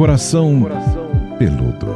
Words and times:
Coração 0.00 0.62
Peludo. 1.38 1.88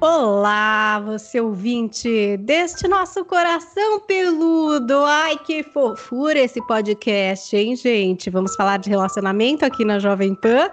Olá, 0.00 0.98
você 0.98 1.40
ouvinte 1.40 2.36
deste 2.38 2.88
nosso 2.88 3.24
coração 3.24 4.00
peludo. 4.00 4.96
Ai, 5.04 5.38
que 5.38 5.62
fofura 5.62 6.40
esse 6.40 6.60
podcast, 6.66 7.56
hein, 7.56 7.76
gente? 7.76 8.28
Vamos 8.30 8.56
falar 8.56 8.78
de 8.78 8.90
relacionamento 8.90 9.64
aqui 9.64 9.84
na 9.84 10.00
Jovem 10.00 10.34
Pan? 10.34 10.70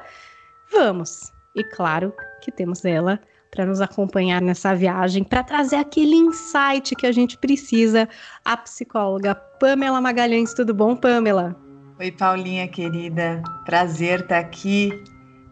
Vamos. 0.71 1.31
E 1.53 1.63
claro 1.63 2.11
que 2.41 2.51
temos 2.51 2.83
ela 2.83 3.19
para 3.51 3.67
nos 3.67 3.81
acompanhar 3.81 4.41
nessa 4.41 4.73
viagem, 4.73 5.23
para 5.23 5.43
trazer 5.43 5.75
aquele 5.75 6.15
insight 6.15 6.95
que 6.95 7.05
a 7.05 7.11
gente 7.11 7.37
precisa, 7.37 8.09
a 8.43 8.57
psicóloga 8.57 9.35
Pamela 9.35 10.01
Magalhães. 10.01 10.55
Tudo 10.55 10.73
bom, 10.73 10.95
Pamela? 10.95 11.55
Oi, 11.97 12.11
Paulinha 12.11 12.67
querida. 12.67 13.41
Prazer 13.63 14.19
estar 14.19 14.39
aqui. 14.39 15.01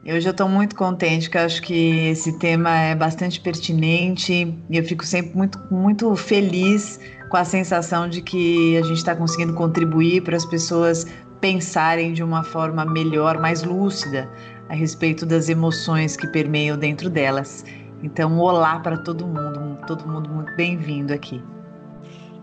Hoje 0.06 0.28
eu 0.28 0.32
estou 0.32 0.50
muito 0.50 0.76
contente, 0.76 1.30
porque 1.30 1.38
eu 1.38 1.44
acho 1.44 1.62
que 1.62 2.10
esse 2.10 2.38
tema 2.38 2.70
é 2.70 2.94
bastante 2.94 3.40
pertinente 3.40 4.54
e 4.70 4.78
eu 4.78 4.84
fico 4.84 5.06
sempre 5.06 5.38
muito, 5.38 5.58
muito 5.72 6.14
feliz 6.18 7.00
com 7.30 7.38
a 7.38 7.46
sensação 7.46 8.10
de 8.10 8.22
que 8.22 8.76
a 8.76 8.82
gente 8.82 8.98
está 8.98 9.16
conseguindo 9.16 9.54
contribuir 9.54 10.22
para 10.22 10.36
as 10.36 10.46
pessoas 10.46 11.08
pensarem 11.40 12.12
de 12.12 12.22
uma 12.22 12.44
forma 12.44 12.84
melhor, 12.84 13.40
mais 13.40 13.64
lúcida 13.64 14.30
a 14.68 14.74
respeito 14.74 15.26
das 15.26 15.48
emoções 15.48 16.18
que 16.18 16.28
permeiam 16.28 16.78
dentro 16.78 17.10
delas. 17.10 17.64
Então, 18.04 18.38
olá 18.38 18.80
para 18.80 18.98
todo 18.98 19.26
mundo, 19.26 19.78
todo 19.88 20.06
mundo 20.06 20.30
muito 20.30 20.54
bem-vindo 20.58 21.14
aqui. 21.14 21.42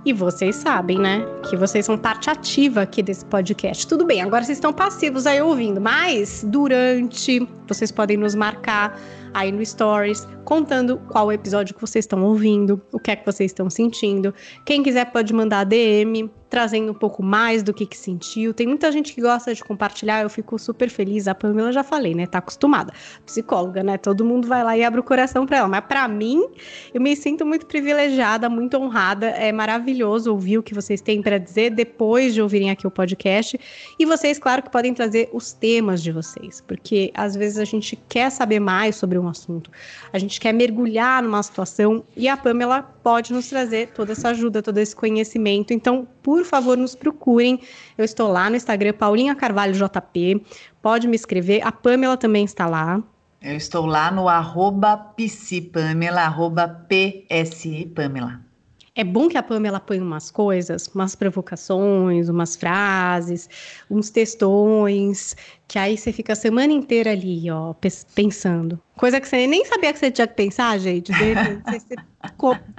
E 0.05 0.15
vocês 0.15 0.57
sabem, 0.57 0.99
né? 0.99 1.27
Que 1.49 1.57
vocês 1.57 1.85
são 1.85 1.99
parte 1.99 2.31
ativa 2.31 2.81
aqui 2.81 3.03
desse 3.03 3.25
podcast. 3.27 3.87
Tudo 3.87 4.07
bem, 4.07 4.23
agora 4.23 4.43
vocês 4.43 4.57
estão 4.57 4.73
passivos 4.73 5.27
aí 5.27 5.43
ouvindo, 5.43 5.79
mas 5.79 6.43
durante 6.49 7.47
vocês 7.69 7.93
podem 7.93 8.17
nos 8.17 8.35
marcar 8.35 8.99
aí 9.35 9.53
no 9.53 9.65
Stories, 9.65 10.27
contando 10.45 10.97
qual 11.09 11.31
episódio 11.31 11.75
que 11.75 11.81
vocês 11.83 12.05
estão 12.05 12.25
ouvindo, 12.25 12.81
o 12.93 12.99
que 12.99 13.11
é 13.11 13.17
que 13.17 13.27
vocês 13.27 13.51
estão 13.51 13.69
sentindo. 13.69 14.35
Quem 14.65 14.83
quiser 14.83 15.05
pode 15.13 15.35
mandar 15.35 15.65
DM, 15.65 16.31
trazendo 16.51 16.91
um 16.91 16.95
pouco 16.95 17.23
mais 17.23 17.63
do 17.63 17.73
que, 17.73 17.87
que 17.87 17.97
sentiu. 17.97 18.53
Tem 18.53 18.67
muita 18.67 18.91
gente 18.91 19.15
que 19.15 19.21
gosta 19.23 19.55
de 19.55 19.63
compartilhar, 19.63 20.23
eu 20.23 20.29
fico 20.29 20.59
super 20.59 20.91
feliz. 20.91 21.29
A 21.29 21.35
Pamela 21.35 21.73
já 21.73 21.85
falei, 21.85 22.15
né? 22.15 22.27
Tá 22.27 22.39
acostumada. 22.39 22.93
Psicóloga, 23.25 23.83
né? 23.85 23.97
Todo 23.97 24.25
mundo 24.25 24.49
vai 24.49 24.65
lá 24.65 24.77
e 24.77 24.83
abre 24.83 24.99
o 25.01 25.05
coração 25.05 25.47
para 25.47 25.59
ela. 25.59 25.69
Mas 25.69 25.85
para 25.87 26.07
mim, 26.09 26.45
eu 26.93 27.01
me 27.01 27.15
sinto 27.15 27.47
muito 27.47 27.67
privilegiada, 27.67 28.49
muito 28.51 28.77
honrada. 28.77 29.29
É 29.29 29.53
maravilhoso 29.53 30.33
ouvir 30.33 30.59
o 30.59 30.63
que 30.63 30.75
vocês 30.75 31.01
têm 31.01 31.23
para 31.23 31.39
dizer 31.39 31.71
depois 31.71 32.35
de 32.35 32.43
ouvirem 32.43 32.71
aqui 32.71 32.87
o 32.87 32.91
podcast. 32.91 33.59
E 33.99 34.05
vocês, 34.05 34.39
claro, 34.39 34.63
que 34.63 34.71
podem 34.71 34.93
trazer 34.93 35.31
os 35.33 35.53
temas 35.53 36.03
de 36.03 36.11
vocês, 36.11 36.61
porque 36.67 37.13
às 37.15 37.37
vezes 37.37 37.59
a 37.59 37.65
gente 37.65 37.97
quer 38.09 38.31
saber 38.31 38.59
mais 38.59 38.97
sobre 38.97 39.19
um 39.19 39.29
assunto, 39.29 39.71
a 40.13 40.19
gente 40.19 40.41
quer 40.41 40.53
mergulhar 40.53 41.23
numa 41.23 41.43
situação 41.43 42.03
e 42.17 42.29
a 42.29 42.37
Pamela 42.37 42.83
pode 42.83 43.33
nos 43.33 43.49
trazer 43.49 43.89
toda 43.89 44.13
essa 44.13 44.31
ajuda, 44.31 44.63
todo 44.63 44.79
esse 44.79 44.95
conhecimento. 44.95 45.73
Então, 45.73 46.07
por 46.23 46.45
favor, 46.45 46.77
nos 46.77 46.95
procurem. 46.95 47.61
Eu 47.97 48.05
estou 48.05 48.31
lá 48.31 48.49
no 48.51 48.57
Instagram, 48.57 48.93
Paulinha 48.93 49.35
Carvalho 49.35 49.75
JP. 49.75 50.45
Pode 50.83 51.09
me 51.09 51.17
escrever. 51.17 51.67
A 51.67 51.73
Pamela 51.73 52.17
também 52.17 52.45
está 52.45 52.67
lá. 52.67 53.03
Eu 53.43 53.57
estou 53.57 53.87
lá 53.87 54.11
no 54.11 54.29
arroba 54.29 54.97
psipamela, 54.97 56.21
arroba 56.23 56.69
psipamela. 56.69 58.50
É 58.95 59.05
bom 59.05 59.29
que 59.29 59.39
a 59.39 59.43
Pamela 59.43 59.79
põe 59.79 60.01
umas 60.01 60.31
coisas, 60.31 60.89
umas 60.89 61.15
provocações, 61.15 62.29
umas 62.29 62.57
frases, 62.57 63.49
uns 63.89 64.11
textões, 64.11 65.37
que 65.69 65.79
aí 65.79 65.97
você 65.97 66.13
fica 66.13 66.33
a 66.33 66.37
semana 66.37 66.73
inteira 66.73 67.13
ali, 67.13 67.49
ó, 67.51 67.73
pensando. 68.15 68.81
Coisa 68.97 69.21
que 69.21 69.29
você 69.29 69.47
nem 69.47 69.65
sabia 69.65 69.93
que 69.93 69.99
você 69.99 70.11
tinha 70.11 70.27
que 70.27 70.35
pensar, 70.35 70.79
gente. 70.79 71.13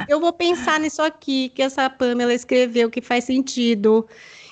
Eu 0.07 0.19
vou 0.19 0.33
pensar 0.33 0.79
nisso 0.79 1.01
aqui, 1.01 1.49
que 1.49 1.61
essa 1.61 1.89
Pamela 1.89 2.33
escreveu, 2.33 2.89
que 2.89 3.01
faz 3.01 3.23
sentido. 3.23 4.05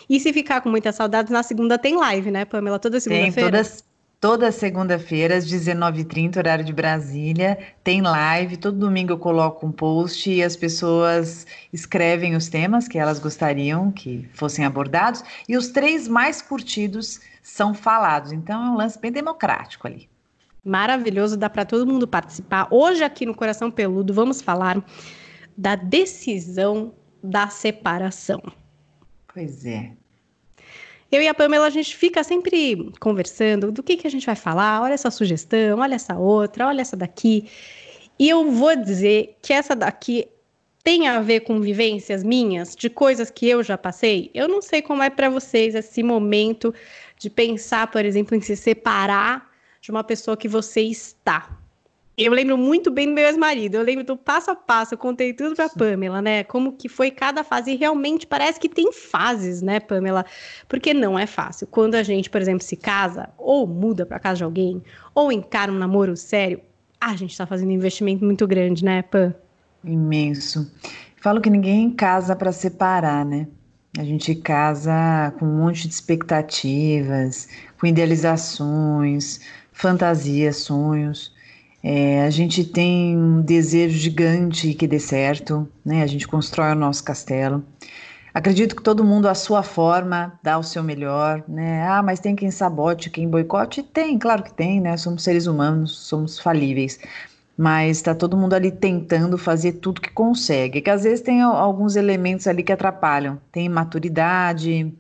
E 0.10 0.20
se 0.20 0.34
ficar 0.34 0.62
com 0.62 0.70
muitas 0.70 0.96
saudades, 0.96 1.32
na 1.32 1.44
segunda 1.44 1.78
tem 1.78 1.96
live, 1.96 2.32
né, 2.32 2.46
Pamela? 2.46 2.80
Toda 2.80 3.00
segunda-feira? 3.00 3.34
Tem, 3.34 3.64
todas, 3.64 3.84
Toda 4.20 4.52
segunda-feira, 4.52 5.38
às 5.38 5.46
19h30, 5.46 6.36
horário 6.36 6.66
de 6.66 6.74
Brasília, 6.74 7.58
tem 7.82 8.02
live. 8.02 8.58
Todo 8.58 8.78
domingo 8.78 9.14
eu 9.14 9.18
coloco 9.18 9.66
um 9.66 9.72
post 9.72 10.30
e 10.30 10.44
as 10.44 10.58
pessoas 10.58 11.48
escrevem 11.72 12.36
os 12.36 12.50
temas 12.50 12.86
que 12.86 13.00
elas 13.00 13.18
gostariam 13.18 13.90
que 13.94 14.30
fossem 14.34 14.66
abordados. 14.66 15.24
E 15.48 15.56
os 15.56 15.70
três 15.70 16.06
mais 16.10 16.42
curtidos 16.42 17.22
são 17.42 17.74
falados. 17.74 18.34
Então 18.34 18.62
é 18.62 18.70
um 18.72 18.76
lance 18.76 19.00
bem 19.00 19.10
democrático 19.10 19.88
ali. 19.88 20.10
Maravilhoso, 20.66 21.38
dá 21.38 21.50
para 21.50 21.64
todo 21.64 21.88
mundo 21.88 22.06
participar. 22.06 22.68
Hoje, 22.70 23.02
aqui 23.06 23.26
no 23.26 23.34
Coração 23.34 23.72
Peludo, 23.72 24.14
vamos 24.14 24.42
falar 24.42 24.84
da 25.58 25.76
decisão 25.76 26.94
da 27.24 27.48
separação. 27.48 28.42
Pois 29.34 29.66
é. 29.66 29.94
Eu 31.12 31.22
e 31.22 31.28
a 31.28 31.34
Pamela, 31.34 31.66
a 31.66 31.72
gente 31.72 31.96
fica 31.96 32.24
sempre 32.24 32.92
conversando 33.00 33.72
do 33.72 33.82
que, 33.82 33.98
que 33.98 34.08
a 34.08 34.12
gente 34.12 34.26
vai 34.26 34.36
falar. 34.36 34.82
Olha 34.82 34.94
essa 34.94 35.10
sugestão, 35.10 35.80
olha 35.80 35.96
essa 35.96 36.16
outra, 36.16 36.68
olha 36.68 36.82
essa 36.82 36.96
daqui. 36.96 37.50
E 38.18 38.30
eu 38.30 38.52
vou 38.52 38.76
dizer 38.76 39.38
que 39.42 39.52
essa 39.52 39.76
daqui 39.76 40.28
tem 40.84 41.08
a 41.08 41.20
ver 41.20 41.42
com 41.42 41.60
vivências 41.60 42.24
minhas, 42.24 42.76
de 42.76 42.90
coisas 42.90 43.30
que 43.32 43.48
eu 43.48 43.64
já 43.64 43.78
passei. 43.78 44.30
Eu 44.34 44.48
não 44.48 44.62
sei 44.62 44.82
como 44.82 45.02
é 45.02 45.10
para 45.10 45.30
vocês 45.30 45.76
esse 45.76 46.04
momento 46.04 46.74
de 47.18 47.30
pensar, 47.30 47.88
por 47.92 48.06
exemplo, 48.06 48.36
em 48.36 48.42
se 48.42 48.56
separar 48.56 49.50
de 49.82 49.92
uma 49.92 50.04
pessoa 50.04 50.38
que 50.38 50.48
você 50.48 50.82
está. 50.82 51.58
Eu 52.22 52.34
lembro 52.34 52.58
muito 52.58 52.92
bem 52.92 53.08
do 53.08 53.14
meu 53.14 53.26
ex-marido. 53.26 53.76
Eu 53.76 53.82
lembro 53.82 54.04
do 54.04 54.18
passo 54.18 54.52
a 54.52 54.56
passo. 54.56 54.94
Eu 54.94 54.98
contei 54.98 55.32
tudo 55.32 55.56
pra 55.56 55.70
Pamela, 55.70 56.22
né? 56.22 56.44
Como 56.44 56.74
que 56.74 56.90
foi 56.90 57.12
cada 57.12 57.46
fase. 57.46 57.72
E 57.72 57.76
realmente 57.78 58.28
parece 58.28 58.60
que 58.60 58.68
tem 58.68 58.92
fases, 58.92 59.62
né, 59.62 59.80
Pamela? 59.80 60.26
Porque 60.68 60.94
não 60.94 61.18
é 61.18 61.26
fácil. 61.26 61.66
Quando 61.68 61.96
a 61.96 62.04
gente, 62.04 62.30
por 62.30 62.42
exemplo, 62.42 62.62
se 62.62 62.76
casa, 62.76 63.30
ou 63.38 63.66
muda 63.66 64.06
pra 64.06 64.20
casa 64.20 64.40
de 64.40 64.44
alguém, 64.44 64.84
ou 65.16 65.32
encara 65.32 65.72
um 65.72 65.78
namoro 65.78 66.18
sério, 66.18 66.60
a 67.00 67.16
gente 67.16 67.38
tá 67.38 67.48
fazendo 67.48 67.70
um 67.70 67.74
investimento 67.74 68.26
muito 68.26 68.46
grande, 68.46 68.84
né, 68.84 69.02
Pam? 69.02 69.34
Imenso. 69.82 70.70
Falo 71.22 71.40
que 71.40 71.50
ninguém 71.50 71.90
casa 71.90 72.36
para 72.36 72.52
separar, 72.52 73.26
né? 73.26 73.48
A 73.98 74.04
gente 74.04 74.36
casa 74.36 75.34
com 75.40 75.46
um 75.46 75.64
monte 75.64 75.88
de 75.88 75.94
expectativas, 75.94 77.48
com 77.80 77.88
idealizações, 77.88 79.40
fantasias, 79.72 80.58
sonhos. 80.58 81.34
É, 81.82 82.24
a 82.24 82.30
gente 82.30 82.64
tem 82.66 83.18
um 83.18 83.42
desejo 83.42 83.98
gigante 83.98 84.74
que 84.74 84.86
dê 84.88 85.00
certo, 85.00 85.68
né? 85.84 86.04
A 86.04 86.08
gente 86.08 86.28
constrói 86.28 86.74
o 86.74 86.76
nosso 86.76 87.04
castelo. 87.04 87.64
Acredito 88.34 88.76
que 88.76 88.84
todo 88.84 89.04
mundo, 89.04 89.28
à 89.28 89.34
sua 89.34 89.64
forma, 89.64 90.40
dá 90.44 90.58
o 90.58 90.64
seu 90.64 90.84
melhor, 90.84 91.44
né? 91.48 91.88
Ah, 91.88 92.04
mas 92.04 92.20
tem 92.20 92.36
quem 92.36 92.52
sabote, 92.52 93.10
quem 93.10 93.28
boicote? 93.28 93.82
Tem, 93.82 94.20
claro 94.20 94.44
que 94.44 94.54
tem, 94.54 94.80
né? 94.80 94.98
Somos 94.98 95.24
seres 95.24 95.48
humanos, 95.48 95.98
somos 95.98 96.38
falíveis. 96.40 97.00
Mas 97.58 97.98
está 97.98 98.16
todo 98.16 98.38
mundo 98.38 98.54
ali 98.54 98.72
tentando 98.72 99.38
fazer 99.38 99.74
tudo 99.74 100.00
que 100.02 100.12
consegue. 100.12 100.82
Que 100.82 100.90
às 100.90 101.04
vezes 101.04 101.22
tem 101.22 101.42
alguns 101.42 101.96
elementos 101.96 102.48
ali 102.48 102.64
que 102.64 102.72
atrapalham. 102.72 103.40
Tem 103.52 103.66
imaturidade, 103.66 104.94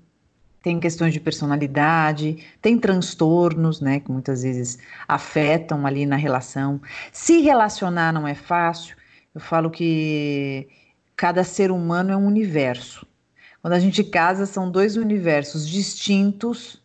tem 0.62 0.80
questões 0.80 1.14
de 1.14 1.20
personalidade, 1.20 2.46
tem 2.62 2.78
transtornos, 2.78 3.80
né, 3.80 4.00
que 4.00 4.12
muitas 4.12 4.44
vezes 4.44 4.78
afetam 5.08 5.86
ali 5.86 6.06
na 6.06 6.16
relação. 6.16 6.82
Se 7.12 7.42
relacionar 7.42 8.12
não 8.12 8.28
é 8.28 8.36
fácil, 8.36 8.96
eu 9.34 9.42
falo 9.42 9.70
que 9.70 10.68
cada 11.16 11.44
ser 11.44 11.72
humano 11.72 12.12
é 12.12 12.18
um 12.18 12.26
universo. 12.26 13.06
Quando 13.62 13.74
a 13.74 13.80
gente 13.80 14.04
casa, 14.04 14.46
são 14.46 14.72
dois 14.72 14.96
universos 14.96 15.68
distintos, 15.68 16.82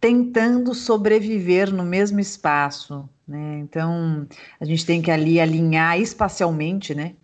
tentando 0.00 0.74
sobreviver 0.74 1.72
no 1.72 1.82
mesmo 1.82 2.20
espaço, 2.20 3.08
né? 3.26 3.58
Então, 3.60 4.26
a 4.60 4.64
gente 4.64 4.84
tem 4.84 5.00
que 5.00 5.10
ali 5.10 5.40
alinhar 5.40 5.98
espacialmente, 5.98 6.94
né? 6.94 7.14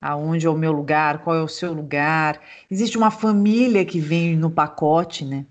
Aonde 0.00 0.46
é 0.46 0.50
o 0.50 0.56
meu 0.56 0.72
lugar, 0.72 1.18
qual 1.18 1.36
é 1.36 1.42
o 1.42 1.48
seu 1.48 1.72
lugar. 1.72 2.40
Existe 2.70 2.96
uma 2.96 3.10
família 3.10 3.84
que 3.84 4.00
vem 4.00 4.36
no 4.36 4.50
pacote, 4.50 5.24
né? 5.24 5.44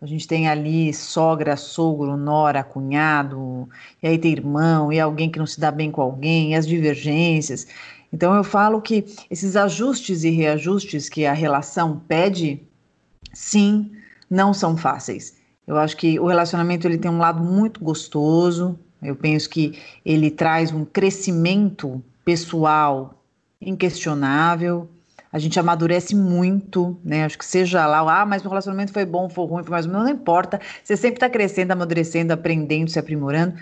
A 0.00 0.06
gente 0.06 0.26
tem 0.26 0.48
ali 0.48 0.92
sogra, 0.92 1.56
sogro, 1.56 2.16
nora, 2.16 2.64
cunhado, 2.64 3.68
e 4.02 4.08
aí 4.08 4.18
tem 4.18 4.32
irmão, 4.32 4.92
e 4.92 4.98
alguém 4.98 5.30
que 5.30 5.38
não 5.38 5.46
se 5.46 5.60
dá 5.60 5.70
bem 5.70 5.92
com 5.92 6.02
alguém, 6.02 6.50
e 6.50 6.54
as 6.56 6.66
divergências. 6.66 7.68
Então 8.12 8.34
eu 8.34 8.42
falo 8.42 8.82
que 8.82 9.04
esses 9.30 9.54
ajustes 9.54 10.24
e 10.24 10.30
reajustes 10.30 11.08
que 11.08 11.24
a 11.24 11.32
relação 11.32 12.02
pede, 12.08 12.60
sim, 13.32 13.92
não 14.28 14.52
são 14.52 14.76
fáceis. 14.76 15.36
Eu 15.66 15.78
acho 15.78 15.96
que 15.96 16.18
o 16.18 16.26
relacionamento 16.26 16.86
ele 16.86 16.98
tem 16.98 17.10
um 17.10 17.18
lado 17.18 17.42
muito 17.42 17.82
gostoso. 17.82 18.76
Eu 19.00 19.14
penso 19.14 19.48
que 19.48 19.78
ele 20.04 20.30
traz 20.30 20.72
um 20.72 20.84
crescimento 20.84 22.02
pessoal 22.24 23.21
inquestionável. 23.64 24.88
a 25.32 25.38
gente 25.38 25.58
amadurece 25.58 26.14
muito, 26.14 27.00
né? 27.02 27.24
Acho 27.24 27.38
que 27.38 27.44
seja 27.44 27.86
lá, 27.86 28.20
ah, 28.20 28.26
mas 28.26 28.42
meu 28.42 28.50
relacionamento 28.50 28.92
foi 28.92 29.06
bom, 29.06 29.28
foi 29.30 29.46
ruim, 29.46 29.62
foi 29.62 29.70
mais 29.70 29.86
ou 29.86 29.92
menos, 29.92 30.06
não 30.06 30.12
importa. 30.14 30.60
Você 30.84 30.96
sempre 30.96 31.16
está 31.16 31.30
crescendo, 31.30 31.72
amadurecendo, 31.72 32.32
aprendendo, 32.32 32.90
se 32.90 32.98
aprimorando. 32.98 33.54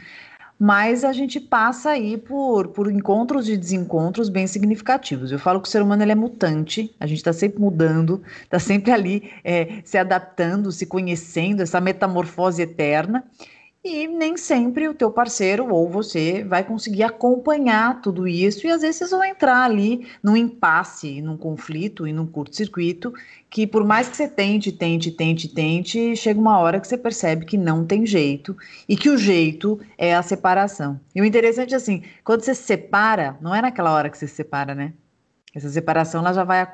Mas 0.58 1.04
a 1.04 1.12
gente 1.12 1.40
passa 1.40 1.90
aí 1.90 2.18
por, 2.18 2.68
por 2.68 2.90
encontros 2.90 3.48
e 3.48 3.56
desencontros 3.56 4.28
bem 4.28 4.46
significativos. 4.46 5.32
Eu 5.32 5.38
falo 5.38 5.58
que 5.58 5.66
o 5.66 5.70
ser 5.70 5.80
humano 5.80 6.02
ele 6.02 6.12
é 6.12 6.14
mutante, 6.14 6.94
a 7.00 7.06
gente 7.06 7.16
está 7.18 7.32
sempre 7.32 7.58
mudando, 7.60 8.22
está 8.42 8.58
sempre 8.58 8.92
ali 8.92 9.30
é, 9.42 9.80
se 9.84 9.96
adaptando, 9.96 10.70
se 10.70 10.84
conhecendo, 10.84 11.62
essa 11.62 11.80
metamorfose 11.80 12.60
eterna 12.60 13.24
e 13.82 14.06
nem 14.06 14.36
sempre 14.36 14.86
o 14.88 14.94
teu 14.94 15.10
parceiro 15.10 15.72
ou 15.72 15.88
você 15.88 16.44
vai 16.44 16.62
conseguir 16.62 17.02
acompanhar 17.02 18.02
tudo 18.02 18.28
isso 18.28 18.66
e 18.66 18.70
às 18.70 18.82
vezes 18.82 18.96
vocês 18.96 19.10
vão 19.10 19.24
entrar 19.24 19.62
ali 19.64 20.06
num 20.22 20.36
impasse, 20.36 21.22
num 21.22 21.36
conflito 21.36 22.06
e 22.06 22.12
num 22.12 22.26
curto-circuito 22.26 23.12
que 23.48 23.66
por 23.66 23.82
mais 23.82 24.08
que 24.08 24.16
você 24.16 24.28
tente, 24.28 24.70
tente, 24.70 25.10
tente, 25.10 25.48
tente, 25.48 26.14
chega 26.14 26.38
uma 26.38 26.58
hora 26.58 26.78
que 26.78 26.86
você 26.86 26.98
percebe 26.98 27.46
que 27.46 27.56
não 27.56 27.86
tem 27.86 28.04
jeito 28.04 28.54
e 28.86 28.96
que 28.96 29.08
o 29.08 29.16
jeito 29.16 29.80
é 29.96 30.14
a 30.14 30.22
separação. 30.22 31.00
E 31.14 31.22
o 31.22 31.24
interessante 31.24 31.72
é 31.72 31.76
assim, 31.78 32.02
quando 32.22 32.42
você 32.42 32.54
se 32.54 32.62
separa, 32.64 33.38
não 33.40 33.54
é 33.54 33.62
naquela 33.62 33.92
hora 33.92 34.10
que 34.10 34.18
você 34.18 34.28
se 34.28 34.34
separa, 34.34 34.74
né? 34.74 34.92
Essa 35.54 35.68
separação 35.68 36.20
ela 36.20 36.32
já, 36.32 36.44
vai 36.44 36.66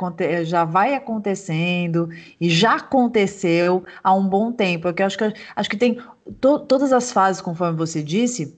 já 0.45 0.65
vai 0.65 0.95
acontecendo 0.95 2.11
e 2.41 2.51
já 2.51 2.77
aconteceu 2.77 3.85
há 4.05 4.13
um 4.13 4.29
bom 4.29 4.53
tempo. 4.53 4.89
Eu 4.89 5.07
acho 5.07 5.17
que, 5.17 5.33
acho 5.55 5.71
que 5.71 5.77
tem 5.77 5.99
to, 6.41 6.59
todas 6.61 6.93
as 6.93 7.11
fases, 7.11 7.41
conforme 7.41 7.77
você 7.77 8.03
disse, 8.03 8.55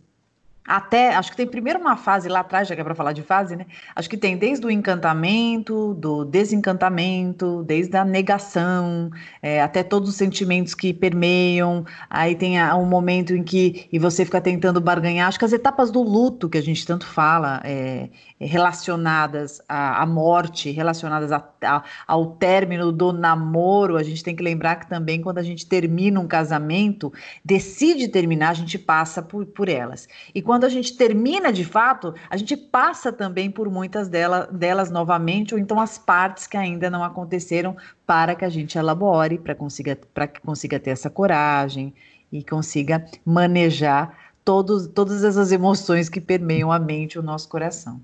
até, 0.69 1.15
acho 1.15 1.31
que 1.31 1.37
tem 1.39 1.47
primeiro 1.47 1.81
uma 1.81 1.97
fase 1.97 2.29
lá 2.29 2.41
atrás, 2.41 2.69
já 2.69 2.75
que 2.75 2.81
é 2.83 2.85
para 2.85 2.95
falar 2.95 3.13
de 3.13 3.23
fase, 3.23 3.57
né? 3.57 3.65
Acho 3.97 4.09
que 4.11 4.19
tem 4.19 4.37
desde 4.37 4.67
o 4.67 4.71
encantamento, 4.71 5.95
do 5.95 6.27
desencantamento, 6.27 7.63
desde 7.65 7.97
a 7.97 8.05
negação, 8.05 9.11
é, 9.41 9.63
até 9.63 9.83
todos 9.83 10.11
os 10.11 10.17
sentimentos 10.17 10.75
que 10.75 10.93
permeiam. 10.93 11.87
Aí 12.11 12.35
tem 12.35 12.63
um 12.75 12.85
momento 12.85 13.35
em 13.35 13.43
que 13.43 13.89
e 13.91 13.99
você 13.99 14.27
fica 14.27 14.43
tentando 14.43 14.79
barganhar. 14.79 15.29
Acho 15.29 15.39
que 15.39 15.45
as 15.47 15.55
etapas 15.55 15.91
do 15.91 16.03
luto 16.03 16.51
que 16.51 16.59
a 16.59 16.63
gente 16.63 16.87
tanto 16.87 17.07
fala, 17.07 17.63
é, 17.65 18.11
relacionadas 18.41 19.61
à, 19.69 20.03
à, 20.03 20.07
morte, 20.07 20.71
relacionadas 20.71 21.33
a, 21.33 21.43
a, 21.63 21.83
ao 22.07 22.27
término 22.37 22.93
do 22.93 23.13
namoro, 23.13 23.97
a 23.97 24.03
gente 24.03 24.23
tem 24.23 24.37
que 24.37 24.43
lembrar 24.43 24.77
que 24.77 24.89
também 24.89 25.21
quando 25.21 25.39
a 25.39 25.43
gente 25.43 25.67
termina 25.67 26.21
um 26.21 26.27
casamento, 26.27 27.13
decide 27.45 28.09
terminar, 28.09 28.51
a 28.51 28.55
gente 28.55 28.79
passa 28.79 29.23
por, 29.23 29.45
por 29.47 29.69
elas. 29.69 30.09
E 30.35 30.43
quando 30.43 30.58
a 30.65 30.69
gente 30.69 30.97
termina 30.97 31.53
de 31.53 31.65
fato, 31.65 32.15
a 32.29 32.37
gente 32.37 32.57
passa 32.57 33.13
também 33.13 33.51
por 33.51 33.71
muitas 33.71 34.09
delas, 34.09 34.49
delas 34.51 34.91
novamente, 34.91 35.55
ou 35.55 35.61
então 35.61 35.81
as 35.81 35.99
partes 35.99 36.47
que 36.47 36.57
ainda 36.57 36.89
não 36.91 37.05
aconteceram, 37.05 37.77
para 38.07 38.35
que 38.35 38.45
a 38.45 38.49
gente 38.49 38.79
elabore, 38.79 39.39
para 39.39 39.55
consiga, 39.55 39.97
que 39.97 40.41
consiga 40.41 40.79
ter 40.79 40.91
essa 40.91 41.11
coragem 41.11 41.95
e 42.31 42.43
consiga 42.43 43.05
manejar 43.25 44.17
todos, 44.45 44.87
todas 44.87 45.25
essas 45.25 45.53
emoções 45.53 46.09
que 46.09 46.21
permeiam 46.21 46.73
a 46.73 46.79
mente 46.79 47.15
e 47.15 47.19
o 47.19 47.23
nosso 47.23 47.49
coração. 47.49 48.01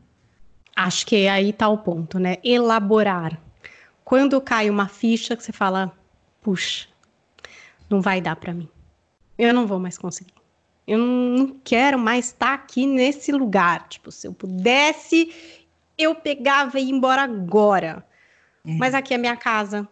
Acho 0.77 1.07
que 1.07 1.29
aí 1.29 1.51
está 1.51 1.69
o 1.69 1.79
ponto, 1.79 2.19
né? 2.19 2.37
Elaborar. 2.43 3.41
Quando 4.05 4.41
cai 4.41 4.69
uma 4.69 4.89
ficha 4.89 5.37
que 5.37 5.43
você 5.43 5.53
fala, 5.53 5.93
puxa, 6.43 6.89
não 7.89 8.01
vai 8.01 8.21
dar 8.21 8.37
para 8.37 8.53
mim. 8.53 8.69
Eu 9.39 9.55
não 9.55 9.67
vou 9.67 9.79
mais 9.79 9.97
conseguir. 9.97 10.44
Eu 10.87 10.99
não 10.99 11.57
quero 11.65 11.99
mais 11.99 12.27
estar 12.27 12.47
tá 12.47 12.55
aqui 12.55 12.87
nesse 12.87 13.33
lugar. 13.33 13.89
Tipo, 13.89 14.13
se 14.13 14.27
eu 14.27 14.33
pudesse, 14.33 15.33
eu 15.97 16.15
pegava 16.15 16.79
e 16.79 16.85
ia 16.85 16.91
embora 16.91 17.23
agora. 17.23 18.05
É. 18.67 18.73
Mas 18.73 18.95
aqui 18.95 19.15
é 19.15 19.19
minha 19.19 19.37
casa. 19.37 19.89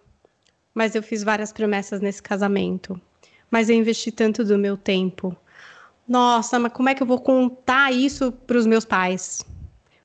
Mas 0.75 0.95
eu 0.95 1.03
fiz 1.03 1.23
várias 1.23 1.53
promessas 1.53 2.01
nesse 2.01 2.23
casamento. 2.23 3.01
Mas 3.51 3.69
eu 3.69 3.77
investi 3.77 4.11
tanto 4.11 4.45
do 4.45 4.59
meu 4.59 4.77
tempo. 4.77 5.37
Nossa, 6.07 6.59
mas 6.59 6.73
como 6.73 6.89
é 6.89 6.95
que 6.95 7.03
eu 7.03 7.07
vou 7.07 7.21
contar 7.21 7.93
isso 7.93 8.33
para 8.33 8.57
os 8.57 8.67
meus 8.67 8.85
pais? 8.85 9.45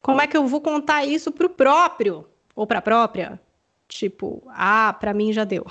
Como 0.01 0.22
é 0.22 0.28
que 0.28 0.38
eu 0.38 0.48
vou 0.48 0.62
contar 0.62 1.06
isso 1.06 1.31
pro 1.31 1.50
próprio 1.50 2.25
ou 2.56 2.66
pra 2.66 2.81
própria? 2.81 3.40
Tipo, 3.88 4.44
ah, 4.50 4.95
para 4.98 5.13
mim 5.13 5.33
já 5.33 5.44
deu. 5.44 5.66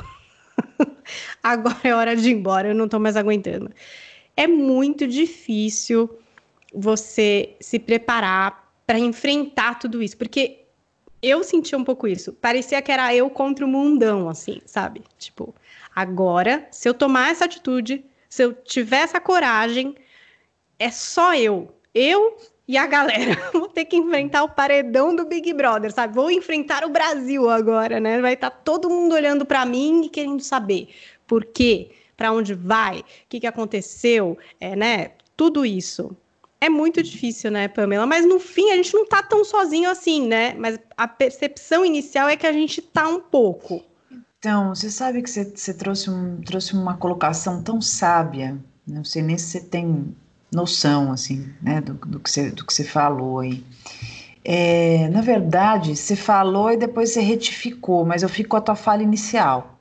Agora 1.43 1.79
é 1.85 1.95
hora 1.95 2.17
de 2.17 2.31
ir 2.31 2.35
embora, 2.35 2.69
eu 2.69 2.75
não 2.75 2.89
tô 2.89 2.99
mais 2.99 3.17
aguentando. 3.17 3.71
É 4.37 4.47
muito 4.47 5.07
difícil 5.07 6.19
você 6.75 7.55
se 7.61 7.79
preparar 7.79 8.71
para 8.87 8.99
enfrentar 8.99 9.79
tudo 9.79 10.03
isso, 10.03 10.17
porque 10.17 10.67
eu 11.23 11.43
senti 11.43 11.75
um 11.75 11.83
pouco 11.83 12.07
isso. 12.07 12.33
Parecia 12.35 12.81
que 12.83 12.93
era 12.93 13.15
eu 13.15 13.29
contra 13.31 13.65
o 13.65 13.69
mundão, 13.69 14.29
assim, 14.29 14.61
sabe? 14.67 15.03
Tipo, 15.19 15.55
agora, 15.95 16.69
se 16.71 16.89
eu 16.89 16.95
tomar 16.95 17.31
essa 17.31 17.47
atitude, 17.47 18.05
se 18.29 18.43
eu 18.45 18.53
tiver 18.53 18.99
essa 18.99 19.21
coragem, 19.21 19.95
é 20.79 20.91
só 20.91 21.35
eu. 21.35 21.75
Eu 21.95 22.37
e 22.69 22.77
a 22.77 22.87
galera, 22.87 23.37
vou 23.53 23.69
ter 23.69 23.87
que 23.87 23.97
enfrentar 23.97 24.45
o 24.45 24.51
paredão 24.51 25.17
do 25.17 25.25
Big 25.25 25.53
Brother, 25.53 25.93
sabe? 25.93 26.15
Vou 26.15 26.31
enfrentar 26.31 26.85
o 26.85 26.91
Brasil 26.91 27.49
agora, 27.49 27.99
né? 27.99 28.21
Vai 28.21 28.35
estar 28.35 28.51
tá 28.51 28.57
todo 28.57 28.91
mundo 28.91 29.15
olhando 29.15 29.47
para 29.47 29.65
mim 29.65 30.05
e 30.05 30.09
querendo 30.09 30.43
saber 30.43 30.89
por 31.27 31.45
quê, 31.45 31.91
para 32.17 32.33
onde 32.33 32.55
vai, 32.55 33.01
o 33.01 33.05
que, 33.29 33.41
que 33.41 33.47
aconteceu, 33.47 34.39
é, 34.61 34.75
né? 34.75 35.11
Tudo 35.37 35.67
isso. 35.67 36.17
É 36.61 36.69
muito 36.69 37.03
difícil, 37.03 37.51
né, 37.51 37.69
Pamela? 37.69 38.07
Mas 38.07 38.27
no 38.27 38.41
fim 38.41 38.71
a 38.71 38.77
gente 38.77 38.95
não 38.95 39.07
tá 39.07 39.23
tão 39.23 39.45
sozinho 39.45 39.91
assim, 39.91 40.27
né? 40.27 40.55
Mas 40.55 40.79
a 40.97 41.07
percepção 41.07 41.85
inicial 41.85 42.29
é 42.29 42.37
que 42.37 42.47
a 42.47 42.53
gente 42.53 42.81
tá 42.81 43.07
um 43.09 43.21
pouco. 43.21 43.85
Então, 44.39 44.75
você 44.75 44.91
sabe 44.91 45.23
que 45.23 45.29
você, 45.29 45.45
você 45.45 45.75
trouxe, 45.75 46.09
um, 46.09 46.41
trouxe 46.41 46.73
uma 46.73 46.97
colocação 46.97 47.63
tão 47.63 47.81
sábia. 47.81 48.57
Não 48.87 49.05
sei 49.05 49.23
nem 49.23 49.37
se 49.37 49.47
você 49.47 49.61
tem 49.61 50.15
noção, 50.53 51.13
assim, 51.13 51.53
né, 51.61 51.81
do, 51.81 51.95
do, 51.95 52.21
que, 52.21 52.31
você, 52.31 52.51
do 52.51 52.65
que 52.65 52.73
você 52.73 52.85
falou 52.85 53.41
aí. 53.41 53.63
É, 54.45 55.09
na 55.09 55.21
verdade, 55.21 55.97
você 55.97 56.15
falou 56.15 56.71
e 56.71 56.77
depois 56.77 57.11
você 57.11 57.21
retificou, 57.21 58.05
mas 58.07 58.23
eu 58.23 58.29
fico 58.29 58.51
com 58.51 58.57
a 58.57 58.61
tua 58.61 58.77
fala 58.77 59.03
inicial. 59.03 59.76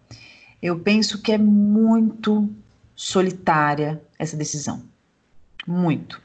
Eu 0.66 0.80
penso 0.80 1.22
que 1.22 1.32
é 1.32 1.38
muito 1.38 2.50
solitária 2.96 4.02
essa 4.18 4.36
decisão. 4.36 4.82
Muito. 5.68 6.20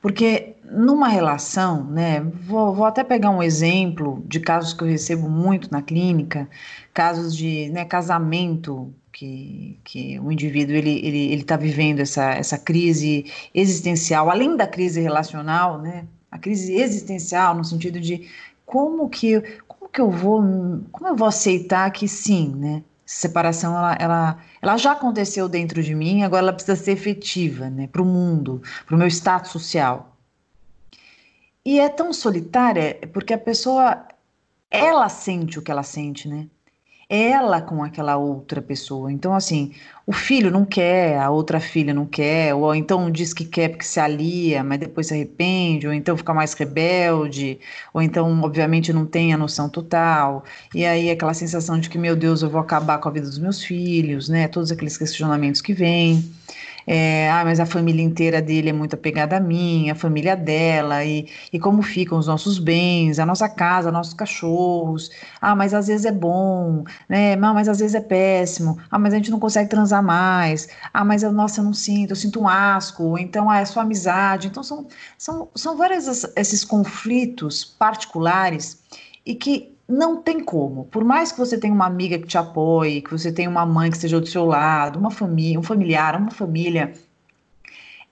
Porque 0.00 0.54
numa 0.70 1.08
relação, 1.08 1.82
né, 1.82 2.20
vou, 2.20 2.72
vou, 2.72 2.84
até 2.84 3.02
pegar 3.02 3.30
um 3.30 3.42
exemplo 3.42 4.22
de 4.28 4.38
casos 4.38 4.72
que 4.72 4.84
eu 4.84 4.86
recebo 4.86 5.28
muito 5.28 5.72
na 5.72 5.82
clínica, 5.82 6.48
casos 6.92 7.36
de 7.36 7.68
né, 7.70 7.84
casamento 7.84 8.94
que, 9.12 9.76
que 9.82 10.20
o 10.20 10.30
indivíduo 10.30 10.76
ele 10.76 11.04
ele 11.04 11.32
ele 11.32 11.42
está 11.42 11.56
vivendo 11.56 11.98
essa 11.98 12.30
essa 12.30 12.56
crise 12.56 13.24
existencial, 13.52 14.30
além 14.30 14.56
da 14.56 14.68
crise 14.68 15.00
relacional, 15.00 15.82
né? 15.82 16.06
A 16.30 16.38
crise 16.38 16.74
existencial 16.74 17.56
no 17.56 17.64
sentido 17.64 17.98
de 17.98 18.28
como 18.64 19.08
que 19.08 19.40
como 19.66 19.90
que 19.90 20.00
eu 20.00 20.10
vou 20.10 20.40
como 20.92 21.08
eu 21.08 21.16
vou 21.16 21.26
aceitar 21.26 21.90
que 21.90 22.06
sim, 22.06 22.54
né? 22.54 22.84
Separação 23.06 23.76
ela, 23.76 23.96
ela, 24.00 24.38
ela 24.62 24.76
já 24.76 24.92
aconteceu 24.92 25.48
dentro 25.48 25.82
de 25.82 25.94
mim, 25.94 26.22
agora 26.22 26.42
ela 26.42 26.52
precisa 26.52 26.76
ser 26.76 26.92
efetiva, 26.92 27.68
né? 27.68 27.86
Para 27.86 28.02
o 28.02 28.06
mundo, 28.06 28.62
para 28.86 28.94
o 28.94 28.98
meu 28.98 29.08
status 29.08 29.50
social. 29.50 30.16
E 31.64 31.80
é 31.80 31.88
tão 31.88 32.12
solitária 32.12 32.98
porque 33.12 33.32
a 33.34 33.38
pessoa 33.38 34.06
ela 34.70 35.08
sente 35.08 35.58
o 35.58 35.62
que 35.62 35.70
ela 35.70 35.82
sente, 35.82 36.28
né? 36.28 36.48
Ela 37.14 37.60
com 37.60 37.82
aquela 37.84 38.16
outra 38.16 38.60
pessoa. 38.60 39.12
Então, 39.12 39.34
assim, 39.34 39.72
o 40.06 40.12
filho 40.12 40.50
não 40.50 40.64
quer, 40.64 41.18
a 41.18 41.30
outra 41.30 41.60
filha 41.60 41.94
não 41.94 42.06
quer, 42.06 42.54
ou 42.54 42.74
então 42.74 43.10
diz 43.10 43.32
que 43.32 43.44
quer 43.44 43.68
porque 43.68 43.84
se 43.84 44.00
alia, 44.00 44.62
mas 44.64 44.78
depois 44.78 45.06
se 45.06 45.14
arrepende, 45.14 45.86
ou 45.86 45.92
então 45.92 46.16
fica 46.16 46.34
mais 46.34 46.52
rebelde, 46.54 47.58
ou 47.92 48.02
então, 48.02 48.42
obviamente, 48.42 48.92
não 48.92 49.06
tem 49.06 49.32
a 49.32 49.36
noção 49.36 49.68
total. 49.68 50.44
E 50.74 50.84
aí 50.84 51.10
aquela 51.10 51.34
sensação 51.34 51.78
de 51.78 51.88
que, 51.88 51.98
meu 51.98 52.16
Deus, 52.16 52.42
eu 52.42 52.50
vou 52.50 52.60
acabar 52.60 52.98
com 52.98 53.08
a 53.08 53.12
vida 53.12 53.26
dos 53.26 53.38
meus 53.38 53.62
filhos, 53.62 54.28
né? 54.28 54.48
Todos 54.48 54.70
aqueles 54.72 54.96
questionamentos 54.98 55.60
que 55.60 55.72
vêm 55.72 56.24
é, 56.86 57.30
ah, 57.30 57.44
mas 57.44 57.60
a 57.60 57.66
família 57.66 58.02
inteira 58.02 58.42
dele 58.42 58.70
é 58.70 58.72
muito 58.72 58.94
apegada 58.94 59.36
a 59.36 59.40
mim, 59.40 59.90
a 59.90 59.94
família 59.94 60.36
dela, 60.36 61.04
e, 61.04 61.28
e 61.52 61.58
como 61.58 61.82
ficam 61.82 62.18
os 62.18 62.26
nossos 62.26 62.58
bens, 62.58 63.18
a 63.18 63.26
nossa 63.26 63.48
casa, 63.48 63.90
nossos 63.90 64.14
cachorros. 64.14 65.10
Ah, 65.40 65.54
mas 65.56 65.74
às 65.74 65.86
vezes 65.86 66.04
é 66.06 66.12
bom, 66.12 66.84
né? 67.08 67.36
Não, 67.36 67.54
mas 67.54 67.68
às 67.68 67.78
vezes 67.78 67.94
é 67.94 68.00
péssimo. 68.00 68.78
Ah, 68.90 68.98
mas 68.98 69.12
a 69.14 69.16
gente 69.16 69.30
não 69.30 69.40
consegue 69.40 69.68
transar 69.68 70.02
mais. 70.02 70.68
Ah, 70.92 71.04
mas 71.04 71.22
eu, 71.22 71.32
nossa, 71.32 71.60
eu 71.60 71.64
não 71.64 71.74
sinto, 71.74 72.10
eu 72.10 72.16
sinto 72.16 72.40
um 72.40 72.48
asco. 72.48 73.18
Então, 73.18 73.50
ah, 73.50 73.60
é 73.60 73.64
sua 73.64 73.82
amizade. 73.82 74.48
Então, 74.48 74.62
são, 74.62 74.86
são, 75.18 75.48
são 75.54 75.76
vários 75.76 76.06
esses 76.36 76.64
conflitos 76.64 77.64
particulares 77.64 78.82
e 79.24 79.34
que 79.34 79.73
não 79.88 80.22
tem 80.22 80.40
como. 80.40 80.84
Por 80.86 81.04
mais 81.04 81.30
que 81.30 81.38
você 81.38 81.58
tenha 81.58 81.74
uma 81.74 81.86
amiga 81.86 82.18
que 82.18 82.26
te 82.26 82.38
apoie, 82.38 83.02
que 83.02 83.10
você 83.10 83.32
tenha 83.32 83.48
uma 83.48 83.66
mãe 83.66 83.90
que 83.90 83.96
esteja 83.96 84.20
do 84.20 84.26
seu 84.26 84.44
lado, 84.44 84.98
uma 84.98 85.10
família, 85.10 85.58
um 85.58 85.62
familiar, 85.62 86.18
uma 86.18 86.30
família, 86.30 86.94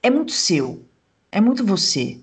é 0.03 0.11
muito 0.11 0.33
seu, 0.33 0.83
é 1.31 1.41
muito 1.41 1.65
você. 1.65 2.21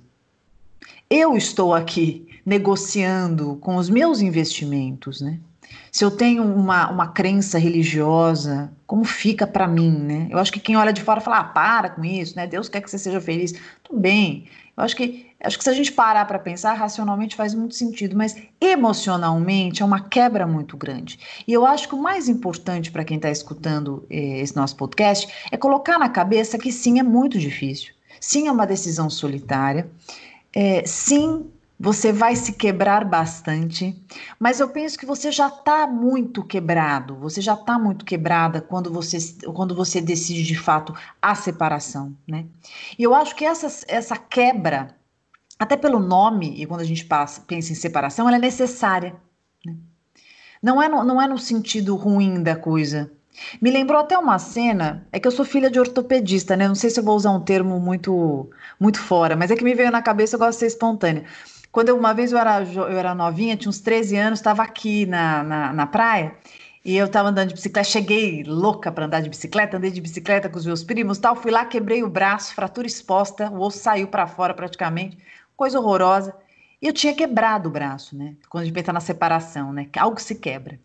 Eu 1.09 1.35
estou 1.35 1.73
aqui 1.73 2.27
negociando 2.45 3.55
com 3.57 3.75
os 3.75 3.89
meus 3.89 4.21
investimentos, 4.21 5.21
né? 5.21 5.39
Se 5.91 6.03
eu 6.03 6.11
tenho 6.11 6.43
uma, 6.43 6.89
uma 6.89 7.07
crença 7.07 7.57
religiosa, 7.57 8.71
como 8.85 9.03
fica 9.03 9.45
para 9.45 9.67
mim, 9.67 9.91
né? 9.91 10.27
Eu 10.29 10.37
acho 10.39 10.51
que 10.51 10.59
quem 10.59 10.75
olha 10.77 10.93
de 10.93 11.01
fora 11.01 11.21
fala, 11.21 11.39
ah, 11.39 11.43
para 11.43 11.89
com 11.89 12.03
isso, 12.03 12.35
né? 12.35 12.47
Deus 12.47 12.69
quer 12.69 12.81
que 12.81 12.89
você 12.89 12.97
seja 12.97 13.19
feliz. 13.21 13.53
Tudo 13.83 13.99
bem. 13.99 14.47
Eu 14.75 14.83
acho 14.83 14.95
que, 14.95 15.27
acho 15.43 15.57
que 15.57 15.63
se 15.63 15.69
a 15.69 15.73
gente 15.73 15.91
parar 15.91 16.25
para 16.25 16.39
pensar, 16.39 16.73
racionalmente 16.73 17.35
faz 17.35 17.53
muito 17.53 17.75
sentido, 17.75 18.15
mas 18.15 18.35
emocionalmente 18.61 19.81
é 19.81 19.85
uma 19.85 19.99
quebra 19.99 20.47
muito 20.47 20.77
grande. 20.77 21.19
E 21.45 21.51
eu 21.51 21.65
acho 21.65 21.87
que 21.87 21.95
o 21.95 22.01
mais 22.01 22.29
importante 22.29 22.89
para 22.89 23.03
quem 23.03 23.17
está 23.17 23.29
escutando 23.29 24.05
eh, 24.09 24.39
esse 24.39 24.55
nosso 24.55 24.75
podcast 24.77 25.27
é 25.51 25.57
colocar 25.57 25.99
na 25.99 26.07
cabeça 26.07 26.57
que 26.57 26.71
sim, 26.71 26.97
é 26.97 27.03
muito 27.03 27.37
difícil. 27.37 27.93
Sim, 28.19 28.47
é 28.47 28.51
uma 28.51 28.65
decisão 28.65 29.09
solitária. 29.09 29.89
É, 30.53 30.83
sim, 30.85 31.45
você 31.79 32.11
vai 32.11 32.35
se 32.35 32.51
quebrar 32.53 33.05
bastante, 33.05 33.95
mas 34.37 34.59
eu 34.59 34.67
penso 34.67 34.99
que 34.99 35.05
você 35.05 35.31
já 35.31 35.47
está 35.47 35.87
muito 35.87 36.43
quebrado, 36.43 37.15
você 37.15 37.39
já 37.39 37.53
está 37.53 37.79
muito 37.79 38.03
quebrada 38.03 38.59
quando 38.59 38.91
você, 38.91 39.17
quando 39.53 39.73
você 39.73 40.01
decide 40.01 40.43
de 40.43 40.57
fato 40.59 40.93
a 41.21 41.33
separação, 41.33 42.13
né? 42.27 42.45
E 42.97 43.03
eu 43.03 43.15
acho 43.15 43.33
que 43.33 43.45
essa, 43.45 43.85
essa 43.87 44.17
quebra, 44.17 44.93
até 45.57 45.77
pelo 45.77 45.99
nome, 45.99 46.61
e 46.61 46.65
quando 46.65 46.81
a 46.81 46.85
gente 46.85 47.05
passa, 47.05 47.41
pensa 47.41 47.71
em 47.71 47.75
separação, 47.75 48.27
ela 48.27 48.37
é 48.37 48.41
necessária. 48.41 49.15
Né? 49.65 49.77
Não, 50.61 50.81
é 50.83 50.89
no, 50.89 51.03
não 51.05 51.21
é 51.21 51.27
no 51.29 51.37
sentido 51.37 51.95
ruim 51.95 52.43
da 52.43 52.57
coisa, 52.57 53.09
me 53.61 53.71
lembrou 53.71 54.01
até 54.01 54.17
uma 54.17 54.37
cena, 54.37 55.07
é 55.13 55.19
que 55.19 55.25
eu 55.25 55.31
sou 55.31 55.45
filha 55.45 55.71
de 55.71 55.79
ortopedista, 55.79 56.57
né? 56.57 56.67
Não 56.67 56.75
sei 56.75 56.89
se 56.89 56.99
eu 56.99 57.03
vou 57.05 57.15
usar 57.15 57.31
um 57.31 57.39
termo 57.39 57.79
muito 57.79 58.49
muito 58.77 58.99
fora, 58.99 59.37
mas 59.37 59.49
é 59.49 59.55
que 59.55 59.63
me 59.63 59.73
veio 59.73 59.91
na 59.91 60.01
cabeça, 60.01 60.35
eu 60.35 60.39
gosto 60.39 60.57
de 60.57 60.59
ser 60.59 60.67
espontânea. 60.67 61.23
Quando 61.71 61.89
eu, 61.89 61.97
uma 61.97 62.13
vez 62.13 62.31
eu 62.31 62.37
era, 62.37 62.63
eu 62.63 62.97
era 62.97 63.13
novinha, 63.13 63.55
tinha 63.55 63.69
uns 63.69 63.79
13 63.79 64.17
anos, 64.17 64.39
estava 64.39 64.63
aqui 64.63 65.05
na, 65.05 65.43
na, 65.43 65.73
na 65.73 65.87
praia, 65.87 66.35
e 66.83 66.97
eu 66.97 67.05
estava 67.05 67.29
andando 67.29 67.49
de 67.49 67.53
bicicleta, 67.53 67.87
cheguei 67.87 68.43
louca 68.43 68.91
para 68.91 69.05
andar 69.05 69.21
de 69.21 69.29
bicicleta, 69.29 69.77
andei 69.77 69.91
de 69.91 70.01
bicicleta 70.01 70.49
com 70.49 70.57
os 70.57 70.65
meus 70.65 70.83
primos, 70.83 71.17
tal, 71.17 71.35
fui 71.35 71.51
lá, 71.51 71.65
quebrei 71.65 72.03
o 72.03 72.09
braço, 72.09 72.55
fratura 72.55 72.87
exposta, 72.87 73.49
o 73.51 73.59
osso 73.59 73.79
saiu 73.79 74.07
para 74.07 74.25
fora 74.25 74.53
praticamente, 74.53 75.17
coisa 75.55 75.79
horrorosa. 75.79 76.35
E 76.81 76.87
eu 76.87 76.93
tinha 76.93 77.13
quebrado 77.13 77.67
o 77.67 77.71
braço, 77.71 78.17
né? 78.17 78.35
Quando 78.49 78.61
a 78.61 78.65
gente 78.65 78.73
pensa 78.73 78.93
na 78.93 79.01
separação, 79.01 79.73
né? 79.73 79.87
Algo 79.97 80.19
se 80.19 80.35
quebra. 80.35 80.79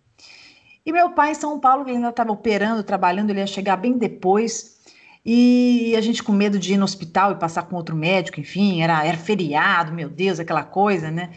E 0.85 0.93
meu 0.93 1.11
pai 1.11 1.31
em 1.31 1.35
São 1.35 1.59
Paulo, 1.59 1.85
ele 1.85 1.97
ainda 1.97 2.11
estava 2.11 2.33
operando, 2.33 2.83
trabalhando, 2.83 3.31
ele 3.31 3.39
ia 3.39 3.47
chegar 3.47 3.77
bem 3.77 3.97
depois. 3.97 4.81
E 5.25 5.95
a 5.97 6.01
gente 6.01 6.23
com 6.23 6.33
medo 6.33 6.59
de 6.59 6.75
ir 6.75 6.77
no 6.77 6.85
hospital 6.85 7.33
e 7.33 7.37
passar 7.37 7.63
com 7.63 7.77
outro 7.77 7.97
médico, 7.97 8.41
enfim, 8.41 8.83
era, 8.83 9.05
era 9.05 9.17
feriado, 9.17 9.93
meu 9.93 10.09
Deus, 10.09 10.39
aquela 10.39 10.63
coisa, 10.63 11.11
né? 11.11 11.31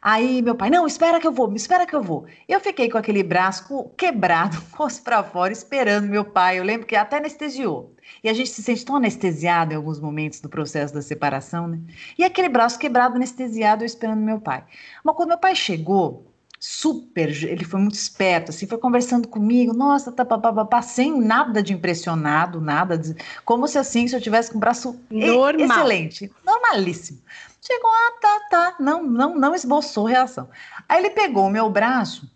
Aí 0.00 0.42
meu 0.42 0.56
pai, 0.56 0.68
não, 0.68 0.84
espera 0.84 1.20
que 1.20 1.26
eu 1.26 1.32
vou, 1.32 1.48
me 1.48 1.56
espera 1.56 1.86
que 1.86 1.94
eu 1.94 2.02
vou. 2.02 2.26
Eu 2.48 2.58
fiquei 2.58 2.90
com 2.90 2.98
aquele 2.98 3.22
braço 3.22 3.88
quebrado, 3.96 4.60
rosto 4.74 5.02
para 5.02 5.22
fora, 5.22 5.52
esperando 5.52 6.08
meu 6.08 6.24
pai. 6.24 6.58
Eu 6.58 6.64
lembro 6.64 6.86
que 6.86 6.96
até 6.96 7.18
anestesiou. 7.18 7.94
E 8.22 8.28
a 8.28 8.32
gente 8.32 8.50
se 8.50 8.62
sente 8.62 8.84
tão 8.84 8.96
anestesiado 8.96 9.72
em 9.72 9.76
alguns 9.76 10.00
momentos 10.00 10.40
do 10.40 10.48
processo 10.48 10.92
da 10.92 11.00
separação, 11.00 11.68
né? 11.68 11.80
E 12.18 12.24
aquele 12.24 12.48
braço 12.48 12.78
quebrado, 12.78 13.14
anestesiado, 13.14 13.84
eu 13.84 13.86
esperando 13.86 14.20
meu 14.20 14.40
pai. 14.40 14.64
Mas 15.04 15.14
quando 15.14 15.28
meu 15.28 15.38
pai 15.38 15.54
chegou, 15.54 16.31
super, 16.64 17.28
ele 17.42 17.64
foi 17.64 17.80
muito 17.80 17.96
esperto, 17.96 18.50
assim, 18.50 18.68
foi 18.68 18.78
conversando 18.78 19.26
comigo, 19.26 19.74
nossa, 19.74 20.12
tá, 20.12 20.24
papapá, 20.24 20.80
sem 20.80 21.20
nada 21.20 21.60
de 21.60 21.72
impressionado, 21.72 22.60
nada, 22.60 22.96
de, 22.96 23.16
como 23.44 23.66
se 23.66 23.78
assim, 23.78 24.06
se 24.06 24.14
eu 24.14 24.20
tivesse 24.20 24.52
com 24.52 24.58
o 24.58 24.60
braço 24.60 24.96
Normal. 25.10 25.56
excelente, 25.56 26.30
normalíssimo. 26.46 27.18
Chegou, 27.60 27.90
ah, 27.90 28.12
tá, 28.20 28.40
tá, 28.48 28.76
não, 28.78 29.02
não, 29.02 29.34
não 29.36 29.56
esboçou 29.56 30.04
reação. 30.04 30.48
Aí 30.88 31.00
ele 31.00 31.10
pegou 31.10 31.46
o 31.46 31.50
meu 31.50 31.68
braço, 31.68 32.30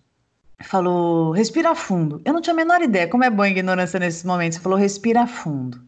falou, 0.61 1.31
respira 1.31 1.77
fundo. 1.77 2.21
Eu 2.25 2.33
não 2.33 2.41
tinha 2.41 2.53
a 2.53 2.57
menor 2.57 2.83
ideia, 2.83 3.07
como 3.07 3.23
é 3.23 3.31
boa 3.31 3.47
a 3.47 3.51
ignorância 3.51 4.01
nesses 4.01 4.25
momentos, 4.25 4.57
ele 4.57 4.65
falou, 4.65 4.77
respira 4.77 5.25
fundo. 5.29 5.81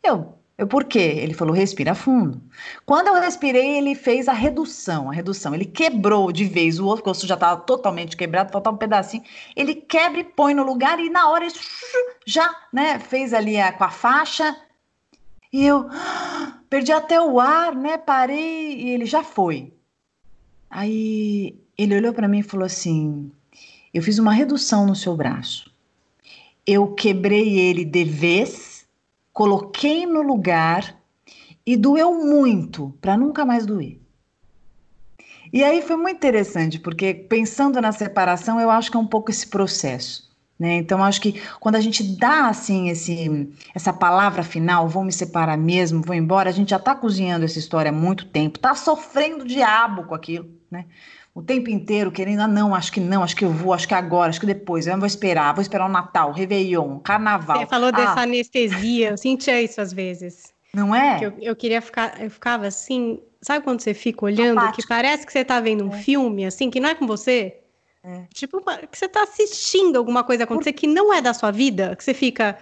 Eu, 0.00 0.38
eu, 0.60 0.66
por 0.66 0.84
quê? 0.84 0.98
Ele 0.98 1.32
falou, 1.32 1.54
respira 1.54 1.94
fundo. 1.94 2.38
Quando 2.84 3.06
eu 3.06 3.14
respirei, 3.14 3.78
ele 3.78 3.94
fez 3.94 4.28
a 4.28 4.34
redução, 4.34 5.08
a 5.08 5.12
redução. 5.14 5.54
Ele 5.54 5.64
quebrou 5.64 6.30
de 6.30 6.44
vez 6.44 6.78
o 6.78 6.86
osso, 6.86 7.02
o 7.02 7.10
osso 7.10 7.26
já 7.26 7.32
estava 7.32 7.62
totalmente 7.62 8.14
quebrado, 8.14 8.52
faltava 8.52 8.76
um 8.76 8.78
pedacinho. 8.78 9.22
Ele 9.56 9.74
quebra 9.74 10.20
e 10.20 10.24
põe 10.24 10.52
no 10.52 10.62
lugar 10.62 11.00
e 11.00 11.08
na 11.08 11.30
hora 11.30 11.46
ele 11.46 11.54
já, 12.26 12.54
né, 12.70 12.98
fez 12.98 13.32
ali 13.32 13.58
a, 13.58 13.72
com 13.72 13.84
a 13.84 13.88
faixa. 13.88 14.54
E 15.50 15.64
eu 15.64 15.88
perdi 16.68 16.92
até 16.92 17.18
o 17.18 17.40
ar, 17.40 17.74
né, 17.74 17.96
parei 17.96 18.82
e 18.82 18.90
ele 18.90 19.06
já 19.06 19.24
foi. 19.24 19.72
Aí 20.68 21.58
ele 21.78 21.96
olhou 21.96 22.12
para 22.12 22.28
mim 22.28 22.40
e 22.40 22.42
falou 22.42 22.66
assim, 22.66 23.32
eu 23.94 24.02
fiz 24.02 24.18
uma 24.18 24.34
redução 24.34 24.84
no 24.84 24.94
seu 24.94 25.16
braço. 25.16 25.72
Eu 26.66 26.88
quebrei 26.88 27.58
ele 27.58 27.82
de 27.82 28.04
vez 28.04 28.69
coloquei 29.32 30.06
no 30.06 30.22
lugar 30.22 30.96
e 31.64 31.76
doeu 31.76 32.14
muito 32.14 32.94
para 33.00 33.16
nunca 33.16 33.44
mais 33.44 33.66
doer. 33.66 33.98
E 35.52 35.64
aí 35.64 35.82
foi 35.82 35.96
muito 35.96 36.16
interessante, 36.16 36.78
porque 36.78 37.12
pensando 37.12 37.80
na 37.80 37.90
separação, 37.90 38.60
eu 38.60 38.70
acho 38.70 38.90
que 38.90 38.96
é 38.96 39.00
um 39.00 39.06
pouco 39.06 39.30
esse 39.30 39.48
processo. 39.48 40.30
Né? 40.60 40.76
Então, 40.76 41.02
acho 41.02 41.22
que 41.22 41.40
quando 41.58 41.76
a 41.76 41.80
gente 41.80 42.02
dá 42.02 42.48
assim 42.48 42.90
esse, 42.90 43.50
essa 43.74 43.92
palavra 43.92 44.42
final, 44.42 44.86
vou 44.88 45.02
me 45.02 45.10
separar 45.10 45.56
mesmo, 45.56 46.02
vou 46.02 46.14
embora, 46.14 46.50
a 46.50 46.52
gente 46.52 46.68
já 46.70 46.76
está 46.76 46.94
cozinhando 46.94 47.46
essa 47.46 47.58
história 47.58 47.88
há 47.88 47.92
muito 47.92 48.26
tempo, 48.26 48.58
está 48.58 48.74
sofrendo 48.74 49.44
diabo 49.44 50.04
com 50.04 50.14
aquilo, 50.14 50.50
né? 50.70 50.84
O 51.40 51.42
tempo 51.42 51.70
inteiro 51.70 52.12
querendo, 52.12 52.40
ah, 52.40 52.48
não, 52.48 52.74
acho 52.74 52.92
que 52.92 53.00
não, 53.00 53.22
acho 53.22 53.34
que 53.34 53.44
eu 53.44 53.50
vou, 53.50 53.72
acho 53.72 53.88
que 53.88 53.94
agora, 53.94 54.28
acho 54.28 54.38
que 54.38 54.46
depois, 54.46 54.86
eu 54.86 54.92
não 54.92 55.00
vou 55.00 55.06
esperar, 55.06 55.54
vou 55.54 55.62
esperar 55.62 55.86
o 55.86 55.88
Natal, 55.88 56.32
Réveillon, 56.32 56.98
Carnaval. 56.98 57.60
Você 57.60 57.66
falou 57.66 57.88
ah, 57.88 57.92
dessa 57.92 58.20
anestesia, 58.20 59.10
eu 59.10 59.16
sentia 59.16 59.60
isso 59.60 59.80
às 59.80 59.90
vezes. 59.90 60.52
Não 60.74 60.94
é? 60.94 61.18
Eu, 61.22 61.32
eu, 61.40 61.56
queria 61.56 61.80
ficar, 61.80 62.20
eu 62.22 62.30
ficava 62.30 62.66
assim, 62.66 63.20
sabe 63.40 63.64
quando 63.64 63.80
você 63.80 63.94
fica 63.94 64.26
olhando, 64.26 64.70
que 64.72 64.86
parece 64.86 65.26
que 65.26 65.32
você 65.32 65.42
tá 65.42 65.60
vendo 65.60 65.84
um 65.84 65.94
é. 65.94 65.98
filme, 65.98 66.44
assim, 66.44 66.70
que 66.70 66.78
não 66.78 66.90
é 66.90 66.94
com 66.94 67.06
você? 67.06 67.56
É. 68.04 68.24
Tipo, 68.34 68.62
que 68.90 68.98
você 68.98 69.08
tá 69.08 69.22
assistindo 69.22 69.96
alguma 69.96 70.22
coisa 70.22 70.44
acontecer 70.44 70.72
Por... 70.72 70.80
que 70.80 70.86
não 70.86 71.12
é 71.12 71.22
da 71.22 71.32
sua 71.32 71.50
vida, 71.50 71.96
que 71.96 72.04
você 72.04 72.12
fica, 72.12 72.58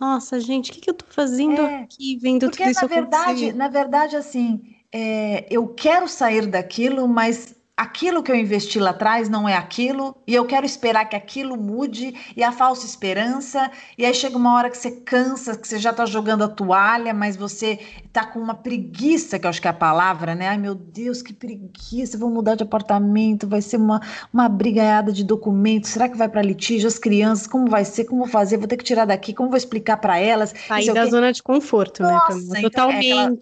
nossa, 0.00 0.40
gente, 0.40 0.72
o 0.72 0.74
que, 0.74 0.80
que 0.80 0.90
eu 0.90 0.94
tô 0.94 1.06
fazendo 1.08 1.62
é. 1.62 1.82
aqui, 1.82 2.18
vendo 2.20 2.46
Porque, 2.46 2.64
tudo 2.64 2.70
isso 2.72 2.82
na 2.82 2.88
verdade, 2.88 3.30
acontecer? 3.30 3.52
na 3.52 3.68
verdade, 3.68 4.16
assim, 4.16 4.76
é, 4.92 5.46
eu 5.48 5.68
quero 5.68 6.08
sair 6.08 6.46
daquilo, 6.46 7.06
mas 7.06 7.54
aquilo 7.76 8.22
que 8.22 8.32
eu 8.32 8.36
investi 8.36 8.80
lá 8.80 8.90
atrás 8.90 9.28
não 9.28 9.46
é 9.46 9.54
aquilo, 9.54 10.16
e 10.26 10.34
eu 10.34 10.46
quero 10.46 10.64
esperar 10.64 11.04
que 11.04 11.14
aquilo 11.14 11.58
mude, 11.58 12.14
e 12.34 12.42
a 12.42 12.50
falsa 12.50 12.86
esperança, 12.86 13.70
e 13.98 14.06
aí 14.06 14.14
chega 14.14 14.36
uma 14.36 14.54
hora 14.54 14.70
que 14.70 14.78
você 14.78 14.90
cansa, 14.90 15.56
que 15.56 15.68
você 15.68 15.78
já 15.78 15.92
tá 15.92 16.06
jogando 16.06 16.42
a 16.42 16.48
toalha, 16.48 17.12
mas 17.12 17.36
você 17.36 17.78
tá 18.12 18.24
com 18.24 18.38
uma 18.38 18.54
preguiça, 18.54 19.38
que 19.38 19.44
eu 19.44 19.50
acho 19.50 19.60
que 19.60 19.68
é 19.68 19.70
a 19.70 19.74
palavra, 19.74 20.34
né? 20.34 20.48
Ai, 20.48 20.56
meu 20.56 20.74
Deus, 20.74 21.20
que 21.20 21.34
preguiça, 21.34 22.16
vou 22.16 22.30
mudar 22.30 22.54
de 22.54 22.62
apartamento, 22.62 23.46
vai 23.46 23.60
ser 23.60 23.76
uma, 23.76 24.00
uma 24.32 24.48
brigaiada 24.48 25.12
de 25.12 25.22
documentos, 25.22 25.90
será 25.90 26.08
que 26.08 26.16
vai 26.16 26.30
para 26.30 26.40
litígio, 26.40 26.88
as 26.88 26.98
crianças, 26.98 27.46
como 27.46 27.68
vai 27.68 27.84
ser, 27.84 28.06
como 28.06 28.22
vou 28.22 28.30
fazer, 28.30 28.56
vou 28.56 28.66
ter 28.66 28.78
que 28.78 28.84
tirar 28.84 29.04
daqui, 29.04 29.34
como 29.34 29.50
vou 29.50 29.58
explicar 29.58 29.98
para 29.98 30.18
elas? 30.18 30.54
Sair 30.66 30.94
da 30.94 31.04
zona 31.04 31.30
de 31.30 31.42
conforto, 31.42 32.02
né, 32.02 32.10
Nossa, 32.10 32.54
né? 32.54 32.62
Totalmente, 32.62 32.66
então 32.66 32.90
é 32.90 32.98
aquela... 32.98 33.36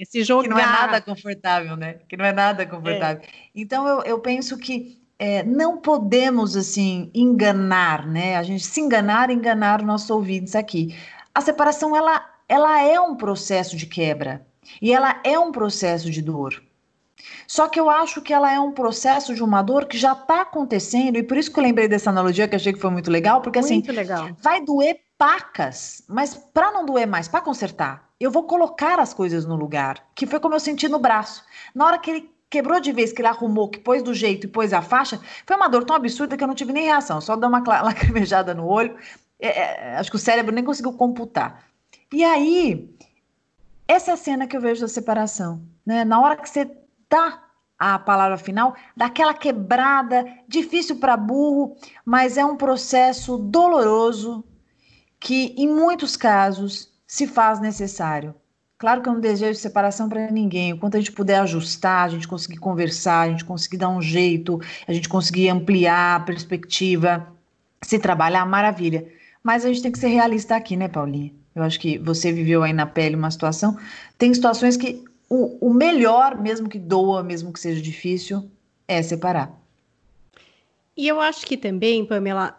esse 0.00 0.24
jogar. 0.24 0.42
Que 0.42 0.48
não 0.48 0.58
é 0.58 0.66
nada 0.66 1.00
confortável, 1.00 1.76
né? 1.76 1.98
Que 2.08 2.16
não 2.16 2.24
é 2.24 2.32
nada 2.32 2.66
confortável. 2.66 3.22
É. 3.22 3.45
Então, 3.56 3.88
eu, 3.88 4.02
eu 4.02 4.18
penso 4.18 4.58
que 4.58 5.02
é, 5.18 5.42
não 5.42 5.78
podemos, 5.78 6.54
assim, 6.56 7.10
enganar, 7.14 8.06
né? 8.06 8.36
A 8.36 8.42
gente 8.42 8.64
se 8.66 8.80
enganar, 8.82 9.30
enganar 9.30 9.80
os 9.80 9.86
nossos 9.86 10.10
ouvintes 10.10 10.54
aqui. 10.54 10.94
A 11.34 11.40
separação, 11.40 11.96
ela, 11.96 12.22
ela 12.46 12.82
é 12.82 13.00
um 13.00 13.16
processo 13.16 13.74
de 13.74 13.86
quebra. 13.86 14.46
E 14.82 14.92
ela 14.92 15.18
é 15.24 15.38
um 15.38 15.50
processo 15.50 16.10
de 16.10 16.20
dor. 16.20 16.62
Só 17.46 17.66
que 17.66 17.80
eu 17.80 17.88
acho 17.88 18.20
que 18.20 18.32
ela 18.32 18.52
é 18.52 18.60
um 18.60 18.72
processo 18.72 19.34
de 19.34 19.42
uma 19.42 19.62
dor 19.62 19.86
que 19.86 19.96
já 19.96 20.12
está 20.12 20.42
acontecendo, 20.42 21.16
e 21.16 21.22
por 21.22 21.36
isso 21.36 21.50
que 21.50 21.58
eu 21.58 21.64
lembrei 21.64 21.88
dessa 21.88 22.10
analogia 22.10 22.46
que 22.46 22.56
achei 22.56 22.72
que 22.72 22.80
foi 22.80 22.90
muito 22.90 23.10
legal, 23.10 23.40
porque 23.40 23.58
assim, 23.58 23.74
muito 23.74 23.90
assim, 23.90 23.98
legal. 23.98 24.28
vai 24.40 24.62
doer 24.62 25.00
pacas, 25.16 26.02
mas 26.08 26.34
para 26.34 26.72
não 26.72 26.84
doer 26.84 27.06
mais, 27.06 27.26
para 27.26 27.40
consertar, 27.40 28.10
eu 28.20 28.30
vou 28.30 28.44
colocar 28.44 29.00
as 29.00 29.14
coisas 29.14 29.46
no 29.46 29.56
lugar, 29.56 30.04
que 30.14 30.26
foi 30.26 30.38
como 30.38 30.54
eu 30.54 30.60
senti 30.60 30.88
no 30.88 30.98
braço. 30.98 31.42
Na 31.74 31.86
hora 31.86 31.98
que 31.98 32.10
ele 32.10 32.35
quebrou 32.50 32.80
de 32.80 32.92
vez, 32.92 33.12
que 33.12 33.20
ele 33.20 33.28
arrumou, 33.28 33.68
que 33.68 33.78
pôs 33.78 34.02
do 34.02 34.14
jeito 34.14 34.46
e 34.46 34.50
pôs 34.50 34.72
a 34.72 34.82
faixa, 34.82 35.20
foi 35.46 35.56
uma 35.56 35.68
dor 35.68 35.84
tão 35.84 35.96
absurda 35.96 36.36
que 36.36 36.44
eu 36.44 36.48
não 36.48 36.54
tive 36.54 36.72
nem 36.72 36.84
reação, 36.84 37.20
só 37.20 37.36
deu 37.36 37.48
uma 37.48 37.62
lacrimejada 37.82 38.54
no 38.54 38.66
olho. 38.66 38.96
É, 39.38 39.48
é, 39.48 39.96
acho 39.96 40.10
que 40.10 40.16
o 40.16 40.20
cérebro 40.20 40.54
nem 40.54 40.64
conseguiu 40.64 40.92
computar. 40.92 41.64
E 42.12 42.24
aí, 42.24 42.88
essa 43.86 44.12
é 44.12 44.14
a 44.14 44.16
cena 44.16 44.46
que 44.46 44.56
eu 44.56 44.60
vejo 44.60 44.80
da 44.80 44.88
separação. 44.88 45.60
Né? 45.84 46.04
Na 46.04 46.20
hora 46.20 46.36
que 46.36 46.48
você 46.48 46.70
dá 47.10 47.42
a 47.78 47.98
palavra 47.98 48.38
final, 48.38 48.74
daquela 48.96 49.34
quebrada, 49.34 50.24
difícil 50.48 50.96
para 50.96 51.16
burro, 51.16 51.76
mas 52.04 52.38
é 52.38 52.44
um 52.44 52.56
processo 52.56 53.36
doloroso 53.36 54.42
que, 55.20 55.54
em 55.58 55.68
muitos 55.68 56.16
casos, 56.16 56.92
se 57.06 57.26
faz 57.26 57.60
necessário. 57.60 58.34
Claro 58.78 59.00
que 59.00 59.08
eu 59.08 59.14
não 59.14 59.20
desejo 59.20 59.58
separação 59.58 60.08
para 60.08 60.30
ninguém. 60.30 60.74
O 60.74 60.78
quanto 60.78 60.96
a 60.96 61.00
gente 61.00 61.12
puder 61.12 61.40
ajustar, 61.40 62.04
a 62.04 62.08
gente 62.08 62.28
conseguir 62.28 62.58
conversar, 62.58 63.22
a 63.22 63.30
gente 63.30 63.44
conseguir 63.44 63.78
dar 63.78 63.88
um 63.88 64.02
jeito, 64.02 64.60
a 64.86 64.92
gente 64.92 65.08
conseguir 65.08 65.48
ampliar 65.48 66.16
a 66.16 66.20
perspectiva, 66.20 67.26
se 67.82 67.98
trabalhar, 67.98 68.44
maravilha. 68.44 69.06
Mas 69.42 69.64
a 69.64 69.68
gente 69.68 69.82
tem 69.82 69.92
que 69.92 69.98
ser 69.98 70.08
realista 70.08 70.56
aqui, 70.56 70.76
né, 70.76 70.88
Paulinha? 70.88 71.32
Eu 71.54 71.62
acho 71.62 71.80
que 71.80 71.96
você 71.96 72.30
viveu 72.30 72.62
aí 72.62 72.74
na 72.74 72.84
pele 72.84 73.16
uma 73.16 73.30
situação. 73.30 73.78
Tem 74.18 74.32
situações 74.34 74.76
que 74.76 75.02
o, 75.28 75.68
o 75.68 75.72
melhor, 75.72 76.38
mesmo 76.38 76.68
que 76.68 76.78
doa, 76.78 77.22
mesmo 77.22 77.52
que 77.52 77.60
seja 77.60 77.80
difícil, 77.80 78.50
é 78.86 79.02
separar. 79.02 79.58
E 80.94 81.08
eu 81.08 81.18
acho 81.18 81.46
que 81.46 81.56
também, 81.56 82.04
Pamela, 82.04 82.58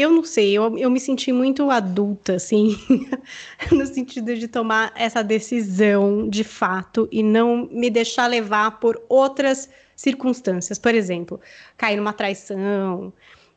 eu 0.00 0.10
não 0.10 0.24
sei, 0.24 0.52
eu, 0.52 0.76
eu 0.78 0.90
me 0.90 0.98
senti 0.98 1.32
muito 1.32 1.70
adulta, 1.70 2.34
assim, 2.34 2.76
no 3.70 3.86
sentido 3.86 4.34
de 4.34 4.48
tomar 4.48 4.92
essa 4.94 5.22
decisão 5.22 6.28
de 6.28 6.44
fato 6.44 7.08
e 7.10 7.22
não 7.22 7.68
me 7.70 7.90
deixar 7.90 8.26
levar 8.26 8.80
por 8.80 9.00
outras 9.08 9.68
circunstâncias. 9.94 10.78
Por 10.78 10.94
exemplo, 10.94 11.40
cair 11.76 11.96
numa 11.96 12.12
traição, 12.12 13.12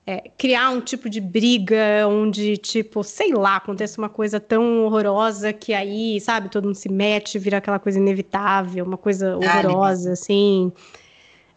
é, 0.05 0.29
criar 0.37 0.69
um 0.69 0.81
tipo 0.81 1.09
de 1.09 1.21
briga 1.21 2.07
onde, 2.07 2.57
tipo, 2.57 3.03
sei 3.03 3.33
lá, 3.33 3.55
acontece 3.55 3.97
uma 3.97 4.09
coisa 4.09 4.39
tão 4.39 4.83
horrorosa 4.83 5.53
que 5.53 5.73
aí, 5.73 6.19
sabe, 6.19 6.49
todo 6.49 6.65
mundo 6.65 6.75
se 6.75 6.91
mete, 6.91 7.39
vira 7.39 7.57
aquela 7.57 7.79
coisa 7.79 7.97
inevitável, 7.97 8.83
uma 8.83 8.97
coisa 8.97 9.37
horrorosa, 9.37 10.11
assim. 10.11 10.71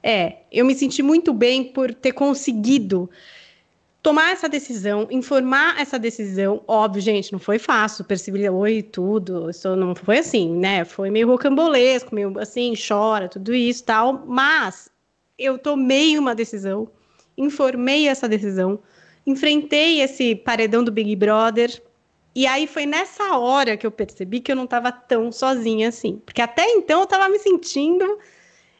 É, 0.02 0.36
eu 0.52 0.64
me 0.64 0.74
senti 0.74 1.02
muito 1.02 1.32
bem 1.32 1.64
por 1.64 1.92
ter 1.92 2.12
conseguido 2.12 3.10
tomar 4.06 4.30
essa 4.30 4.48
decisão, 4.48 5.08
informar 5.10 5.80
essa 5.80 5.98
decisão. 5.98 6.62
Óbvio, 6.68 7.02
gente, 7.02 7.32
não 7.32 7.40
foi 7.40 7.58
fácil 7.58 8.04
perceber 8.04 8.48
oi 8.50 8.80
tudo. 8.80 9.50
Isso 9.50 9.74
não 9.74 9.96
foi 9.96 10.18
assim, 10.18 10.48
né? 10.56 10.84
Foi 10.84 11.10
meio 11.10 11.26
rocambolesco, 11.26 12.14
meio 12.14 12.38
assim, 12.38 12.74
chora, 12.76 13.28
tudo 13.28 13.52
isso 13.52 13.82
tal. 13.82 14.24
Mas 14.24 14.88
eu 15.36 15.58
tomei 15.58 16.16
uma 16.16 16.36
decisão, 16.36 16.88
informei 17.36 18.06
essa 18.06 18.28
decisão, 18.28 18.78
enfrentei 19.26 20.00
esse 20.00 20.36
paredão 20.36 20.84
do 20.84 20.92
Big 20.92 21.16
Brother. 21.16 21.82
E 22.32 22.46
aí 22.46 22.68
foi 22.68 22.86
nessa 22.86 23.36
hora 23.36 23.76
que 23.76 23.84
eu 23.84 23.90
percebi 23.90 24.38
que 24.38 24.52
eu 24.52 24.56
não 24.56 24.66
estava 24.66 24.92
tão 24.92 25.32
sozinha 25.32 25.88
assim. 25.88 26.22
Porque 26.24 26.40
até 26.40 26.64
então 26.74 27.00
eu 27.00 27.04
estava 27.06 27.28
me 27.28 27.40
sentindo 27.40 28.20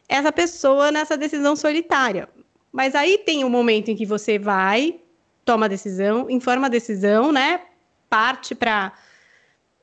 essa 0.07 0.31
pessoa 0.31 0.89
nessa 0.89 1.17
decisão 1.17 1.53
solitária. 1.53 2.29
Mas 2.71 2.95
aí 2.95 3.17
tem 3.17 3.43
um 3.43 3.49
momento 3.49 3.91
em 3.91 3.95
que 3.97 4.05
você 4.05 4.39
vai, 4.39 5.01
toma 5.47 5.65
a 5.65 5.69
decisão, 5.69 6.29
informa 6.29 6.67
a 6.67 6.69
decisão, 6.69 7.31
né? 7.31 7.61
Parte 8.09 8.53
para 8.53 8.91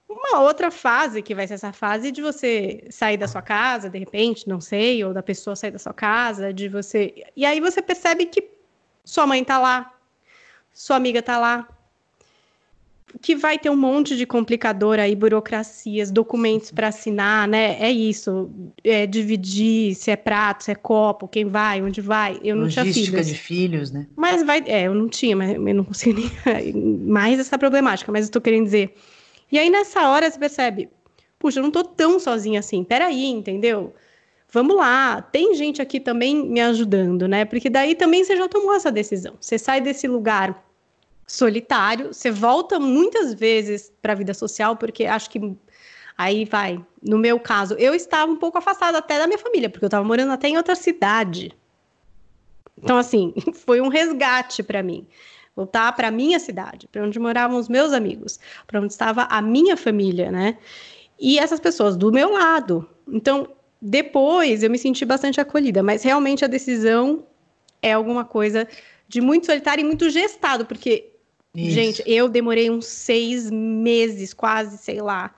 uma 0.07 0.41
outra 0.43 0.71
fase, 0.71 1.23
que 1.23 1.35
vai 1.35 1.47
ser 1.47 1.55
essa 1.55 1.73
fase 1.73 2.13
de 2.13 2.21
você 2.21 2.87
sair 2.91 3.17
da 3.17 3.27
sua 3.27 3.41
casa, 3.41 3.89
de 3.89 3.99
repente, 3.99 4.47
não 4.47 4.61
sei, 4.61 5.03
ou 5.03 5.15
da 5.15 5.23
pessoa 5.23 5.57
sair 5.57 5.71
da 5.71 5.79
sua 5.79 5.95
casa, 5.95 6.53
de 6.53 6.69
você. 6.69 7.25
E 7.35 7.47
aí 7.47 7.61
você 7.61 7.81
percebe 7.81 8.27
que 8.27 8.47
sua 9.03 9.27
mãe 9.27 9.43
tá 9.43 9.59
lá, 9.59 9.91
sua 10.71 10.97
amiga 10.97 11.23
tá 11.23 11.39
lá, 11.39 11.67
que 13.21 13.35
vai 13.35 13.59
ter 13.59 13.71
um 13.71 13.77
monte 13.77 14.17
de 14.17 14.27
complicador 14.27 14.99
aí, 14.99 15.15
burocracias, 15.15 16.11
documentos 16.11 16.71
para 16.71 16.89
assinar, 16.89 17.47
né? 17.49 17.77
É 17.81 17.91
isso, 17.91 18.51
é 18.83 19.07
dividir 19.07 19.95
se 19.95 20.11
é 20.11 20.17
prato, 20.17 20.65
se 20.65 20.71
é 20.71 20.75
copo, 20.75 21.29
quem 21.29 21.45
vai, 21.47 21.83
onde 21.83 22.01
vai. 22.01 22.41
Eu 22.43 22.57
não 22.57 22.65
Logística 22.65 22.93
tinha 22.93 23.05
filhos. 23.05 23.27
de 23.27 23.35
filhos, 23.35 23.91
né? 23.91 24.07
Mas 24.17 24.43
vai, 24.43 24.63
é, 24.67 24.87
eu 24.87 24.95
não 24.95 25.09
tinha, 25.09 25.37
mas 25.37 25.55
eu 25.55 25.75
não 25.75 25.85
consigo 25.85 26.21
nem 26.21 26.75
mais 27.07 27.39
essa 27.39 27.59
problemática, 27.59 28.11
mas 28.11 28.27
eu 28.27 28.33
tô 28.33 28.41
querendo 28.41 28.65
dizer. 28.65 28.95
E 29.51 29.59
aí 29.59 29.71
nessa 29.71 30.09
hora 30.09 30.31
você 30.31 30.39
percebe, 30.39 30.89
puxa, 31.39 31.61
eu 31.61 31.63
não 31.63 31.71
tô 31.71 31.85
tão 31.85 32.19
sozinha 32.19 32.61
assim. 32.61 32.83
Peraí, 32.83 33.27
entendeu? 33.27 33.95
Vamos 34.51 34.77
lá, 34.77 35.21
tem 35.21 35.55
gente 35.55 35.83
aqui 35.83 35.99
também 35.99 36.47
me 36.49 36.61
ajudando, 36.61 37.27
né? 37.27 37.45
Porque 37.45 37.69
daí 37.69 37.95
também 37.95 38.25
você 38.25 38.37
já 38.37 38.49
tomou 38.49 38.75
essa 38.75 38.91
decisão. 38.91 39.35
Você 39.41 39.59
sai 39.59 39.81
desse 39.81 40.07
lugar 40.07 40.65
solitário, 41.27 42.13
você 42.13 42.31
volta 42.31 42.79
muitas 42.79 43.35
vezes 43.35 43.93
para 44.03 44.13
a 44.13 44.17
vida 44.17 44.35
social, 44.35 44.77
porque 44.77 45.05
acho 45.07 45.31
que 45.31 45.57
aí 46.17 46.45
vai. 46.45 46.85
No 47.03 47.19
meu 47.19 47.39
caso, 47.41 47.75
eu 47.75 47.95
estava 47.95 48.31
um 48.31 48.37
pouco 48.37 48.59
afastada 48.59 48.99
até 48.99 49.19
da 49.19 49.27
minha 49.27 49.39
família, 49.39 49.69
porque 49.69 49.85
eu 49.85 49.89
estava 49.89 50.05
morando 50.05 50.33
até 50.33 50.49
em 50.49 50.57
outra 50.57 50.75
cidade. 50.75 51.53
Então, 52.83 52.97
assim, 52.97 53.33
foi 53.55 53.81
um 53.81 53.89
resgate 53.89 54.63
para 54.63 54.83
mim. 54.83 55.07
Voltar 55.57 55.93
para 55.95 56.11
minha 56.11 56.41
cidade, 56.41 56.89
para 56.89 57.05
onde 57.05 57.19
moravam 57.19 57.59
os 57.59 57.69
meus 57.69 57.93
amigos, 57.93 58.41
para 58.67 58.81
onde 58.81 58.93
estava 58.93 59.23
a 59.31 59.41
minha 59.41 59.77
família, 59.77 60.31
né? 60.31 60.59
E 61.19 61.39
essas 61.39 61.61
pessoas 61.61 61.97
do 61.97 62.11
meu 62.11 62.33
lado. 62.33 62.89
Então, 63.09 63.49
depois 63.81 64.63
eu 64.63 64.71
me 64.71 64.79
senti 64.79 65.05
bastante 65.05 65.41
acolhida, 65.41 65.83
mas 65.83 66.03
realmente 66.03 66.45
a 66.45 66.49
decisão 66.49 67.25
é 67.81 67.93
alguma 67.93 68.25
coisa 68.25 68.67
de 69.07 69.21
muito 69.21 69.47
solitário 69.47 69.83
e 69.83 69.85
muito 69.85 70.11
gestado, 70.11 70.67
porque 70.67 71.14
isso. 71.55 71.71
Gente, 71.75 72.03
eu 72.07 72.29
demorei 72.29 72.71
uns 72.71 72.87
seis 72.87 73.51
meses, 73.51 74.35
quase, 74.35 74.77
sei 74.79 75.01
lá. 75.01 75.35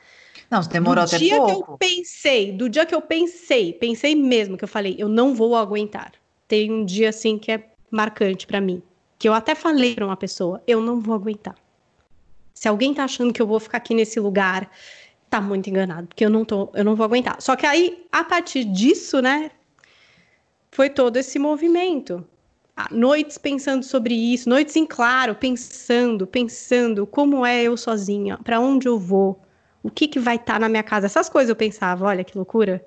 Não, 0.51 0.63
você 0.63 0.71
demorou 0.71 1.05
do 1.05 1.09
até 1.09 1.19
dia 1.19 1.37
pouco. 1.37 1.65
que 1.65 1.71
eu 1.73 1.79
pensei, 1.79 2.53
do 2.53 2.69
dia 2.69 2.87
que 2.87 2.95
eu 2.95 3.03
pensei, 3.03 3.73
pensei 3.73 4.15
mesmo 4.15 4.57
que 4.57 4.65
eu 4.65 4.69
falei, 4.69 4.95
eu 4.99 5.09
não 5.09 5.35
vou 5.35 5.57
aguentar. 5.57 6.13
Tem 6.49 6.71
um 6.73 6.85
dia 6.85 7.11
assim 7.11 7.37
que 7.37 7.53
é 7.53 7.69
marcante 7.91 8.47
para 8.47 8.61
mim, 8.61 8.83
que 9.19 9.29
eu 9.29 9.35
até 9.35 9.55
falei 9.55 9.95
para 9.95 10.07
uma 10.07 10.17
pessoa, 10.17 10.63
eu 10.67 10.81
não 10.81 11.01
vou 11.01 11.15
aguentar. 11.15 11.57
Se 12.55 12.69
alguém 12.69 12.95
tá 12.95 13.05
achando 13.05 13.33
que 13.33 13.43
eu 13.43 13.47
vou 13.47 13.61
ficar 13.61 13.79
aqui 13.79 13.93
nesse 13.93 14.19
lugar, 14.19 14.71
tá 15.29 15.41
muito 15.41 15.69
enganado, 15.69 16.07
porque 16.07 16.25
eu 16.25 16.31
não 16.31 16.45
tô, 16.45 16.71
eu 16.73 16.85
não 16.85 16.95
vou 16.95 17.05
aguentar. 17.05 17.43
Só 17.43 17.57
que 17.57 17.67
aí, 17.67 18.07
a 18.11 18.25
partir 18.25 18.65
disso, 18.65 19.21
né, 19.21 19.51
foi 20.71 20.89
todo 20.89 21.17
esse 21.17 21.39
movimento 21.39 22.27
noites 22.91 23.39
pensando 23.39 23.83
sobre 23.85 24.15
isso, 24.15 24.49
noites 24.49 24.77
em 24.77 24.87
claro, 24.87 25.35
pensando, 25.35 26.27
pensando 26.27 27.07
como 27.07 27.45
é 27.45 27.63
eu 27.63 27.77
sozinha, 27.77 28.39
para 28.39 28.61
onde 28.61 28.87
eu 28.87 28.99
vou, 28.99 29.41
o 29.83 29.91
que 29.91 30.07
que 30.07 30.19
vai 30.19 30.37
estar 30.37 30.55
tá 30.55 30.59
na 30.59 30.69
minha 30.69 30.83
casa, 30.83 31.07
essas 31.07 31.29
coisas 31.29 31.49
eu 31.49 31.57
pensava, 31.57 32.05
olha 32.07 32.25
que 32.25 32.37
loucura, 32.37 32.85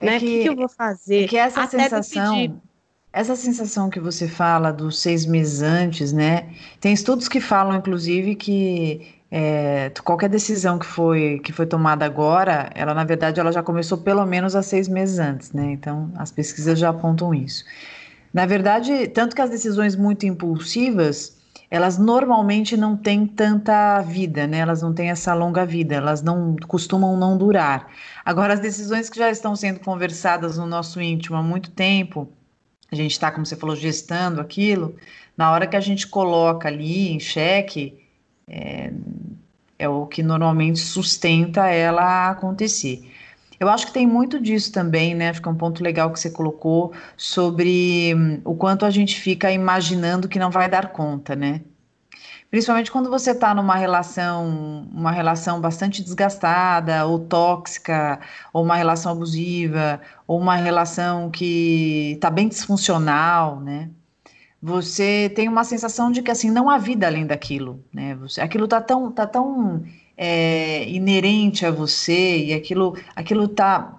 é 0.00 0.06
né? 0.06 0.16
O 0.16 0.20
que, 0.20 0.42
que, 0.42 0.48
eu 0.48 0.56
vou 0.56 0.68
fazer? 0.68 1.24
É 1.24 1.28
que 1.28 1.36
essa 1.36 1.62
Até 1.62 1.88
sensação, 1.88 2.60
essa 3.12 3.36
sensação 3.36 3.90
que 3.90 4.00
você 4.00 4.28
fala 4.28 4.72
dos 4.72 4.98
seis 4.98 5.26
meses 5.26 5.62
antes, 5.62 6.12
né? 6.12 6.50
Tem 6.80 6.92
estudos 6.92 7.28
que 7.28 7.40
falam, 7.40 7.76
inclusive, 7.76 8.34
que 8.34 9.16
é, 9.30 9.90
qualquer 10.04 10.28
decisão 10.28 10.78
que 10.78 10.86
foi 10.86 11.40
que 11.42 11.52
foi 11.52 11.66
tomada 11.66 12.04
agora, 12.04 12.70
ela 12.74 12.94
na 12.94 13.04
verdade 13.04 13.40
ela 13.40 13.52
já 13.52 13.62
começou 13.62 13.98
pelo 13.98 14.24
menos 14.24 14.54
há 14.54 14.62
seis 14.62 14.88
meses 14.88 15.18
antes, 15.18 15.52
né? 15.52 15.72
Então 15.72 16.10
as 16.16 16.30
pesquisas 16.30 16.78
já 16.78 16.90
apontam 16.90 17.34
isso. 17.34 17.64
Na 18.36 18.44
verdade, 18.44 19.08
tanto 19.08 19.34
que 19.34 19.40
as 19.40 19.48
decisões 19.48 19.96
muito 19.96 20.26
impulsivas, 20.26 21.38
elas 21.70 21.96
normalmente 21.96 22.76
não 22.76 22.94
têm 22.94 23.26
tanta 23.26 24.02
vida, 24.02 24.46
né? 24.46 24.58
Elas 24.58 24.82
não 24.82 24.92
têm 24.92 25.08
essa 25.08 25.32
longa 25.32 25.64
vida, 25.64 25.94
elas 25.94 26.20
não 26.20 26.54
costumam 26.68 27.16
não 27.16 27.38
durar. 27.38 27.90
Agora, 28.22 28.52
as 28.52 28.60
decisões 28.60 29.08
que 29.08 29.18
já 29.18 29.30
estão 29.30 29.56
sendo 29.56 29.80
conversadas 29.80 30.58
no 30.58 30.66
nosso 30.66 31.00
íntimo 31.00 31.34
há 31.34 31.42
muito 31.42 31.70
tempo, 31.70 32.28
a 32.92 32.94
gente 32.94 33.12
está, 33.12 33.30
como 33.30 33.46
você 33.46 33.56
falou, 33.56 33.74
gestando 33.74 34.38
aquilo, 34.38 34.94
na 35.34 35.50
hora 35.50 35.66
que 35.66 35.74
a 35.74 35.80
gente 35.80 36.06
coloca 36.06 36.68
ali 36.68 37.08
em 37.12 37.18
xeque, 37.18 37.98
é, 38.46 38.92
é 39.78 39.88
o 39.88 40.06
que 40.06 40.22
normalmente 40.22 40.80
sustenta 40.80 41.68
ela 41.68 42.02
a 42.02 42.30
acontecer. 42.32 43.15
Eu 43.58 43.68
acho 43.68 43.86
que 43.86 43.92
tem 43.92 44.06
muito 44.06 44.40
disso 44.40 44.72
também, 44.72 45.14
né? 45.14 45.30
Acho 45.30 45.40
que 45.40 45.48
é 45.48 45.50
um 45.50 45.56
ponto 45.56 45.82
legal 45.82 46.12
que 46.12 46.20
você 46.20 46.30
colocou 46.30 46.92
sobre 47.16 48.14
hum, 48.14 48.40
o 48.44 48.54
quanto 48.54 48.84
a 48.84 48.90
gente 48.90 49.18
fica 49.18 49.50
imaginando 49.50 50.28
que 50.28 50.38
não 50.38 50.50
vai 50.50 50.68
dar 50.68 50.92
conta, 50.92 51.34
né? 51.34 51.62
Principalmente 52.50 52.92
quando 52.92 53.10
você 53.10 53.32
está 53.32 53.54
numa 53.54 53.74
relação, 53.76 54.88
uma 54.92 55.10
relação 55.10 55.60
bastante 55.60 56.02
desgastada, 56.02 57.04
ou 57.04 57.18
tóxica, 57.18 58.20
ou 58.52 58.64
uma 58.64 58.76
relação 58.76 59.12
abusiva, 59.12 60.00
ou 60.26 60.38
uma 60.40 60.54
relação 60.54 61.30
que 61.30 62.12
está 62.12 62.30
bem 62.30 62.48
disfuncional, 62.48 63.60
né? 63.60 63.90
Você 64.62 65.30
tem 65.34 65.48
uma 65.48 65.64
sensação 65.64 66.10
de 66.10 66.22
que 66.22 66.30
assim 66.30 66.50
não 66.50 66.70
há 66.70 66.78
vida 66.78 67.06
além 67.06 67.26
daquilo, 67.26 67.84
né? 67.92 68.14
Você, 68.16 68.40
aquilo 68.40 68.64
está 68.64 68.80
tão, 68.80 69.10
tá 69.12 69.26
tão 69.26 69.84
é, 70.16 70.88
inerente 70.88 71.66
a 71.66 71.70
você 71.70 72.44
e 72.44 72.54
aquilo 72.54 72.96
aquilo 73.14 73.48
tá 73.48 73.96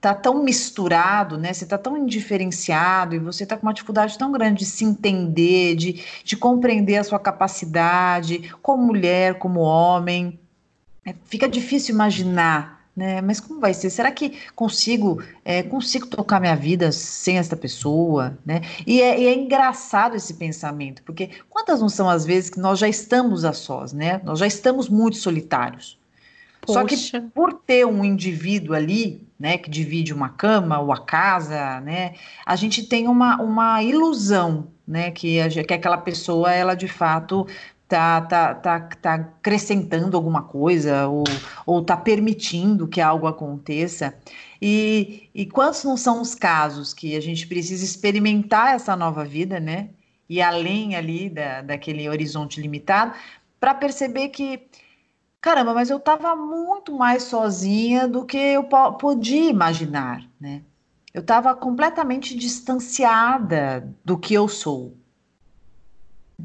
tá 0.00 0.14
tão 0.14 0.42
misturado, 0.42 1.36
né? 1.36 1.52
Você 1.52 1.66
tá 1.66 1.76
tão 1.76 1.96
indiferenciado 1.96 3.14
e 3.14 3.18
você 3.18 3.44
tá 3.44 3.56
com 3.56 3.66
uma 3.66 3.74
dificuldade 3.74 4.16
tão 4.16 4.32
grande 4.32 4.60
de 4.60 4.64
se 4.64 4.82
entender, 4.82 5.76
de, 5.76 6.02
de 6.24 6.36
compreender 6.38 6.96
a 6.96 7.04
sua 7.04 7.18
capacidade 7.18 8.50
como 8.62 8.82
mulher, 8.82 9.34
como 9.34 9.60
homem. 9.60 10.40
É, 11.04 11.14
fica 11.26 11.46
difícil 11.46 11.94
imaginar 11.94 12.79
né? 13.00 13.22
Mas 13.22 13.40
como 13.40 13.58
vai 13.58 13.72
ser? 13.72 13.88
Será 13.88 14.12
que 14.12 14.38
consigo 14.54 15.22
é, 15.42 15.62
consigo 15.62 16.06
tocar 16.06 16.38
minha 16.38 16.54
vida 16.54 16.92
sem 16.92 17.38
esta 17.38 17.56
pessoa, 17.56 18.38
né? 18.44 18.60
E 18.86 19.00
é, 19.00 19.18
e 19.18 19.26
é, 19.26 19.34
engraçado 19.34 20.16
esse 20.16 20.34
pensamento, 20.34 21.02
porque 21.02 21.30
quantas 21.48 21.80
não 21.80 21.88
são 21.88 22.10
as 22.10 22.26
vezes 22.26 22.50
que 22.50 22.60
nós 22.60 22.78
já 22.78 22.86
estamos 22.86 23.42
a 23.46 23.54
sós, 23.54 23.94
né? 23.94 24.20
Nós 24.22 24.38
já 24.38 24.46
estamos 24.46 24.90
muito 24.90 25.16
solitários. 25.16 25.98
Poxa. 26.60 26.78
Só 26.78 26.84
que 26.84 27.20
por 27.34 27.54
ter 27.54 27.86
um 27.86 28.04
indivíduo 28.04 28.74
ali, 28.74 29.26
né, 29.38 29.56
que 29.56 29.70
divide 29.70 30.12
uma 30.12 30.28
cama 30.28 30.78
ou 30.78 30.92
a 30.92 31.00
casa, 31.00 31.80
né, 31.80 32.12
a 32.44 32.54
gente 32.54 32.82
tem 32.82 33.08
uma, 33.08 33.40
uma 33.40 33.82
ilusão, 33.82 34.66
né, 34.86 35.10
que, 35.10 35.40
a, 35.40 35.48
que 35.48 35.72
aquela 35.72 35.96
pessoa, 35.96 36.52
ela 36.52 36.74
de 36.74 36.86
fato 36.86 37.46
tá, 37.90 38.20
tá, 38.22 38.54
tá, 38.54 38.80
tá 38.80 39.14
acrescentando 39.14 40.16
alguma 40.16 40.44
coisa 40.44 41.08
ou, 41.08 41.24
ou 41.66 41.84
tá 41.84 41.96
permitindo 41.96 42.86
que 42.86 43.00
algo 43.00 43.26
aconteça. 43.26 44.14
E, 44.62 45.28
e 45.34 45.44
quantos 45.46 45.82
não 45.82 45.96
são 45.96 46.20
os 46.22 46.34
casos 46.34 46.94
que 46.94 47.16
a 47.16 47.20
gente 47.20 47.48
precisa 47.48 47.84
experimentar 47.84 48.74
essa 48.74 48.94
nova 48.94 49.24
vida, 49.24 49.58
né? 49.58 49.90
E 50.28 50.40
além 50.40 50.94
ali 50.94 51.28
da, 51.28 51.62
daquele 51.62 52.08
horizonte 52.08 52.60
limitado, 52.60 53.12
para 53.58 53.74
perceber 53.74 54.28
que, 54.28 54.68
caramba, 55.40 55.74
mas 55.74 55.90
eu 55.90 55.98
estava 55.98 56.36
muito 56.36 56.92
mais 56.96 57.24
sozinha 57.24 58.06
do 58.08 58.24
que 58.24 58.38
eu 58.38 58.64
podia 58.98 59.50
imaginar, 59.50 60.24
né? 60.40 60.62
Eu 61.12 61.22
estava 61.22 61.56
completamente 61.56 62.36
distanciada 62.36 63.92
do 64.04 64.16
que 64.18 64.34
eu 64.34 64.48
sou 64.48 64.99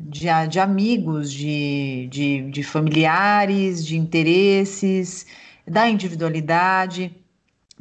de, 0.10 0.28
de 0.50 0.60
amigos, 0.60 1.32
de, 1.32 2.08
de, 2.12 2.52
de 2.52 2.64
familiares, 2.64 3.86
de 3.86 3.98
interesses, 3.98 5.26
da 5.68 5.90
individualidade 5.90 7.12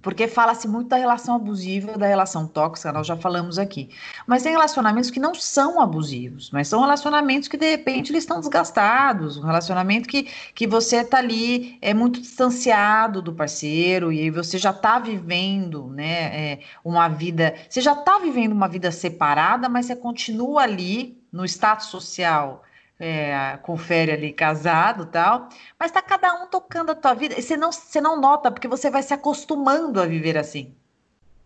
porque 0.05 0.29
fala-se 0.29 0.69
muito 0.69 0.89
da 0.89 0.99
relação 0.99 1.35
abusiva, 1.35 1.97
da 1.97 2.07
relação 2.07 2.47
tóxica, 2.47 2.93
nós 2.93 3.07
já 3.07 3.17
falamos 3.17 3.59
aqui. 3.59 3.89
Mas 4.27 4.43
tem 4.43 4.53
relacionamentos 4.53 5.11
que 5.11 5.19
não 5.19 5.35
são 5.35 5.81
abusivos, 5.81 6.51
mas 6.51 6.69
são 6.69 6.83
relacionamentos 6.83 7.49
que 7.49 7.57
de 7.57 7.71
repente 7.71 8.13
eles 8.13 8.25
estão 8.25 8.39
desgastados, 8.39 9.39
um 9.39 9.43
relacionamento 9.47 10.07
que, 10.07 10.29
que 10.55 10.67
você 10.67 10.99
está 10.99 11.19
ali 11.19 11.79
é 11.81 11.95
muito 11.95 12.21
distanciado 12.21 13.23
do 13.23 13.33
parceiro 13.33 14.13
e 14.13 14.31
você 14.31 14.59
já 14.59 14.71
está 14.71 14.99
vivendo, 14.99 15.89
né, 15.89 16.53
é, 16.53 16.61
uma 16.85 17.09
vida, 17.09 17.55
você 17.67 17.81
já 17.81 17.95
está 17.95 18.19
vivendo 18.19 18.53
uma 18.53 18.69
vida 18.69 18.93
separada, 18.93 19.71
mas 19.71 19.87
você 19.87 19.97
continua 19.97 20.65
ali 20.65 21.24
no 21.35 21.45
status 21.45 21.87
social 21.87 22.63
é, 22.99 23.59
confere 23.63 24.13
ali 24.13 24.33
casado 24.33 25.07
tal, 25.07 25.49
mas 25.77 25.91
tá 25.91 26.01
cada 26.01 26.33
um 26.35 26.47
tocando 26.47 26.91
a 26.91 26.95
tua 26.95 27.13
vida, 27.13 27.35
e 27.37 27.43
você 27.43 27.57
não, 27.57 27.73
você 27.73 28.01
não 28.01 28.21
nota, 28.21 28.53
porque 28.53 28.69
você 28.69 28.89
vai 28.89 29.03
se 29.03 29.13
acostumando 29.13 30.01
a 30.01 30.07
viver 30.07 30.39
assim. 30.39 30.73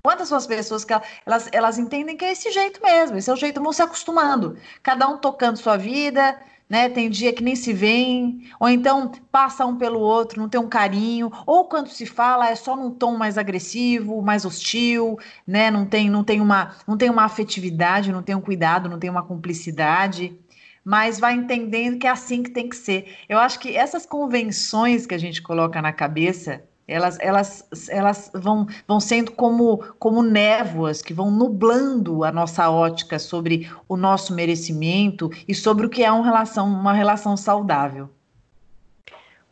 Quantas 0.02 0.28
são 0.28 0.36
as 0.36 0.46
pessoas 0.46 0.84
que 0.84 0.92
elas, 1.24 1.48
elas 1.50 1.78
entendem 1.78 2.18
que 2.18 2.24
é 2.24 2.32
esse 2.32 2.52
jeito 2.52 2.82
mesmo, 2.82 3.16
esse 3.16 3.30
é 3.30 3.32
o 3.32 3.36
jeito, 3.36 3.62
vão 3.62 3.72
se 3.72 3.82
acostumando, 3.82 4.58
cada 4.82 5.08
um 5.08 5.16
tocando 5.16 5.56
sua 5.56 5.78
vida, 5.78 6.38
né? 6.68 6.88
Tem 6.88 7.08
dia 7.08 7.32
que 7.32 7.42
nem 7.42 7.56
se 7.56 7.72
vem, 7.72 8.48
ou 8.60 8.68
então 8.68 9.10
passa 9.32 9.64
um 9.64 9.76
pelo 9.76 10.00
outro, 10.00 10.40
não 10.40 10.48
tem 10.48 10.60
um 10.60 10.68
carinho, 10.68 11.30
ou 11.46 11.64
quando 11.64 11.88
se 11.88 12.06
fala 12.06 12.48
é 12.48 12.54
só 12.54 12.76
num 12.76 12.90
tom 12.90 13.16
mais 13.16 13.38
agressivo, 13.38 14.20
mais 14.22 14.44
hostil, 14.44 15.18
né? 15.46 15.70
Não 15.70 15.86
tem, 15.86 16.10
não 16.10 16.24
tem 16.24 16.40
uma, 16.40 16.76
não 16.86 16.96
tem 16.96 17.10
uma 17.10 17.24
afetividade, 17.24 18.12
não 18.12 18.22
tem 18.22 18.34
um 18.34 18.40
cuidado, 18.40 18.88
não 18.88 18.98
tem 18.98 19.10
uma 19.10 19.22
cumplicidade 19.22 20.36
mas 20.84 21.20
vai 21.20 21.34
entendendo 21.34 21.98
que 21.98 22.06
é 22.06 22.10
assim 22.10 22.42
que 22.42 22.50
tem 22.50 22.66
que 22.66 22.74
ser. 22.74 23.18
Eu 23.28 23.38
acho 23.38 23.58
que 23.58 23.76
essas 23.76 24.06
convenções 24.06 25.04
que 25.06 25.14
a 25.14 25.18
gente 25.18 25.42
coloca 25.42 25.82
na 25.82 25.92
cabeça, 25.92 26.62
elas, 26.88 27.18
elas, 27.20 27.68
elas 27.90 28.30
vão, 28.32 28.66
vão 28.86 28.98
sendo 28.98 29.30
como, 29.32 29.78
como 29.98 30.22
névoas 30.22 31.02
que 31.02 31.12
vão 31.12 31.30
nublando 31.30 32.24
a 32.24 32.32
nossa 32.32 32.70
ótica 32.70 33.18
sobre 33.18 33.70
o 33.86 33.94
nosso 33.94 34.34
merecimento 34.34 35.30
e 35.46 35.54
sobre 35.54 35.84
o 35.84 35.90
que 35.90 36.02
é 36.02 36.10
uma 36.10 36.24
relação, 36.24 36.66
uma 36.66 36.94
relação 36.94 37.36
saudável. 37.36 38.08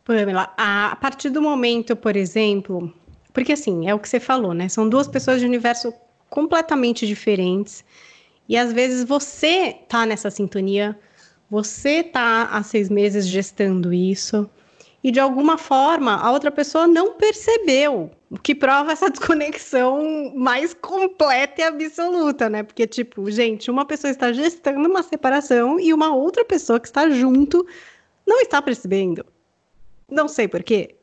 Pamela, 0.03 0.51
a 0.57 0.97
partir 0.99 1.29
do 1.29 1.41
momento, 1.41 1.95
por 1.95 2.15
exemplo, 2.15 2.91
porque 3.31 3.53
assim, 3.53 3.87
é 3.87 3.93
o 3.93 3.99
que 3.99 4.09
você 4.09 4.19
falou, 4.19 4.53
né? 4.53 4.67
São 4.67 4.89
duas 4.89 5.07
pessoas 5.07 5.39
de 5.39 5.45
universo 5.45 5.93
completamente 6.29 7.05
diferentes. 7.05 7.85
E 8.49 8.57
às 8.57 8.73
vezes 8.73 9.03
você 9.03 9.75
tá 9.87 10.05
nessa 10.05 10.31
sintonia, 10.31 10.97
você 11.51 11.99
está 11.99 12.45
há 12.45 12.63
seis 12.63 12.89
meses 12.89 13.27
gestando 13.27 13.93
isso 13.93 14.49
e 15.03 15.11
de 15.11 15.19
alguma 15.19 15.57
forma 15.57 16.15
a 16.15 16.31
outra 16.31 16.51
pessoa 16.51 16.87
não 16.87 17.13
percebeu, 17.13 18.11
o 18.29 18.37
que 18.37 18.53
prova 18.53 18.91
essa 18.91 19.09
desconexão 19.11 20.33
mais 20.35 20.73
completa 20.73 21.61
e 21.61 21.63
absoluta, 21.63 22.49
né? 22.49 22.63
Porque, 22.63 22.87
tipo, 22.87 23.29
gente, 23.29 23.71
uma 23.71 23.85
pessoa 23.85 24.11
está 24.11 24.31
gestando 24.33 24.87
uma 24.87 25.03
separação 25.03 25.79
e 25.79 25.93
uma 25.93 26.13
outra 26.13 26.43
pessoa 26.43 26.79
que 26.79 26.87
está 26.87 27.09
junto 27.09 27.65
não 28.25 28.41
está 28.41 28.61
percebendo. 28.61 29.25
Não 30.09 30.27
sei 30.27 30.47
por 30.47 30.63
quê. 30.63 30.97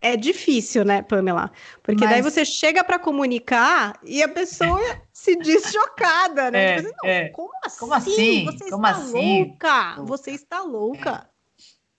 É 0.00 0.16
difícil, 0.16 0.84
né, 0.84 1.02
Pamela? 1.02 1.50
Porque 1.82 2.04
Mas... 2.04 2.10
daí 2.10 2.22
você 2.22 2.44
chega 2.44 2.84
para 2.84 3.00
comunicar 3.00 3.98
e 4.04 4.22
a 4.22 4.28
pessoa 4.28 4.80
se 5.12 5.34
diz 5.36 5.72
chocada, 5.72 6.52
né? 6.52 6.74
É, 6.74 6.76
tipo 6.76 6.88
assim, 6.88 7.08
é. 7.08 7.28
Como 7.30 7.50
assim? 7.64 7.78
Como 7.78 7.94
assim? 7.94 8.44
Você 8.44 8.70
como 8.70 8.86
está 8.86 8.98
assim? 8.98 9.44
louca? 9.44 10.02
Você 10.04 10.30
está 10.30 10.62
louca. 10.62 11.28
É. 11.34 11.37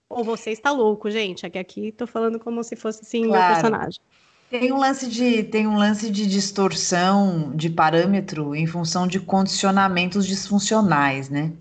Ou 0.10 0.24
você 0.24 0.52
está 0.52 0.72
louco, 0.72 1.10
gente. 1.12 1.45
É 1.45 1.50
que 1.50 1.60
aqui 1.60 1.91
tô 1.91 2.08
falando 2.08 2.39
como 2.39 2.63
se 2.63 2.76
fosse 2.76 3.02
assim 3.04 3.28
claro. 3.28 3.45
meu 3.45 3.54
personagem. 3.54 4.02
Tem 4.50 4.72
um 4.74 4.80
lance 4.80 5.08
de 5.08 5.43
tem 5.43 5.67
um 5.67 5.78
lance 5.78 6.10
de 6.10 6.26
distorção 6.26 7.52
de 7.56 7.69
parâmetro 7.69 8.56
em 8.56 8.65
função 8.65 9.06
de 9.06 9.19
condicionamentos 9.19 10.26
disfuncionais, 10.26 11.30
né? 11.30 11.54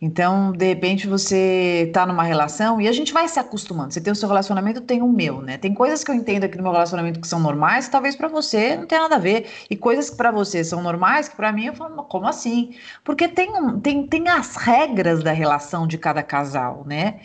Então, 0.00 0.52
de 0.52 0.64
repente, 0.64 1.08
você 1.08 1.86
está 1.88 2.06
numa 2.06 2.22
relação 2.22 2.80
e 2.80 2.86
a 2.86 2.92
gente 2.92 3.12
vai 3.12 3.26
se 3.26 3.40
acostumando. 3.40 3.92
Você 3.92 4.00
tem 4.00 4.12
o 4.12 4.16
seu 4.16 4.28
relacionamento, 4.28 4.80
tem 4.80 5.02
o 5.02 5.08
meu, 5.08 5.42
né? 5.42 5.58
Tem 5.58 5.74
coisas 5.74 6.04
que 6.04 6.10
eu 6.10 6.14
entendo 6.14 6.44
aqui 6.44 6.56
no 6.56 6.62
meu 6.62 6.70
relacionamento 6.70 7.20
que 7.20 7.26
são 7.26 7.40
normais, 7.40 7.86
que 7.86 7.92
talvez 7.92 8.14
para 8.14 8.28
você 8.28 8.76
não 8.76 8.86
tenha 8.86 9.02
nada 9.02 9.16
a 9.16 9.18
ver. 9.18 9.48
E 9.68 9.76
coisas 9.76 10.08
que 10.08 10.16
para 10.16 10.30
você 10.30 10.62
são 10.62 10.80
normais, 10.82 11.28
que 11.28 11.34
para 11.34 11.52
mim 11.52 11.66
eu 11.66 11.74
falo, 11.74 12.04
como 12.04 12.28
assim? 12.28 12.76
Porque 13.02 13.26
tem, 13.26 13.50
tem, 13.80 14.06
tem 14.06 14.28
as 14.28 14.54
regras 14.54 15.20
da 15.24 15.32
relação 15.32 15.84
de 15.84 15.98
cada 15.98 16.22
casal, 16.22 16.84
né? 16.86 17.18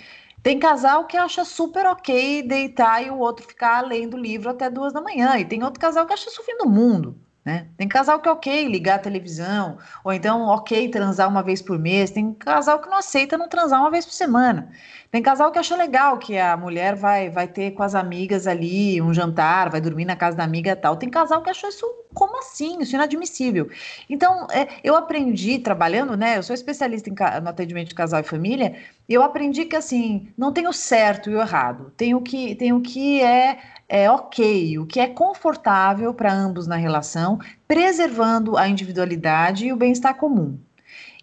Tem 0.43 0.59
casal 0.59 1.07
que 1.07 1.17
acha 1.17 1.43
super 1.45 1.85
ok 1.87 2.43
deitar 2.43 3.01
e 3.05 3.09
o 3.09 3.17
outro 3.17 3.45
ficar 3.47 3.81
lendo 3.81 4.17
livro 4.17 4.49
até 4.49 4.69
duas 4.69 4.93
da 4.93 5.01
manhã. 5.01 5.37
E 5.39 5.45
tem 5.45 5.63
outro 5.63 5.79
casal 5.79 6.05
que 6.05 6.13
acha 6.13 6.29
isso 6.29 6.41
o 6.41 6.43
fim 6.45 6.57
do 6.57 6.69
mundo. 6.69 7.17
Né? 7.45 7.67
Tem 7.75 7.89
casal 7.89 8.21
que 8.21 8.29
é 8.29 8.31
ok 8.31 8.67
ligar 8.69 8.95
a 8.95 8.99
televisão, 8.99 9.77
ou 10.01 10.13
então 10.13 10.43
ok 10.43 10.87
transar 10.87 11.27
uma 11.27 11.43
vez 11.43 11.61
por 11.61 11.77
mês. 11.77 12.09
Tem 12.09 12.33
casal 12.33 12.79
que 12.79 12.89
não 12.89 12.97
aceita 12.97 13.37
não 13.37 13.49
transar 13.49 13.81
uma 13.81 13.91
vez 13.91 14.05
por 14.05 14.13
semana. 14.13 14.71
Tem 15.11 15.21
casal 15.21 15.51
que 15.51 15.59
acha 15.59 15.75
legal 15.75 16.17
que 16.17 16.37
a 16.37 16.55
mulher 16.57 16.95
vai, 16.95 17.29
vai 17.29 17.47
ter 17.47 17.71
com 17.71 17.83
as 17.83 17.93
amigas 17.93 18.47
ali 18.47 19.01
um 19.01 19.13
jantar, 19.13 19.69
vai 19.69 19.79
dormir 19.79 20.05
na 20.05 20.15
casa 20.15 20.37
da 20.37 20.43
amiga 20.43 20.71
e 20.71 20.75
tal. 20.75 20.95
Tem 20.95 21.09
casal 21.09 21.43
que 21.43 21.49
achou 21.49 21.69
isso 21.69 21.85
como 22.13 22.39
assim? 22.39 22.79
Isso 22.81 22.95
é 22.95 22.97
inadmissível. 22.97 23.69
Então, 24.09 24.47
é, 24.49 24.67
eu 24.83 24.95
aprendi 24.95 25.59
trabalhando, 25.59 26.15
né? 26.15 26.37
Eu 26.37 26.43
sou 26.43 26.53
especialista 26.53 27.09
em, 27.09 27.13
no 27.43 27.49
atendimento 27.49 27.89
de 27.89 27.95
casal 27.95 28.21
e 28.21 28.23
família, 28.23 28.75
e 29.07 29.13
eu 29.13 29.21
aprendi 29.21 29.65
que 29.65 29.75
assim, 29.75 30.31
não 30.37 30.51
tem 30.51 30.67
o 30.67 30.73
certo 30.73 31.29
e 31.29 31.35
o 31.35 31.41
errado. 31.41 31.91
Tem 31.97 32.15
o 32.15 32.21
que, 32.21 32.55
tem 32.55 32.73
o 32.73 32.81
que 32.81 33.21
é 33.21 33.59
é 33.87 34.09
ok, 34.09 34.79
o 34.79 34.85
que 34.85 34.99
é 34.99 35.07
confortável 35.07 36.13
para 36.13 36.33
ambos 36.33 36.67
na 36.67 36.75
relação, 36.75 37.39
preservando 37.67 38.57
a 38.57 38.67
individualidade 38.67 39.65
e 39.65 39.73
o 39.73 39.77
bem-estar 39.77 40.15
comum. 40.15 40.57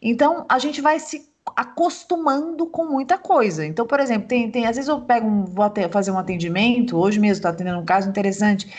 Então, 0.03 0.45
a 0.49 0.59
gente 0.59 0.81
vai 0.81 0.99
se 0.99 1.31
acostumando 1.57 2.67
com 2.67 2.85
muita 2.85 3.19
coisa. 3.19 3.67
Então, 3.67 3.87
por 3.87 4.01
exemplo, 4.01 4.29
tem, 4.29 4.51
tem 4.51 4.67
às 4.67 4.77
vezes 4.77 4.89
eu 4.89 5.01
pego 5.01 5.27
um, 5.27 5.45
vou 5.45 5.65
até 5.65 5.89
fazer 5.89 6.11
um 6.11 6.19
atendimento, 6.19 6.97
hoje 6.97 7.19
mesmo 7.19 7.35
estou 7.35 7.51
atendendo 7.51 7.79
um 7.79 7.85
caso 7.85 8.09
interessante. 8.09 8.73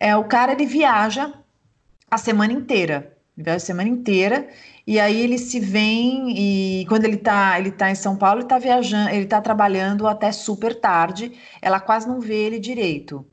É, 0.00 0.16
o 0.16 0.24
cara 0.24 0.52
ele 0.52 0.66
viaja 0.66 1.32
a 2.10 2.18
semana 2.18 2.52
inteira, 2.52 3.16
viaja 3.36 3.56
a 3.56 3.60
semana 3.60 3.88
inteira, 3.88 4.48
e 4.88 4.98
aí 4.98 5.20
ele 5.20 5.36
se 5.36 5.60
vem 5.60 6.30
e 6.82 6.86
quando 6.86 7.04
ele 7.04 7.18
tá, 7.18 7.58
ele 7.58 7.70
tá 7.70 7.90
em 7.90 7.94
São 7.94 8.16
Paulo, 8.16 8.40
ele 8.40 8.48
tá 8.48 8.58
viajando, 8.58 9.10
ele 9.10 9.26
tá 9.26 9.38
trabalhando 9.38 10.06
até 10.06 10.32
super 10.32 10.74
tarde, 10.74 11.38
ela 11.60 11.78
quase 11.78 12.08
não 12.08 12.20
vê 12.20 12.46
ele 12.46 12.58
direito. 12.58 13.26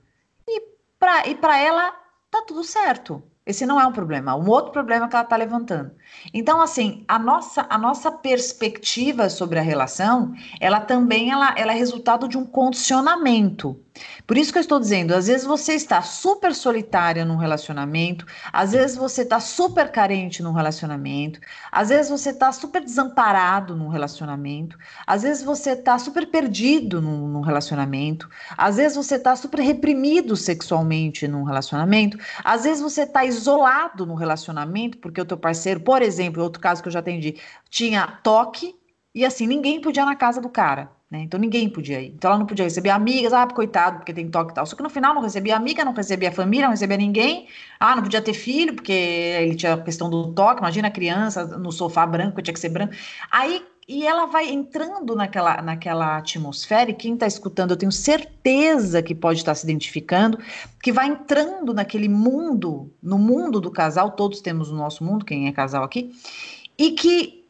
E 0.46 0.62
para 1.00 1.26
e 1.30 1.36
para 1.36 1.58
ela 1.58 1.92
tá 2.30 2.44
tudo 2.46 2.62
certo. 2.62 3.24
Esse 3.46 3.66
não 3.66 3.80
é 3.80 3.88
um 3.88 3.94
problema. 3.94 4.36
Um 4.36 4.50
outro 4.50 4.74
problema 4.74 5.08
que 5.08 5.16
ela 5.16 5.24
está 5.24 5.38
levantando. 5.38 5.96
Então, 6.34 6.62
assim, 6.62 7.04
a 7.08 7.18
nossa, 7.20 7.66
a 7.70 7.78
nossa 7.78 8.12
perspectiva 8.12 9.30
sobre 9.30 9.60
a 9.60 9.62
relação, 9.62 10.34
ela 10.60 10.80
também 10.80 11.32
ela, 11.32 11.54
ela 11.58 11.74
é 11.74 11.76
resultado 11.76 12.28
de 12.28 12.38
um 12.38 12.46
condicionamento. 12.46 13.80
Por 14.28 14.38
isso 14.38 14.52
que 14.52 14.58
eu 14.58 14.62
estou 14.62 14.80
dizendo, 14.80 15.14
às 15.14 15.28
vezes 15.28 15.46
você 15.46 15.74
está 15.74 16.02
super 16.02 16.54
solitária 16.54 17.24
num 17.24 17.38
relacionamento, 17.38 18.26
às 18.52 18.74
vezes 18.74 18.98
você 18.98 19.22
está 19.22 19.40
super 19.40 19.90
carente 19.92 20.44
num 20.44 20.52
relacionamento, 20.52 21.40
às 21.72 21.90
vezes 21.90 22.10
você 22.10 22.32
está 22.32 22.52
super 22.52 22.84
desamparado 22.84 23.76
num 23.76 23.88
relacionamento, 23.88 24.78
às 25.08 25.24
vezes 25.24 25.44
você 25.44 25.72
está 25.72 25.98
super 25.98 26.28
perdido 26.28 27.02
num, 27.02 27.28
num 27.28 27.42
relacionamento, 27.42 28.30
às 28.58 28.76
vezes 28.76 28.98
você 28.98 29.16
está 29.16 29.36
super 29.36 29.62
reprimido 29.62 30.36
sexualmente 30.36 31.28
num 31.28 31.44
relacionamento, 31.44 32.18
às 32.44 32.64
vezes 32.64 32.82
você 32.82 33.04
está 33.04 33.24
isolado 33.24 34.06
no 34.06 34.16
relacionamento 34.16 34.98
porque 34.98 35.22
o 35.22 35.26
teu 35.26 35.38
parceiro, 35.38 35.80
por 35.80 36.02
exemplo, 36.06 36.44
outro 36.44 36.62
caso 36.62 36.82
que 36.82 36.88
eu 36.88 36.94
já 36.94 37.00
atendi, 37.00 37.36
tinha 37.70 38.08
toque 38.24 38.76
e 39.14 39.26
assim 39.26 39.48
ninguém 39.48 39.80
podia 39.82 40.06
na 40.06 40.16
casa 40.16 40.42
do 40.42 40.50
cara 40.50 40.92
Né? 41.10 41.20
Então 41.22 41.40
ninguém 41.40 41.70
podia 41.70 42.02
ir. 42.02 42.08
Então 42.14 42.30
ela 42.32 42.40
não 42.40 42.46
podia 42.46 42.66
receber 42.66 42.90
amigas, 42.90 43.32
ah, 43.34 43.48
coitado, 43.48 43.98
porque 43.98 44.14
tem 44.14 44.30
toque 44.30 44.52
e 44.52 44.56
tal. 44.56 44.66
Só 44.66 44.76
que 44.76 44.84
no 44.84 44.90
final 44.90 45.14
não 45.14 45.22
recebia 45.22 45.56
amiga, 45.56 45.86
não 45.86 45.94
recebia 45.94 46.32
família, 46.32 46.66
não 46.66 46.72
recebia 46.72 46.98
ninguém. 46.98 47.48
Ah, 47.80 47.96
não 47.96 48.04
podia 48.04 48.22
ter 48.22 48.34
filho, 48.34 48.74
porque 48.76 48.92
ele 48.92 49.56
tinha 49.56 49.74
a 49.76 49.82
questão 49.82 50.10
do 50.10 50.34
toque. 50.34 50.60
Imagina 50.62 50.88
a 50.88 50.92
criança 50.92 51.46
no 51.58 51.72
sofá 51.72 52.06
branco, 52.06 52.42
tinha 52.42 52.54
que 52.54 52.60
ser 52.60 52.70
branco. 52.70 52.94
Aí 53.32 53.64
e 53.88 54.06
ela 54.06 54.26
vai 54.26 54.50
entrando 54.50 55.16
naquela, 55.16 55.62
naquela 55.62 56.18
atmosfera, 56.18 56.90
e 56.90 56.94
quem 56.94 57.14
está 57.14 57.28
escutando, 57.28 57.72
eu 57.72 57.78
tenho 57.78 57.92
certeza 57.92 59.02
que 59.04 59.14
pode 59.14 59.40
estar 59.40 59.52
tá 59.52 59.56
se 59.56 59.66
identificando, 59.66 60.40
que 60.82 60.92
vai 60.92 61.08
entrando 61.08 61.74
naquele 61.74 62.10
mundo, 62.10 62.92
no 63.02 63.20
mundo 63.20 63.62
do 63.62 63.70
casal, 63.70 64.12
todos 64.12 64.42
temos 64.42 64.72
o 64.72 64.76
nosso 64.76 65.04
mundo, 65.04 65.24
quem 65.24 65.48
é 65.48 65.52
casal 65.52 65.84
aqui, 65.84 66.12
e 66.78 66.92
que 66.92 67.48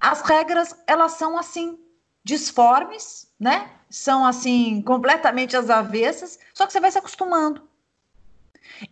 as 0.00 0.22
regras, 0.22 0.76
elas 0.86 1.12
são 1.12 1.36
assim, 1.36 1.76
disformes, 2.22 3.28
né? 3.38 3.70
São 3.90 4.24
assim, 4.24 4.82
completamente 4.82 5.56
às 5.56 5.68
avessas, 5.68 6.38
só 6.54 6.66
que 6.66 6.72
você 6.72 6.80
vai 6.80 6.92
se 6.92 6.98
acostumando. 6.98 7.62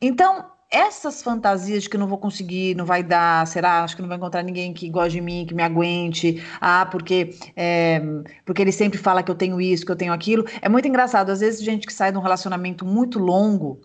Então, 0.00 0.50
essas 0.74 1.22
fantasias 1.22 1.84
de 1.84 1.88
que 1.88 1.96
não 1.96 2.08
vou 2.08 2.18
conseguir, 2.18 2.74
não 2.74 2.84
vai 2.84 3.00
dar, 3.00 3.46
será? 3.46 3.84
Acho 3.84 3.94
que 3.94 4.02
não 4.02 4.08
vai 4.08 4.16
encontrar 4.16 4.42
ninguém 4.42 4.74
que 4.74 4.88
goste 4.88 5.12
de 5.12 5.20
mim, 5.20 5.46
que 5.46 5.54
me 5.54 5.62
aguente. 5.62 6.42
Ah, 6.60 6.84
porque 6.90 7.36
é, 7.54 8.02
porque 8.44 8.60
ele 8.60 8.72
sempre 8.72 8.98
fala 8.98 9.22
que 9.22 9.30
eu 9.30 9.36
tenho 9.36 9.60
isso, 9.60 9.86
que 9.86 9.92
eu 9.92 9.96
tenho 9.96 10.12
aquilo. 10.12 10.44
É 10.60 10.68
muito 10.68 10.88
engraçado. 10.88 11.30
Às 11.30 11.38
vezes, 11.40 11.62
gente 11.62 11.86
que 11.86 11.92
sai 11.92 12.10
de 12.10 12.18
um 12.18 12.20
relacionamento 12.20 12.84
muito 12.84 13.20
longo 13.20 13.80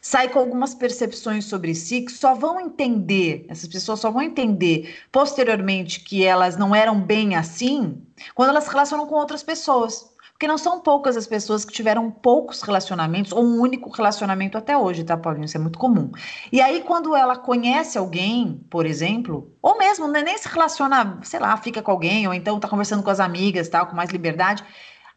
sai 0.00 0.28
com 0.28 0.38
algumas 0.38 0.74
percepções 0.74 1.46
sobre 1.46 1.74
si 1.74 2.02
que 2.02 2.12
só 2.12 2.34
vão 2.34 2.60
entender, 2.60 3.46
essas 3.48 3.68
pessoas 3.68 3.98
só 4.00 4.10
vão 4.10 4.22
entender 4.22 4.94
posteriormente 5.10 6.00
que 6.00 6.24
elas 6.24 6.56
não 6.56 6.74
eram 6.74 7.00
bem 7.00 7.34
assim 7.34 8.00
quando 8.34 8.50
elas 8.50 8.64
se 8.64 8.70
relacionam 8.70 9.06
com 9.06 9.14
outras 9.14 9.42
pessoas. 9.42 10.07
Porque 10.38 10.46
não 10.46 10.56
são 10.56 10.78
poucas 10.78 11.16
as 11.16 11.26
pessoas 11.26 11.64
que 11.64 11.72
tiveram 11.72 12.12
poucos 12.12 12.62
relacionamentos, 12.62 13.32
ou 13.32 13.44
um 13.44 13.60
único 13.60 13.90
relacionamento 13.90 14.56
até 14.56 14.78
hoje, 14.78 15.02
tá, 15.02 15.16
Paulinho? 15.16 15.46
Isso 15.46 15.56
é 15.56 15.60
muito 15.60 15.80
comum. 15.80 16.12
E 16.52 16.60
aí, 16.60 16.80
quando 16.80 17.16
ela 17.16 17.36
conhece 17.36 17.98
alguém, 17.98 18.64
por 18.70 18.86
exemplo, 18.86 19.52
ou 19.60 19.76
mesmo 19.76 20.06
né, 20.06 20.22
nem 20.22 20.38
se 20.38 20.48
relaciona, 20.48 21.18
sei 21.24 21.40
lá, 21.40 21.56
fica 21.56 21.82
com 21.82 21.90
alguém, 21.90 22.28
ou 22.28 22.32
então 22.32 22.60
tá 22.60 22.68
conversando 22.68 23.02
com 23.02 23.10
as 23.10 23.18
amigas, 23.18 23.68
tal, 23.68 23.88
com 23.88 23.96
mais 23.96 24.10
liberdade. 24.10 24.62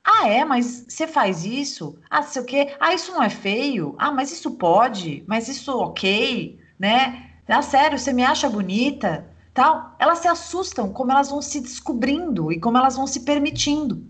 Ah, 0.03 0.27
é, 0.27 0.43
mas 0.43 0.85
você 0.89 1.05
faz 1.05 1.45
isso? 1.45 1.99
Ah, 2.09 2.23
sei 2.23 2.41
o 2.41 2.45
quê? 2.45 2.75
Ah, 2.79 2.91
isso 2.91 3.11
não 3.11 3.21
é 3.21 3.29
feio? 3.29 3.93
Ah, 3.99 4.11
mas 4.11 4.31
isso 4.31 4.49
pode? 4.57 5.23
Mas 5.27 5.47
isso 5.47 5.71
ok? 5.77 6.59
Né? 6.79 7.29
Ah, 7.47 7.61
sério, 7.61 7.99
você 7.99 8.11
me 8.11 8.23
acha 8.23 8.49
bonita? 8.49 9.29
Tal. 9.53 9.95
Elas 9.99 10.17
se 10.17 10.27
assustam 10.27 10.91
como 10.91 11.11
elas 11.11 11.29
vão 11.29 11.43
se 11.43 11.61
descobrindo 11.61 12.51
e 12.51 12.59
como 12.59 12.77
elas 12.79 12.95
vão 12.95 13.05
se 13.05 13.19
permitindo 13.19 14.09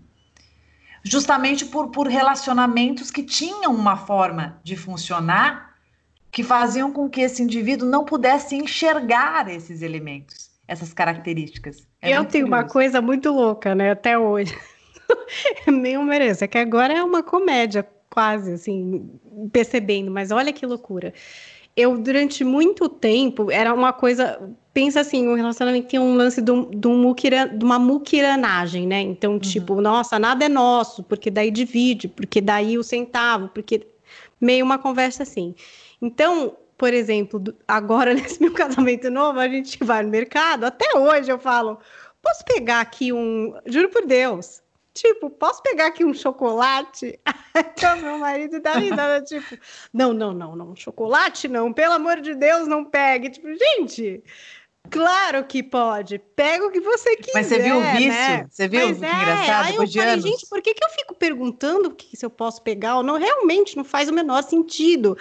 justamente 1.02 1.64
por, 1.66 1.90
por 1.90 2.06
relacionamentos 2.06 3.10
que 3.10 3.22
tinham 3.22 3.74
uma 3.74 3.96
forma 3.96 4.60
de 4.62 4.76
funcionar 4.76 5.72
que 6.30 6.42
faziam 6.42 6.90
com 6.90 7.10
que 7.10 7.20
esse 7.20 7.42
indivíduo 7.42 7.86
não 7.86 8.04
pudesse 8.04 8.56
enxergar 8.56 9.48
esses 9.50 9.82
elementos, 9.82 10.50
essas 10.66 10.94
características. 10.94 11.86
É 12.00 12.16
eu 12.16 12.24
tenho 12.24 12.46
curioso. 12.46 12.62
uma 12.62 12.64
coisa 12.64 13.02
muito 13.02 13.30
louca, 13.30 13.74
né, 13.74 13.90
até 13.90 14.18
hoje. 14.18 14.58
Nem 15.68 16.02
mereço, 16.02 16.44
é 16.44 16.48
que 16.48 16.56
agora 16.56 16.94
é 16.94 17.02
uma 17.02 17.22
comédia, 17.22 17.86
quase, 18.08 18.54
assim, 18.54 19.10
percebendo, 19.52 20.10
mas 20.10 20.30
olha 20.30 20.54
que 20.54 20.64
loucura. 20.64 21.12
Eu, 21.76 21.98
durante 21.98 22.44
muito 22.44 22.88
tempo, 22.88 23.50
era 23.50 23.74
uma 23.74 23.92
coisa 23.92 24.40
pensa 24.72 25.00
assim, 25.00 25.28
o 25.28 25.34
relacionamento 25.34 25.88
tem 25.88 26.00
um 26.00 26.14
lance 26.14 26.40
de, 26.40 26.52
de, 26.66 26.88
um 26.88 26.98
muquira, 26.98 27.46
de 27.46 27.64
uma 27.64 27.78
muquiranagem, 27.78 28.86
né? 28.86 29.00
Então, 29.00 29.34
uhum. 29.34 29.38
tipo, 29.38 29.80
nossa, 29.80 30.18
nada 30.18 30.44
é 30.44 30.48
nosso, 30.48 31.02
porque 31.02 31.30
daí 31.30 31.50
divide, 31.50 32.08
porque 32.08 32.40
daí 32.40 32.78
o 32.78 32.82
centavo, 32.82 33.48
porque 33.48 33.86
meio 34.40 34.64
uma 34.64 34.78
conversa 34.78 35.22
assim. 35.22 35.54
Então, 36.00 36.56
por 36.78 36.92
exemplo, 36.92 37.42
agora 37.68 38.14
nesse 38.14 38.40
meu 38.40 38.52
casamento 38.52 39.10
novo, 39.10 39.38
a 39.38 39.48
gente 39.48 39.82
vai 39.84 40.02
no 40.02 40.10
mercado, 40.10 40.64
até 40.64 40.96
hoje 40.96 41.30
eu 41.30 41.38
falo, 41.38 41.78
posso 42.22 42.44
pegar 42.44 42.80
aqui 42.80 43.12
um, 43.12 43.54
juro 43.66 43.88
por 43.90 44.06
Deus, 44.06 44.62
Tipo, 44.94 45.30
posso 45.30 45.62
pegar 45.62 45.86
aqui 45.86 46.04
um 46.04 46.14
chocolate? 46.14 47.18
Então, 47.54 47.98
meu 47.98 48.16
marido 48.16 48.60
dá 48.60 48.72
risada, 48.78 49.20
tipo, 49.24 49.58
não, 49.92 50.14
não, 50.14 50.32
não, 50.32 50.56
não, 50.56 50.74
chocolate 50.74 51.48
não, 51.48 51.70
pelo 51.70 51.92
amor 51.92 52.18
de 52.22 52.34
Deus, 52.34 52.66
não 52.66 52.82
pegue. 52.82 53.28
Tipo, 53.28 53.48
gente, 53.48 54.24
Claro 54.90 55.44
que 55.44 55.62
pode. 55.62 56.18
Pega 56.18 56.66
o 56.66 56.70
que 56.70 56.80
você 56.80 57.16
quiser. 57.16 57.32
Mas 57.34 57.46
você 57.46 57.58
viu 57.58 57.78
o 57.78 57.82
vício? 57.82 58.08
Né? 58.08 58.46
Você 58.50 58.68
viu 58.68 58.88
Mas 58.88 58.98
que 58.98 59.04
é. 59.04 59.08
engraçado? 59.08 59.66
Aí 59.66 59.74
eu 59.76 59.86
falei, 59.86 60.12
anos? 60.12 60.24
gente, 60.24 60.46
por 60.48 60.60
que, 60.60 60.74
que 60.74 60.84
eu 60.84 60.90
fico 60.90 61.14
perguntando 61.14 61.88
o 61.88 61.94
que 61.94 62.16
se 62.16 62.26
eu 62.26 62.30
posso 62.30 62.62
pegar 62.62 62.96
ou 62.96 63.02
não? 63.02 63.18
Realmente 63.18 63.76
não 63.76 63.84
faz 63.84 64.08
o 64.08 64.12
menor 64.12 64.42
sentido. 64.42 65.16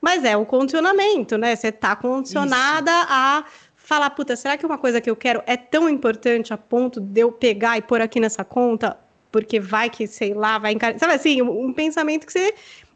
Mas 0.00 0.24
é 0.24 0.36
o 0.36 0.46
condicionamento, 0.46 1.36
né? 1.36 1.56
Você 1.56 1.72
tá 1.72 1.96
condicionada 1.96 2.90
Isso. 2.90 3.06
a 3.08 3.44
falar, 3.74 4.10
puta, 4.10 4.36
será 4.36 4.56
que 4.56 4.66
uma 4.66 4.78
coisa 4.78 5.00
que 5.00 5.08
eu 5.08 5.16
quero 5.16 5.42
é 5.46 5.56
tão 5.56 5.88
importante 5.88 6.52
a 6.52 6.58
ponto 6.58 7.00
de 7.00 7.20
eu 7.20 7.32
pegar 7.32 7.78
e 7.78 7.82
pôr 7.82 8.00
aqui 8.00 8.20
nessa 8.20 8.44
conta? 8.44 8.96
Porque 9.32 9.58
vai 9.58 9.90
que, 9.90 10.06
sei 10.06 10.34
lá, 10.34 10.58
vai 10.58 10.72
encarar. 10.72 10.98
Sabe 10.98 11.14
assim, 11.14 11.42
um 11.42 11.72
pensamento 11.72 12.26
que 12.26 12.32
você. 12.32 12.54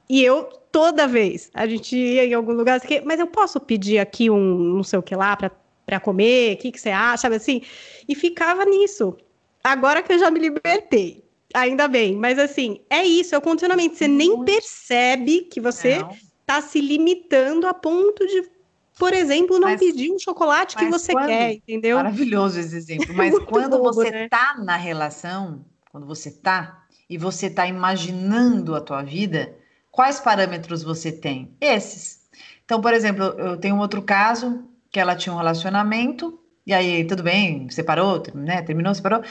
E 0.09 0.23
eu, 0.23 0.45
toda 0.71 1.07
vez, 1.07 1.51
a 1.55 1.67
gente 1.67 1.97
ia 1.97 2.25
em 2.25 2.35
algum 2.35 2.53
lugar, 2.53 2.81
mas 3.05 3.21
eu 3.21 3.27
posso 3.27 3.61
pedir 3.61 3.99
aqui 3.99 4.29
um 4.29 4.75
não 4.77 4.83
sei 4.83 4.99
o 4.99 5.03
que 5.03 5.15
lá 5.15 5.37
para 5.37 5.51
para 5.91 5.99
comer, 5.99 6.55
o 6.55 6.57
que, 6.59 6.71
que 6.71 6.81
você 6.81 6.91
acha, 6.91 7.27
assim? 7.27 7.63
E 8.09 8.15
ficava 8.15 8.65
nisso. 8.65 9.17
Agora 9.63 10.05
que 10.05 10.13
eu 10.13 10.21
já 10.21 10.31
me 10.31 10.39
libertei, 10.39 11.25
ainda 11.53 11.89
bem, 11.89 12.15
mas 12.15 12.39
assim, 12.39 12.81
é 12.89 13.03
isso, 13.03 13.35
é 13.35 13.39
o 13.39 13.41
condicionamento. 13.41 13.97
Você 13.97 14.07
nem 14.07 14.45
percebe 14.45 15.41
que 15.43 15.61
você 15.61 16.01
está 16.41 16.63
se 16.63 16.81
limitando 16.81 17.67
a 17.67 17.75
ponto 17.75 18.25
de, 18.25 18.49
por 18.97 19.13
exemplo, 19.13 19.59
não 19.59 19.69
mas, 19.69 19.81
pedir 19.81 20.13
um 20.13 20.19
chocolate 20.19 20.77
que 20.77 20.87
você 20.87 21.11
quando, 21.11 21.27
quer, 21.27 21.55
entendeu? 21.55 21.97
Maravilhoso 21.97 22.61
esse 22.61 22.77
exemplo. 22.77 23.13
Mas 23.13 23.37
quando 23.41 23.77
bobo, 23.77 23.93
você 23.93 24.13
né? 24.13 24.29
tá 24.29 24.57
na 24.59 24.77
relação, 24.77 25.65
quando 25.91 26.07
você 26.07 26.31
tá 26.31 26.85
e 27.09 27.19
você 27.19 27.51
tá 27.51 27.67
imaginando 27.67 28.77
a 28.77 28.81
tua 28.81 29.03
vida, 29.03 29.57
quais 29.91 30.21
parâmetros 30.21 30.85
você 30.85 31.11
tem? 31.11 31.53
Esses. 31.61 32.21
Então, 32.65 32.81
por 32.81 32.95
exemplo, 32.95 33.25
eu 33.25 33.57
tenho 33.57 33.75
um 33.75 33.81
outro 33.81 34.01
caso 34.01 34.70
que 34.91 34.99
ela 35.01 35.15
tinha 35.17 35.33
um 35.33 35.39
relacionamento, 35.39 36.39
e 36.67 36.73
aí, 36.73 37.05
tudo 37.05 37.23
bem, 37.23 37.69
separou, 37.71 38.23
né? 38.35 38.63
Terminou, 38.63 38.95
separou. 38.95 39.23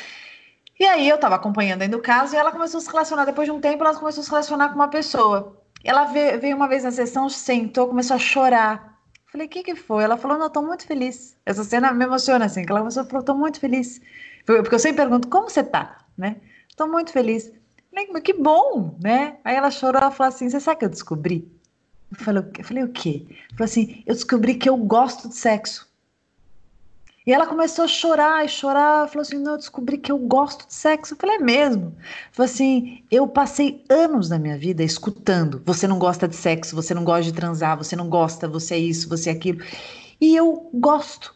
E 0.79 0.85
aí 0.85 1.07
eu 1.07 1.17
tava 1.17 1.35
acompanhando 1.35 1.81
ainda 1.81 1.97
o 1.97 2.01
caso 2.01 2.33
e 2.33 2.37
ela 2.37 2.51
começou 2.51 2.79
a 2.79 2.81
se 2.81 2.89
relacionar. 2.89 3.25
Depois 3.25 3.45
de 3.47 3.51
um 3.51 3.59
tempo, 3.59 3.83
ela 3.83 3.95
começou 3.95 4.21
a 4.21 4.23
se 4.23 4.29
relacionar 4.29 4.69
com 4.69 4.75
uma 4.75 4.87
pessoa. 4.87 5.61
Ela 5.83 6.05
veio 6.05 6.55
uma 6.55 6.67
vez 6.67 6.83
na 6.83 6.91
sessão, 6.91 7.29
sentou, 7.29 7.87
começou 7.87 8.15
a 8.15 8.19
chorar. 8.19 8.97
Falei, 9.31 9.47
o 9.47 9.49
que 9.49 9.63
que 9.63 9.75
foi? 9.75 10.03
Ela 10.03 10.17
falou, 10.17 10.37
não, 10.37 10.49
tô 10.49 10.61
muito 10.61 10.85
feliz. 10.87 11.37
Essa 11.45 11.63
cena 11.63 11.93
me 11.93 12.05
emociona, 12.05 12.45
assim, 12.45 12.65
que 12.65 12.71
ela 12.71 12.79
começou 12.79 13.03
a 13.03 13.05
falar, 13.05 13.23
tô 13.23 13.35
muito 13.35 13.59
feliz. 13.59 14.01
Porque 14.45 14.73
eu 14.73 14.79
sempre 14.79 15.03
pergunto, 15.03 15.27
como 15.27 15.49
você 15.49 15.63
tá, 15.63 15.97
né? 16.17 16.37
Tô 16.75 16.87
muito 16.87 17.11
feliz. 17.11 17.51
Falei, 17.93 18.21
que 18.21 18.33
bom, 18.33 18.97
né? 19.01 19.37
Aí 19.43 19.55
ela 19.55 19.69
chorou, 19.69 20.01
ela 20.01 20.11
falou 20.11 20.29
assim, 20.29 20.49
você 20.49 20.59
sabe 20.59 20.79
que 20.79 20.85
eu 20.85 20.89
descobri? 20.89 21.51
Eu 22.11 22.17
falei, 22.17 22.43
eu 22.57 22.63
falei 22.63 22.83
o 22.83 22.89
quê? 22.89 23.25
Falei 23.51 23.65
assim, 23.65 24.03
eu 24.05 24.13
descobri 24.13 24.55
que 24.55 24.69
eu 24.69 24.77
gosto 24.77 25.29
de 25.29 25.35
sexo. 25.35 25.87
E 27.29 27.31
ela 27.31 27.45
começou 27.45 27.85
a 27.85 27.87
chorar 27.87 28.43
e 28.43 28.49
chorar, 28.49 29.07
falou 29.07 29.21
assim, 29.21 29.37
não, 29.37 29.51
eu 29.51 29.57
descobri 29.57 29.99
que 29.99 30.11
eu 30.11 30.17
gosto 30.17 30.65
de 30.65 30.73
sexo. 30.73 31.13
Eu 31.13 31.17
falei, 31.17 31.35
é 31.35 31.39
mesmo? 31.39 31.95
Falei 32.31 32.51
assim, 32.51 33.03
eu 33.11 33.27
passei 33.27 33.83
anos 33.87 34.27
da 34.27 34.39
minha 34.39 34.57
vida 34.57 34.83
escutando, 34.83 35.61
você 35.63 35.87
não 35.87 35.99
gosta 35.99 36.27
de 36.27 36.35
sexo, 36.35 36.75
você 36.75 36.91
não 36.93 37.03
gosta 37.03 37.23
de 37.23 37.33
transar, 37.33 37.77
você 37.77 37.95
não 37.95 38.09
gosta, 38.09 38.47
você 38.47 38.73
é 38.73 38.79
isso, 38.79 39.07
você 39.07 39.29
é 39.29 39.33
aquilo. 39.33 39.63
E 40.19 40.35
eu 40.35 40.71
gosto. 40.73 41.35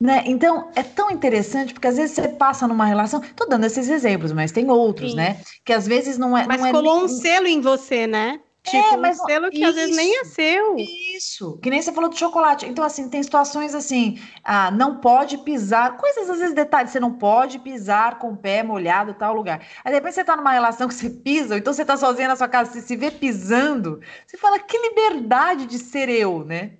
Né? 0.00 0.24
Então, 0.26 0.70
é 0.74 0.82
tão 0.82 1.10
interessante, 1.10 1.74
porque 1.74 1.88
às 1.88 1.96
vezes 1.96 2.16
você 2.16 2.26
passa 2.28 2.66
numa 2.66 2.86
relação, 2.86 3.20
tô 3.36 3.44
dando 3.44 3.66
esses 3.66 3.88
exemplos, 3.88 4.32
mas 4.32 4.50
tem 4.50 4.70
outros, 4.70 5.10
Sim. 5.10 5.16
né? 5.16 5.42
Que 5.64 5.74
às 5.74 5.86
vezes 5.86 6.16
não 6.16 6.36
é. 6.36 6.46
Mas 6.46 6.60
não 6.60 6.68
é 6.68 6.72
colou 6.72 6.96
nem... 6.96 7.04
um 7.04 7.08
selo 7.08 7.46
em 7.46 7.60
você, 7.60 8.06
né? 8.06 8.40
Tipo, 8.64 8.94
é, 8.94 8.96
mas, 8.96 9.18
um 9.20 9.24
selo 9.24 9.50
que 9.50 9.58
isso, 9.58 9.68
às 9.70 9.74
vezes 9.74 9.96
nem 9.96 10.20
é 10.20 10.24
seu. 10.24 10.76
Isso, 10.76 11.58
que 11.58 11.68
nem 11.68 11.82
você 11.82 11.92
falou 11.92 12.08
do 12.08 12.16
chocolate. 12.16 12.64
Então, 12.64 12.84
assim, 12.84 13.08
tem 13.08 13.20
situações 13.20 13.74
assim, 13.74 14.20
ah, 14.44 14.70
não 14.70 15.00
pode 15.00 15.38
pisar, 15.38 15.96
coisas 15.96 16.30
às 16.30 16.38
vezes 16.38 16.54
detalhes, 16.54 16.92
você 16.92 17.00
não 17.00 17.12
pode 17.12 17.58
pisar 17.58 18.20
com 18.20 18.30
o 18.30 18.36
pé 18.36 18.62
molhado 18.62 19.10
em 19.10 19.14
tal 19.14 19.34
lugar. 19.34 19.66
Aí 19.84 19.92
depois 19.92 20.14
você 20.14 20.22
tá 20.22 20.36
numa 20.36 20.52
relação 20.52 20.86
que 20.86 20.94
você 20.94 21.10
pisa, 21.10 21.54
ou 21.54 21.58
então 21.58 21.72
você 21.72 21.84
tá 21.84 21.96
sozinha 21.96 22.28
na 22.28 22.36
sua 22.36 22.46
casa, 22.46 22.70
você 22.70 22.80
se 22.82 22.94
vê 22.94 23.10
pisando, 23.10 24.00
você 24.24 24.38
fala, 24.38 24.60
que 24.60 24.78
liberdade 24.78 25.66
de 25.66 25.80
ser 25.80 26.08
eu, 26.08 26.44
né? 26.44 26.74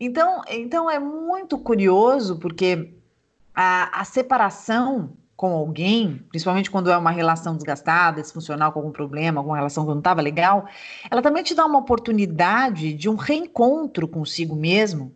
Então, 0.00 0.42
então 0.48 0.90
é 0.90 0.98
muito 0.98 1.56
curioso, 1.56 2.40
porque 2.40 2.94
a, 3.54 4.00
a 4.00 4.04
separação 4.04 5.16
com 5.42 5.54
alguém, 5.54 6.24
principalmente 6.28 6.70
quando 6.70 6.88
é 6.88 6.96
uma 6.96 7.10
relação 7.10 7.56
desgastada, 7.56 8.22
disfuncional, 8.22 8.70
com 8.70 8.78
algum 8.78 8.92
problema, 8.92 9.40
alguma 9.40 9.56
relação 9.56 9.82
que 9.84 9.90
não 9.90 9.98
estava 9.98 10.22
legal, 10.22 10.66
ela 11.10 11.20
também 11.20 11.42
te 11.42 11.52
dá 11.52 11.66
uma 11.66 11.80
oportunidade 11.80 12.92
de 12.92 13.08
um 13.08 13.16
reencontro 13.16 14.06
consigo 14.06 14.54
mesmo 14.54 15.12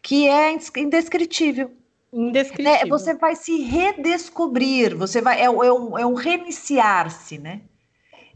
que 0.00 0.26
é 0.26 0.50
indescritível. 0.78 1.72
Indescritível. 2.10 2.72
É, 2.72 2.86
você 2.86 3.12
vai 3.12 3.36
se 3.36 3.60
redescobrir, 3.60 4.96
você 4.96 5.20
vai 5.20 5.38
é, 5.38 5.44
é 5.44 5.50
um, 5.50 5.98
é 5.98 6.06
um 6.06 6.14
reiniciar-se, 6.14 7.36
né? 7.36 7.60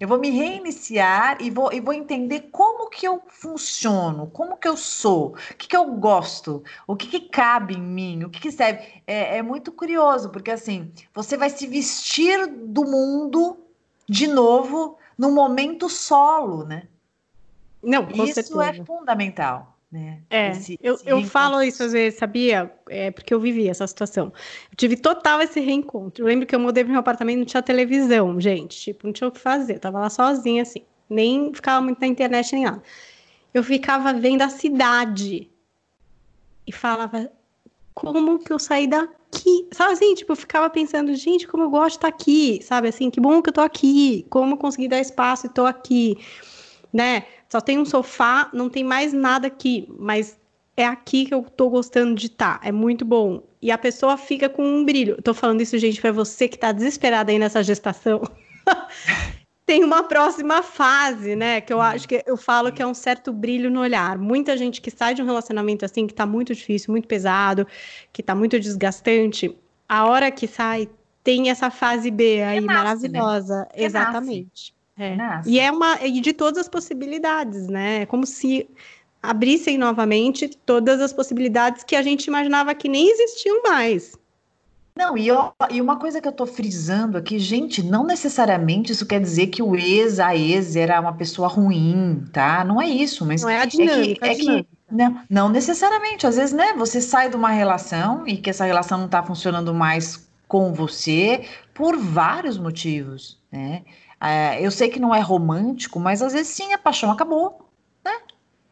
Eu 0.01 0.07
vou 0.07 0.19
me 0.19 0.31
reiniciar 0.31 1.39
e 1.41 1.51
vou, 1.51 1.73
e 1.73 1.81
vou 1.81 1.93
entender 1.93 2.49
como 2.53 2.89
que 2.89 3.07
eu 3.07 3.21
funciono, 3.27 4.29
como 4.29 4.57
que 4.57 4.69
eu 4.69 4.77
sou, 4.77 5.33
o 5.33 5.55
que, 5.57 5.67
que 5.67 5.77
eu 5.77 5.87
gosto, 5.93 6.63
o 6.87 6.95
que, 6.95 7.09
que 7.09 7.21
cabe 7.21 7.75
em 7.75 7.83
mim, 7.83 8.25
o 8.25 8.31
que, 8.31 8.41
que 8.41 8.53
serve. 8.53 8.81
É, 9.07 9.39
é 9.39 9.43
muito 9.43 9.73
curioso, 9.73 10.31
porque 10.31 10.53
assim, 10.53 10.93
você 11.13 11.37
vai 11.37 11.51
se 11.51 11.67
vestir 11.67 12.47
do 12.47 12.85
mundo 12.85 13.59
de 14.09 14.29
novo 14.29 14.97
no 15.17 15.33
momento 15.33 15.89
solo, 15.89 16.65
né? 16.65 16.87
Não, 17.83 18.09
Isso 18.11 18.35
certeza. 18.35 18.65
é 18.65 18.85
fundamental. 18.85 19.78
Né? 19.90 20.20
É, 20.29 20.51
esse, 20.51 20.79
eu, 20.83 20.94
esse 20.94 21.09
eu 21.09 21.22
falo 21.24 21.62
isso 21.62 21.83
às 21.83 21.92
vezes, 21.92 22.18
sabia? 22.18 22.70
É 22.90 23.11
porque 23.11 23.33
eu 23.33 23.40
vivi 23.40 23.68
essa 23.68 23.87
situação. 23.87 24.33
Eu 24.70 24.77
tive 24.77 24.96
total 24.96 25.40
esse 25.40 25.61
reencontro. 25.61 26.22
Eu 26.22 26.29
lembro 26.29 26.46
que 26.46 26.55
eu 26.55 26.61
mudei 26.61 26.85
pro 26.85 26.92
meu 26.92 27.01
apartamento, 27.01 27.38
não 27.38 27.46
tinha 27.46 27.62
televisão, 27.62 28.38
gente. 28.38 28.79
Tipo, 28.79 29.07
não 29.07 29.14
tinha 29.14 29.29
o 29.29 29.33
que 29.33 29.40
fazer. 29.40 29.77
Eu 29.77 29.81
tava 29.81 29.98
lá 29.98 30.11
sozinha, 30.11 30.62
assim. 30.62 30.83
Nem 31.09 31.53
ficava 31.55 31.81
muito 31.81 32.01
na 32.01 32.07
internet 32.07 32.53
nem 32.53 32.64
nada. 32.64 32.83
Eu 33.55 33.64
ficava 33.64 34.12
vendo 34.12 34.42
a 34.42 34.51
cidade 34.51 35.51
e 36.66 36.72
falava, 36.72 37.33
como 37.94 38.38
que 38.38 38.53
eu 38.53 38.59
saí 38.59 38.87
daqui? 38.87 39.66
Sabe 39.72 39.94
assim, 39.94 40.14
tipo, 40.14 40.33
eu 40.33 40.37
ficava 40.37 40.68
pensando, 40.68 41.14
gente, 41.14 41.48
como 41.48 41.64
eu 41.64 41.70
gosto 41.70 41.92
de 41.92 41.96
estar 41.96 42.09
aqui, 42.09 42.61
sabe 42.62 42.88
assim, 42.88 43.11
que 43.11 43.20
bom 43.20 43.40
que 43.40 43.48
eu 43.48 43.55
tô 43.55 43.62
aqui, 43.62 44.27
como 44.29 44.53
eu 44.53 44.59
consegui 44.59 44.87
dar 44.87 45.01
espaço 45.01 45.46
e 45.46 45.48
tô 45.48 45.64
aqui, 45.64 46.18
né? 46.92 47.24
Só 47.49 47.61
tem 47.61 47.79
um 47.79 47.85
sofá, 47.85 48.51
não 48.53 48.69
tem 48.69 48.85
mais 48.85 49.13
nada 49.13 49.47
aqui, 49.47 49.89
mas 49.99 50.39
é 50.77 50.87
aqui 50.87 51.27
que 51.27 51.35
eu 51.35 51.43
tô 51.43 51.71
gostando 51.71 52.15
de 52.15 52.27
estar. 52.27 52.61
Tá, 52.61 52.67
é 52.67 52.71
muito 52.71 53.05
bom. 53.05 53.43
E 53.61 53.71
a 53.71 53.79
pessoa 53.79 54.17
fica 54.17 54.49
com 54.49 54.63
um 54.65 54.85
brilho. 54.85 55.17
Eu 55.17 55.23
tô 55.23 55.35
falando 55.35 55.61
isso, 55.61 55.77
gente, 55.79 56.01
para 56.01 56.13
você 56.13 56.47
que 56.47 56.59
tá 56.59 56.71
desesperada 56.73 57.33
aí 57.33 57.39
nessa 57.39 57.63
gestação. 57.63 58.23
tem 59.67 59.83
uma 59.83 60.03
próxima 60.05 60.63
fase, 60.63 61.35
né? 61.35 61.61
Que 61.61 61.73
eu 61.73 61.81
acho 61.81 62.07
que 62.07 62.23
eu 62.27 62.37
falo 62.37 62.73
que 62.73 62.81
é 62.81 62.87
um 62.87 62.95
certo 62.95 63.33
brilho 63.33 63.71
no 63.71 63.81
olhar. 63.81 64.17
Muita 64.17 64.57
gente 64.57 64.81
que 64.81 64.91
sai 64.91 65.15
de 65.15 65.23
um 65.23 65.27
relacionamento 65.27 65.85
assim, 65.85 66.07
que 66.07 66.15
tá 66.15 66.25
muito 66.25 66.55
difícil, 66.55 66.93
muito 66.93 67.09
pesado, 67.09 67.67
que 68.13 68.23
tá 68.23 68.35
muito 68.35 68.59
desgastante, 68.59 69.55
a 69.89 70.07
hora 70.07 70.31
que 70.31 70.47
sai, 70.47 70.89
tem 71.25 71.51
essa 71.51 71.71
fase 71.71 72.11
B 72.11 72.43
aí, 72.43 72.61
né? 72.61 72.67
maravilhosa. 72.67 73.61
Né? 73.61 73.85
Exatamente. 73.85 74.75
É. 74.99 75.17
E 75.47 75.61
é 75.61 75.71
uma 75.71 76.05
e 76.05 76.21
de 76.21 76.33
todas 76.33 76.59
as 76.59 76.69
possibilidades, 76.69 77.69
né? 77.69 78.03
É 78.03 78.07
como 78.07 78.27
se 78.27 78.69
abrissem 79.23 79.79
novamente 79.79 80.49
todas 80.49 81.01
as 81.01 81.13
possibilidades 81.13 81.85
que 81.85 81.95
a 81.95 82.03
gente 82.03 82.27
imaginava 82.27 82.75
que 82.75 82.89
nem 82.89 83.11
existiam 83.11 83.63
mais. 83.63 84.17
Não, 84.99 85.17
e, 85.17 85.29
eu, 85.29 85.53
e 85.71 85.81
uma 85.81 85.97
coisa 85.97 86.21
que 86.21 86.27
eu 86.27 86.33
tô 86.33 86.45
frisando 86.45 87.17
aqui, 87.17 87.39
gente, 87.39 87.85
não 87.85 88.05
necessariamente 88.05 88.91
isso 88.91 89.07
quer 89.07 89.21
dizer 89.21 89.47
que 89.47 89.63
o 89.63 89.77
ex, 89.77 90.19
a 90.19 90.35
ex 90.35 90.75
era 90.75 91.01
uma 91.01 91.13
pessoa 91.13 91.47
ruim, 91.47 92.25
tá? 92.33 92.65
Não 92.65 92.83
é 92.83 92.89
isso, 92.89 93.25
mas. 93.25 93.43
Não 93.43 93.49
é 93.49 93.61
a 93.61 93.65
dinâmica. 93.65 94.27
É 94.27 94.35
que, 94.35 94.41
é 94.41 94.43
dinâmica. 94.43 94.69
que 94.89 94.95
não, 94.95 95.23
não 95.31 95.49
necessariamente. 95.49 96.27
Às 96.27 96.35
vezes, 96.35 96.53
né, 96.53 96.75
você 96.77 97.01
sai 97.01 97.31
de 97.31 97.37
uma 97.37 97.51
relação 97.51 98.27
e 98.27 98.37
que 98.37 98.51
essa 98.51 98.65
relação 98.65 98.99
não 98.99 99.07
tá 99.07 99.23
funcionando 99.23 99.73
mais 99.73 100.29
com 100.49 100.73
você 100.73 101.45
por 101.73 101.97
vários 101.97 102.59
motivos, 102.59 103.39
né? 103.53 103.85
É, 104.21 104.61
eu 104.65 104.71
sei 104.71 104.89
que 104.89 104.99
não 105.01 105.15
é 105.15 105.21
romântico, 105.21 106.01
mas 106.01 106.23
às 106.23 106.33
vezes 106.33 106.49
sim, 106.49 106.73
a 106.73 106.79
paixão 106.79 107.11
acabou, 107.11 107.69
né? 108.05 108.13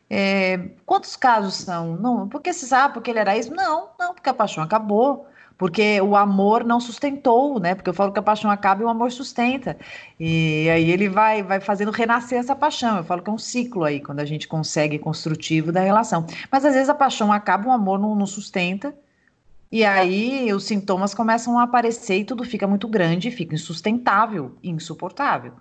É, 0.08 0.58
quantos 0.84 1.16
casos 1.16 1.54
são? 1.54 1.96
Não, 1.96 2.28
porque 2.28 2.52
se 2.52 2.66
sabe, 2.66 2.94
porque 2.94 3.10
ele 3.10 3.18
era 3.20 3.36
isso? 3.36 3.54
Não, 3.54 3.90
não, 3.98 4.14
porque 4.14 4.28
a 4.28 4.34
paixão 4.34 4.62
acabou. 4.62 5.26
Porque 5.58 6.00
o 6.02 6.14
amor 6.14 6.64
não 6.64 6.78
sustentou, 6.80 7.58
né? 7.58 7.74
Porque 7.74 7.88
eu 7.88 7.94
falo 7.94 8.12
que 8.12 8.18
a 8.18 8.22
paixão 8.22 8.50
acaba 8.50 8.82
e 8.82 8.84
o 8.84 8.88
amor 8.88 9.10
sustenta. 9.10 9.76
E 10.20 10.68
aí 10.68 10.90
ele 10.90 11.08
vai, 11.08 11.42
vai 11.42 11.60
fazendo 11.60 11.90
renascer 11.90 12.38
essa 12.38 12.54
paixão. 12.54 12.98
Eu 12.98 13.04
falo 13.04 13.22
que 13.22 13.30
é 13.30 13.32
um 13.32 13.38
ciclo 13.38 13.84
aí, 13.84 14.00
quando 14.00 14.20
a 14.20 14.24
gente 14.24 14.46
consegue 14.46 14.98
construtivo 14.98 15.72
da 15.72 15.80
relação. 15.80 16.26
Mas 16.50 16.64
às 16.64 16.74
vezes 16.74 16.90
a 16.90 16.94
paixão 16.94 17.32
acaba, 17.32 17.68
o 17.68 17.72
amor 17.72 17.98
não, 17.98 18.14
não 18.14 18.26
sustenta. 18.26 18.94
E 19.76 19.84
aí 19.84 20.50
os 20.54 20.64
sintomas 20.64 21.12
começam 21.12 21.58
a 21.58 21.64
aparecer 21.64 22.20
e 22.20 22.24
tudo 22.24 22.42
fica 22.44 22.66
muito 22.66 22.88
grande, 22.88 23.30
fica 23.30 23.54
insustentável, 23.54 24.56
insuportável. 24.62 25.52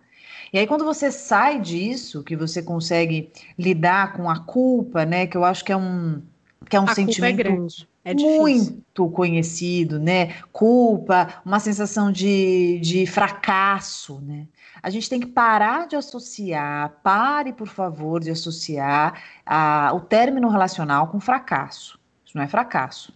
E 0.53 0.57
aí 0.57 0.65
quando 0.65 0.85
você 0.85 1.11
sai 1.11 1.59
disso, 1.59 2.23
que 2.23 2.33
você 2.33 2.63
consegue 2.63 3.29
lidar 3.59 4.13
com 4.13 4.29
a 4.29 4.39
culpa, 4.39 5.03
né, 5.03 5.27
que 5.27 5.35
eu 5.35 5.43
acho 5.43 5.65
que 5.65 5.73
é 5.73 5.75
um 5.75 6.21
que 6.69 6.77
é 6.77 6.79
um 6.79 6.87
a 6.87 6.95
sentimento 6.95 7.41
é 7.41 7.43
grande. 7.43 7.89
É 8.05 8.13
muito 8.13 9.09
conhecido, 9.09 9.99
né? 9.99 10.35
Culpa, 10.53 11.41
uma 11.43 11.59
sensação 11.59 12.09
de, 12.09 12.79
de 12.79 13.05
fracasso, 13.05 14.21
né? 14.21 14.47
A 14.81 14.89
gente 14.89 15.09
tem 15.09 15.19
que 15.19 15.27
parar 15.27 15.87
de 15.87 15.97
associar, 15.97 17.01
pare, 17.03 17.51
por 17.51 17.67
favor, 17.67 18.21
de 18.21 18.31
associar 18.31 19.21
a, 19.45 19.91
o 19.93 19.99
término 19.99 20.47
relacional 20.47 21.09
com 21.09 21.19
fracasso. 21.19 21.99
Isso 22.25 22.37
não 22.37 22.45
é 22.45 22.47
fracasso 22.47 23.13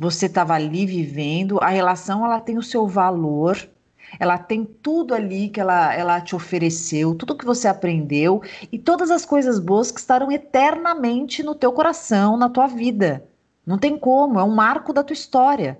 você 0.00 0.24
estava 0.24 0.54
ali 0.54 0.86
vivendo, 0.86 1.58
a 1.60 1.68
relação 1.68 2.24
ela 2.24 2.40
tem 2.40 2.56
o 2.56 2.62
seu 2.62 2.86
valor, 2.86 3.68
ela 4.18 4.38
tem 4.38 4.64
tudo 4.64 5.14
ali 5.14 5.50
que 5.50 5.60
ela, 5.60 5.94
ela 5.94 6.22
te 6.22 6.34
ofereceu, 6.34 7.14
tudo 7.14 7.36
que 7.36 7.44
você 7.44 7.68
aprendeu 7.68 8.42
e 8.72 8.78
todas 8.78 9.10
as 9.10 9.26
coisas 9.26 9.58
boas 9.58 9.92
que 9.92 10.00
estarão 10.00 10.32
eternamente 10.32 11.42
no 11.42 11.54
teu 11.54 11.70
coração, 11.70 12.38
na 12.38 12.48
tua 12.48 12.66
vida. 12.66 13.28
Não 13.66 13.76
tem 13.76 13.98
como, 13.98 14.40
é 14.40 14.42
um 14.42 14.54
marco 14.54 14.94
da 14.94 15.04
tua 15.04 15.12
história. 15.12 15.78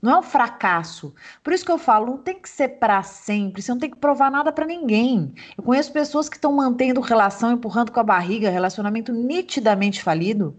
Não 0.00 0.14
é 0.14 0.18
um 0.18 0.22
fracasso. 0.22 1.14
Por 1.44 1.52
isso 1.52 1.64
que 1.64 1.70
eu 1.70 1.76
falo, 1.76 2.06
não 2.06 2.16
tem 2.16 2.40
que 2.40 2.48
ser 2.48 2.68
para 2.78 3.02
sempre, 3.02 3.60
você 3.60 3.70
não 3.70 3.78
tem 3.78 3.90
que 3.90 3.98
provar 3.98 4.30
nada 4.30 4.50
para 4.50 4.64
ninguém. 4.64 5.34
Eu 5.58 5.62
conheço 5.62 5.92
pessoas 5.92 6.26
que 6.26 6.36
estão 6.36 6.54
mantendo 6.54 7.02
relação, 7.02 7.52
empurrando 7.52 7.92
com 7.92 8.00
a 8.00 8.04
barriga, 8.04 8.48
relacionamento 8.48 9.12
nitidamente 9.12 10.02
falido 10.02 10.58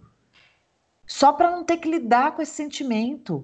só 1.09 1.33
para 1.33 1.49
não 1.49 1.63
ter 1.63 1.77
que 1.77 1.89
lidar 1.89 2.33
com 2.33 2.41
esse 2.41 2.53
sentimento. 2.53 3.43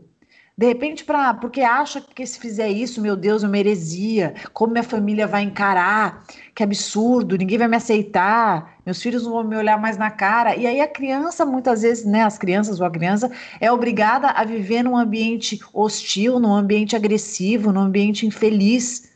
De 0.55 0.67
repente, 0.67 1.03
pra, 1.03 1.33
porque 1.33 1.61
acha 1.61 1.99
que 1.99 2.25
se 2.25 2.39
fizer 2.39 2.69
isso, 2.69 3.01
meu 3.01 3.17
Deus, 3.17 3.43
é 3.43 3.47
uma 3.47 3.57
heresia, 3.57 4.35
como 4.53 4.71
minha 4.71 4.83
família 4.83 5.27
vai 5.27 5.41
encarar, 5.41 6.23
que 6.53 6.63
absurdo, 6.63 7.35
ninguém 7.35 7.57
vai 7.57 7.67
me 7.67 7.75
aceitar, 7.75 8.77
meus 8.85 9.01
filhos 9.01 9.23
não 9.23 9.31
vão 9.33 9.43
me 9.43 9.57
olhar 9.57 9.81
mais 9.81 9.97
na 9.97 10.11
cara. 10.11 10.55
E 10.55 10.65
aí 10.65 10.79
a 10.79 10.87
criança, 10.87 11.43
muitas 11.43 11.81
vezes, 11.81 12.05
né, 12.05 12.23
as 12.23 12.37
crianças 12.37 12.79
ou 12.79 12.85
a 12.85 12.91
criança, 12.91 13.29
é 13.59 13.69
obrigada 13.69 14.29
a 14.29 14.45
viver 14.45 14.83
num 14.83 14.95
ambiente 14.95 15.59
hostil, 15.73 16.39
num 16.39 16.53
ambiente 16.53 16.95
agressivo, 16.95 17.73
num 17.73 17.81
ambiente 17.81 18.25
infeliz. 18.27 19.11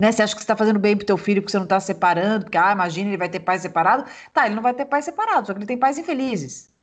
Né? 0.00 0.12
Você 0.12 0.22
acha 0.22 0.34
que 0.34 0.40
você 0.40 0.44
está 0.44 0.56
fazendo 0.56 0.78
bem 0.78 0.96
pro 0.96 1.04
teu 1.04 1.18
filho 1.18 1.42
porque 1.42 1.50
você 1.50 1.58
não 1.58 1.64
está 1.64 1.80
separando, 1.80 2.44
porque, 2.44 2.56
ah, 2.56 2.72
imagina, 2.72 3.10
ele 3.10 3.18
vai 3.18 3.28
ter 3.28 3.40
pais 3.40 3.60
separados. 3.60 4.10
Tá, 4.32 4.46
ele 4.46 4.54
não 4.54 4.62
vai 4.62 4.72
ter 4.72 4.86
pais 4.86 5.04
separados, 5.04 5.48
só 5.48 5.52
que 5.52 5.58
ele 5.58 5.66
tem 5.66 5.76
pais 5.76 5.98
infelizes. 5.98 6.77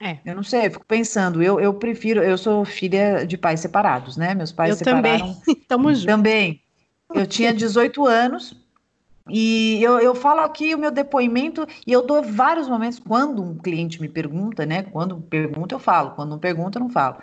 É. 0.00 0.18
Eu 0.24 0.34
não 0.34 0.42
sei, 0.42 0.66
eu 0.66 0.70
fico 0.72 0.84
pensando, 0.84 1.42
eu, 1.42 1.60
eu 1.60 1.72
prefiro, 1.74 2.22
eu 2.22 2.36
sou 2.36 2.64
filha 2.64 3.24
de 3.26 3.38
pais 3.38 3.60
separados, 3.60 4.16
né? 4.16 4.34
Meus 4.34 4.52
pais 4.52 4.70
eu 4.70 4.76
separaram. 4.76 5.34
Também. 5.34 5.56
Tamo 5.68 5.94
junto. 5.94 6.06
Também. 6.06 6.60
Eu 7.14 7.26
tinha 7.26 7.54
18 7.54 8.04
anos 8.06 8.56
e 9.28 9.82
eu, 9.82 9.98
eu 10.00 10.14
falo 10.14 10.40
aqui 10.40 10.74
o 10.74 10.78
meu 10.78 10.90
depoimento 10.90 11.66
e 11.86 11.92
eu 11.92 12.02
dou 12.02 12.22
vários 12.22 12.68
momentos 12.68 12.98
quando 12.98 13.42
um 13.42 13.56
cliente 13.56 14.00
me 14.00 14.08
pergunta, 14.08 14.66
né? 14.66 14.82
Quando 14.82 15.20
pergunta, 15.20 15.74
eu 15.74 15.78
falo, 15.78 16.10
quando 16.10 16.30
não 16.30 16.38
pergunta, 16.38 16.78
eu 16.78 16.82
não 16.82 16.90
falo. 16.90 17.16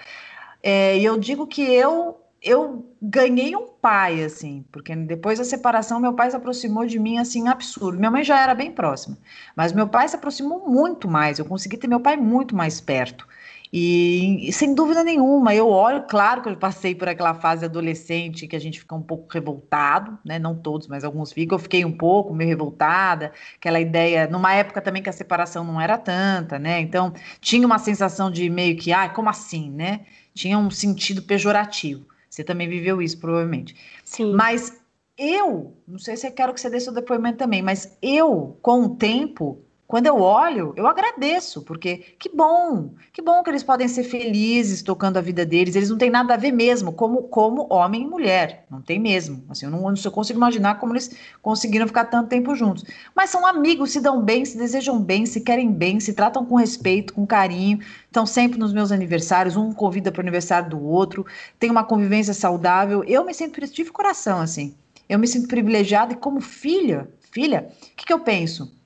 É, 0.64 0.98
e 0.98 1.06
eu 1.06 1.18
digo 1.18 1.46
que 1.46 1.62
eu 1.62 2.20
eu 2.42 2.96
ganhei 3.02 3.56
um 3.56 3.68
pai, 3.68 4.24
assim, 4.24 4.66
porque 4.72 4.96
depois 4.96 5.38
da 5.38 5.46
separação, 5.46 6.00
meu 6.00 6.14
pai 6.14 6.32
se 6.32 6.36
aproximou 6.36 6.86
de 6.86 6.98
mim, 6.98 7.18
assim, 7.20 7.48
absurdo. 7.48 8.00
Minha 8.00 8.12
mãe 8.12 8.24
já 8.24 8.42
era 8.42 8.56
bem 8.56 8.72
próxima, 8.72 9.18
mas 9.56 9.72
meu 9.72 9.88
pai 9.88 10.08
se 10.08 10.16
aproximou 10.16 10.68
muito 10.68 11.08
mais. 11.08 11.38
Eu 11.38 11.46
consegui 11.46 11.78
ter 11.78 11.88
meu 11.88 12.00
pai 12.00 12.18
muito 12.18 12.56
mais 12.56 12.82
perto. 12.82 13.28
E, 13.74 14.50
e, 14.50 14.52
sem 14.52 14.74
dúvida 14.76 15.02
nenhuma, 15.04 15.56
eu 15.56 15.70
olho, 15.70 16.04
claro 16.04 16.42
que 16.42 16.50
eu 16.50 16.58
passei 16.58 16.94
por 16.94 17.08
aquela 17.08 17.34
fase 17.34 17.64
adolescente 17.64 18.46
que 18.46 18.56
a 18.56 18.60
gente 18.60 18.80
fica 18.80 18.94
um 18.96 19.02
pouco 19.02 19.32
revoltado, 19.32 20.18
né? 20.26 20.38
Não 20.38 20.56
todos, 20.56 20.88
mas 20.88 21.04
alguns 21.06 21.32
ficam. 21.32 21.58
Eu 21.58 21.62
fiquei 21.62 21.86
um 21.86 21.92
pouco 21.92 22.34
meio 22.34 22.50
revoltada, 22.50 23.32
aquela 23.56 23.80
ideia, 23.80 24.28
numa 24.28 24.54
época 24.54 24.82
também 24.82 25.02
que 25.02 25.10
a 25.10 25.14
separação 25.14 25.64
não 25.64 25.80
era 25.80 25.98
tanta, 25.98 26.60
né? 26.60 26.82
Então 26.82 27.14
tinha 27.40 27.66
uma 27.66 27.80
sensação 27.80 28.30
de 28.30 28.50
meio 28.50 28.76
que, 28.76 28.92
ah, 28.92 29.08
como 29.08 29.30
assim, 29.30 29.70
né? 29.72 30.02
Tinha 30.34 30.58
um 30.58 30.70
sentido 30.70 31.22
pejorativo. 31.22 32.11
Você 32.32 32.46
também 32.46 32.68
viveu 32.70 33.02
isso, 33.02 33.20
provavelmente. 33.20 33.76
Sim. 34.06 34.34
Mas 34.34 34.82
eu, 35.18 35.78
não 35.86 36.00
sei 36.00 36.16
se 36.16 36.26
eu 36.26 36.32
quero 36.32 36.54
que 36.54 36.62
você 36.62 36.70
dê 36.70 36.80
seu 36.80 36.94
depoimento 36.94 37.38
também, 37.38 37.62
mas 37.62 37.98
eu, 38.02 38.58
com 38.62 38.84
o 38.86 38.96
tempo, 38.96 39.62
quando 39.92 40.08
eu 40.08 40.22
olho, 40.22 40.72
eu 40.78 40.88
agradeço, 40.88 41.64
porque 41.64 42.16
que 42.18 42.30
bom, 42.34 42.94
que 43.12 43.22
bom 43.22 43.44
que 43.44 43.50
eles 43.50 43.62
podem 43.62 43.90
ser 43.90 44.06
felizes 44.06 44.82
tocando 44.82 45.18
a 45.18 45.22
vida 45.22 45.46
deles. 45.46 45.76
Eles 45.76 45.90
não 45.90 45.98
têm 45.98 46.10
nada 46.10 46.34
a 46.34 46.38
ver 46.38 46.54
mesmo, 46.54 46.94
como, 46.94 47.24
como 47.24 47.68
homem 47.70 48.04
e 48.04 48.08
mulher. 48.08 48.66
Não 48.72 48.82
tem 48.82 48.98
mesmo. 48.98 49.44
Assim, 49.50 49.66
eu 49.66 49.70
não, 49.70 49.94
eu 49.94 50.12
consigo 50.12 50.40
imaginar 50.40 50.80
como 50.80 50.94
eles 50.94 51.14
conseguiram 51.42 51.86
ficar 51.88 52.06
tanto 52.06 52.30
tempo 52.30 52.56
juntos. 52.56 52.86
Mas 53.14 53.32
são 53.32 53.46
amigos, 53.46 53.92
se 53.92 54.00
dão 54.00 54.22
bem, 54.22 54.46
se 54.46 54.58
desejam 54.58 54.98
bem, 54.98 55.26
se 55.26 55.42
querem 55.42 55.70
bem, 55.70 56.00
se 56.00 56.14
tratam 56.14 56.46
com 56.46 56.56
respeito, 56.56 57.14
com 57.14 57.28
carinho. 57.28 57.80
Estão 58.06 58.26
sempre 58.26 58.58
nos 58.58 58.72
meus 58.72 58.94
aniversários, 58.94 59.58
um 59.58 59.74
convida 59.74 60.10
para 60.10 60.20
o 60.20 60.24
aniversário 60.24 60.70
do 60.70 60.82
outro, 60.82 61.26
tem 61.60 61.70
uma 61.70 61.84
convivência 61.84 62.34
saudável. 62.34 63.04
Eu 63.04 63.26
me 63.26 63.34
sinto 63.34 63.60
de 63.60 63.84
coração, 63.92 64.40
assim. 64.40 64.74
Eu 65.10 65.20
me 65.20 65.28
sinto 65.28 65.50
privilegiada 65.50 66.14
e 66.14 66.16
como 66.16 66.40
filha, 66.40 67.10
filha, 67.30 67.68
o 67.82 67.96
que, 67.98 68.06
que 68.06 68.14
eu 68.14 68.22
penso? 68.22 68.80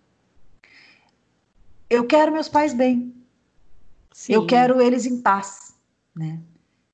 Eu 1.90 2.06
quero 2.06 2.32
meus 2.32 2.50
pais 2.50 2.74
bem. 2.74 3.14
Sim. 4.12 4.34
Eu 4.34 4.46
quero 4.46 4.82
eles 4.82 5.06
em 5.06 5.22
paz, 5.22 5.76
né? 6.16 6.40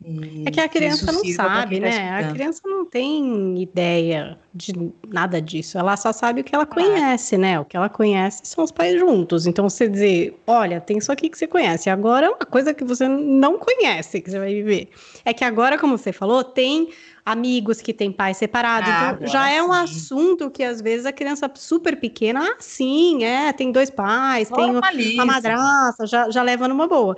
E 0.04 0.44
é 0.48 0.52
que 0.52 0.60
a 0.60 0.68
criança 0.68 1.12
não 1.12 1.24
sabe, 1.26 1.80
né? 1.80 2.10
A 2.18 2.32
criança 2.34 2.62
não 2.66 2.84
tem 2.86 3.62
ideia 3.62 4.40
de 4.52 4.74
nada 5.08 5.40
disso. 5.40 5.78
Ela 5.78 5.96
só 5.96 6.12
sabe 6.12 6.42
o 6.42 6.44
que 6.44 6.56
ela 6.56 6.66
conhece, 6.66 7.38
né? 7.38 7.60
O 7.60 7.66
que 7.66 7.78
ela 7.78 7.88
conhece 7.88 8.42
são 8.44 8.64
os 8.64 8.72
pais 8.72 9.00
juntos. 9.00 9.46
Então 9.46 9.70
você 9.70 9.88
dizer, 9.88 10.42
olha, 10.48 10.82
tem 10.82 10.98
isso 10.98 11.12
aqui 11.12 11.30
que 11.30 11.38
você 11.38 11.46
conhece. 11.46 11.88
Agora 11.88 12.26
é 12.26 12.30
uma 12.30 12.40
coisa 12.40 12.74
que 12.74 12.84
você 12.84 13.08
não 13.08 13.60
conhece 13.60 14.20
que 14.22 14.32
você 14.32 14.40
vai 14.40 14.56
viver. 14.56 14.90
É 15.24 15.36
que 15.36 15.44
agora, 15.44 15.78
como 15.78 15.96
você 16.00 16.12
falou, 16.12 16.44
tem 16.44 16.90
amigos 17.26 17.82
que 17.82 17.94
têm 17.94 18.12
pais 18.12 18.38
separados. 18.38 18.90
Ah, 18.90 19.14
então, 19.16 19.28
já 19.28 19.50
é 19.50 19.62
um 19.62 19.72
assunto 19.72 20.50
que 20.50 20.64
às 20.64 20.82
vezes 20.82 21.06
a 21.06 21.12
criança 21.12 21.50
super 21.56 21.96
pequena, 21.98 22.44
ah, 22.44 22.56
sim, 22.60 23.24
é, 23.24 23.54
tem 23.54 23.72
dois 23.72 23.90
pais, 23.90 24.50
tem 24.50 25.20
a 25.20 25.26
madraça, 25.26 26.06
já, 26.06 26.30
já 26.30 26.42
leva 26.42 26.68
numa 26.68 26.88
boa. 26.88 27.16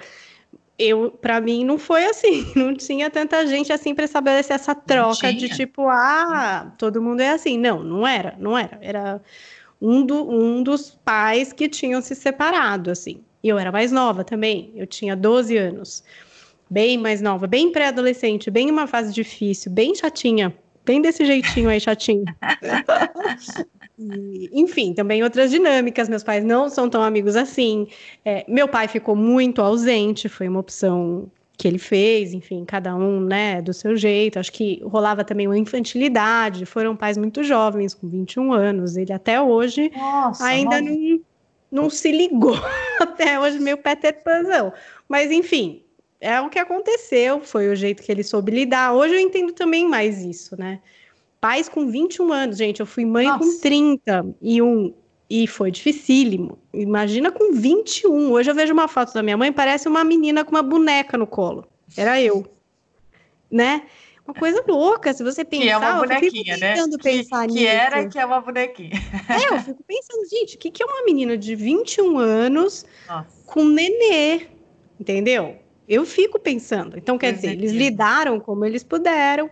Eu, 0.77 1.11
para 1.11 1.39
mim, 1.39 1.63
não 1.63 1.77
foi 1.77 2.03
assim. 2.05 2.51
Não 2.55 2.73
tinha 2.73 3.07
tanta 3.09 3.45
gente 3.45 3.71
assim 3.71 3.93
para 3.93 4.05
estabelecer 4.05 4.55
essa 4.55 4.73
troca 4.73 5.31
de 5.31 5.47
tipo, 5.47 5.87
ah, 5.87 6.73
todo 6.79 6.99
mundo 6.99 7.21
é 7.21 7.29
assim. 7.29 7.59
Não, 7.59 7.83
não 7.83 8.07
era, 8.07 8.35
não 8.39 8.57
era. 8.57 8.79
Era 8.81 9.21
um, 9.79 10.03
do, 10.03 10.27
um 10.29 10.63
dos 10.63 10.89
pais 10.89 11.53
que 11.53 11.69
tinham 11.69 12.01
se 12.01 12.15
separado, 12.15 12.89
assim. 12.89 13.21
E 13.43 13.49
eu 13.49 13.59
era 13.59 13.71
mais 13.71 13.91
nova 13.91 14.23
também, 14.23 14.71
eu 14.75 14.87
tinha 14.87 15.15
12 15.15 15.55
anos 15.57 16.03
bem 16.73 16.97
mais 16.97 17.21
nova, 17.21 17.45
bem 17.45 17.71
pré-adolescente, 17.71 18.49
bem 18.49 18.71
uma 18.71 18.87
fase 18.87 19.13
difícil, 19.13 19.71
bem 19.71 19.93
chatinha, 19.93 20.51
bem 20.83 21.01
desse 21.03 21.23
jeitinho 21.23 21.69
aí, 21.69 21.79
chatinho. 21.79 22.25
E, 23.99 24.49
enfim, 24.51 24.91
também 24.91 25.23
outras 25.23 25.51
dinâmicas. 25.51 26.09
Meus 26.09 26.23
pais 26.23 26.43
não 26.43 26.67
são 26.67 26.89
tão 26.89 27.03
amigos 27.03 27.35
assim. 27.35 27.87
É, 28.25 28.43
meu 28.47 28.67
pai 28.67 28.87
ficou 28.87 29.15
muito 29.15 29.61
ausente, 29.61 30.27
foi 30.27 30.47
uma 30.47 30.59
opção 30.59 31.29
que 31.55 31.67
ele 31.67 31.77
fez, 31.77 32.33
enfim, 32.33 32.65
cada 32.65 32.95
um, 32.95 33.19
né, 33.19 33.61
do 33.61 33.71
seu 33.71 33.95
jeito. 33.95 34.39
Acho 34.39 34.51
que 34.51 34.81
rolava 34.83 35.23
também 35.23 35.45
uma 35.45 35.57
infantilidade. 35.57 36.65
Foram 36.65 36.95
pais 36.95 37.19
muito 37.19 37.43
jovens, 37.43 37.93
com 37.93 38.09
21 38.09 38.51
anos. 38.51 38.97
Ele 38.97 39.13
até 39.13 39.39
hoje 39.39 39.91
Nossa, 39.95 40.43
ainda 40.43 40.81
não, 40.81 41.21
não 41.71 41.89
se 41.89 42.11
ligou. 42.11 42.57
até 42.99 43.39
hoje, 43.39 43.59
meio 43.59 43.77
Peter 43.77 44.23
Panzão. 44.23 44.73
Mas, 45.07 45.31
enfim, 45.31 45.83
é 46.23 46.39
o 46.39 46.49
que 46.49 46.57
aconteceu, 46.57 47.41
foi 47.41 47.67
o 47.67 47.75
jeito 47.75 48.01
que 48.01 48.09
ele 48.09 48.23
soube 48.23 48.49
lidar. 48.49 48.93
Hoje 48.93 49.15
eu 49.15 49.19
entendo 49.19 49.51
também 49.51 49.85
mais 49.87 50.23
isso, 50.23 50.57
né? 50.57 50.79
Pais 51.41 51.67
com 51.67 51.85
21 51.87 52.31
anos, 52.31 52.57
gente, 52.57 52.79
eu 52.79 52.85
fui 52.85 53.03
mãe 53.03 53.27
Nossa. 53.27 53.39
com 53.39 53.59
30 53.59 54.25
e 54.41 54.61
um 54.61 54.93
e 55.29 55.45
foi 55.47 55.69
dificílimo. 55.69 56.57
Imagina 56.73 57.29
com 57.29 57.51
21. 57.53 58.31
Hoje 58.31 58.49
eu 58.51 58.55
vejo 58.55 58.71
uma 58.71 58.87
foto 58.87 59.13
da 59.13 59.21
minha 59.21 59.35
mãe, 59.35 59.51
parece 59.51 59.87
uma 59.87 60.03
menina 60.03 60.45
com 60.45 60.51
uma 60.51 60.63
boneca 60.63 61.17
no 61.17 61.27
colo. 61.27 61.67
Era 61.97 62.21
eu. 62.21 62.45
Né? 63.51 63.83
Uma 64.25 64.33
coisa 64.33 64.63
louca, 64.65 65.11
se 65.11 65.23
você 65.23 65.43
pensar, 65.43 65.65
que 65.65 65.69
é 65.69 65.77
uma 65.77 65.99
bonequinha, 65.99 66.57
né? 66.57 66.75
Que, 66.75 67.53
que 67.53 67.67
era 67.67 68.07
que 68.07 68.17
é 68.17 68.25
uma 68.25 68.39
bonequinha. 68.39 68.91
É, 69.27 69.53
eu 69.53 69.59
fico 69.59 69.83
pensando, 69.83 70.29
gente, 70.29 70.55
o 70.55 70.59
que, 70.59 70.71
que 70.71 70.81
é 70.81 70.85
uma 70.85 71.03
menina 71.03 71.37
de 71.37 71.53
21 71.55 72.17
anos 72.17 72.85
Nossa. 73.07 73.27
com 73.45 73.65
nenê? 73.65 74.47
Entendeu? 74.97 75.57
Eu 75.87 76.05
fico 76.05 76.39
pensando. 76.39 76.97
Então, 76.97 77.17
quer 77.17 77.33
dizer, 77.33 77.51
eles 77.51 77.71
lidaram 77.71 78.39
como 78.39 78.65
eles 78.65 78.83
puderam, 78.83 79.49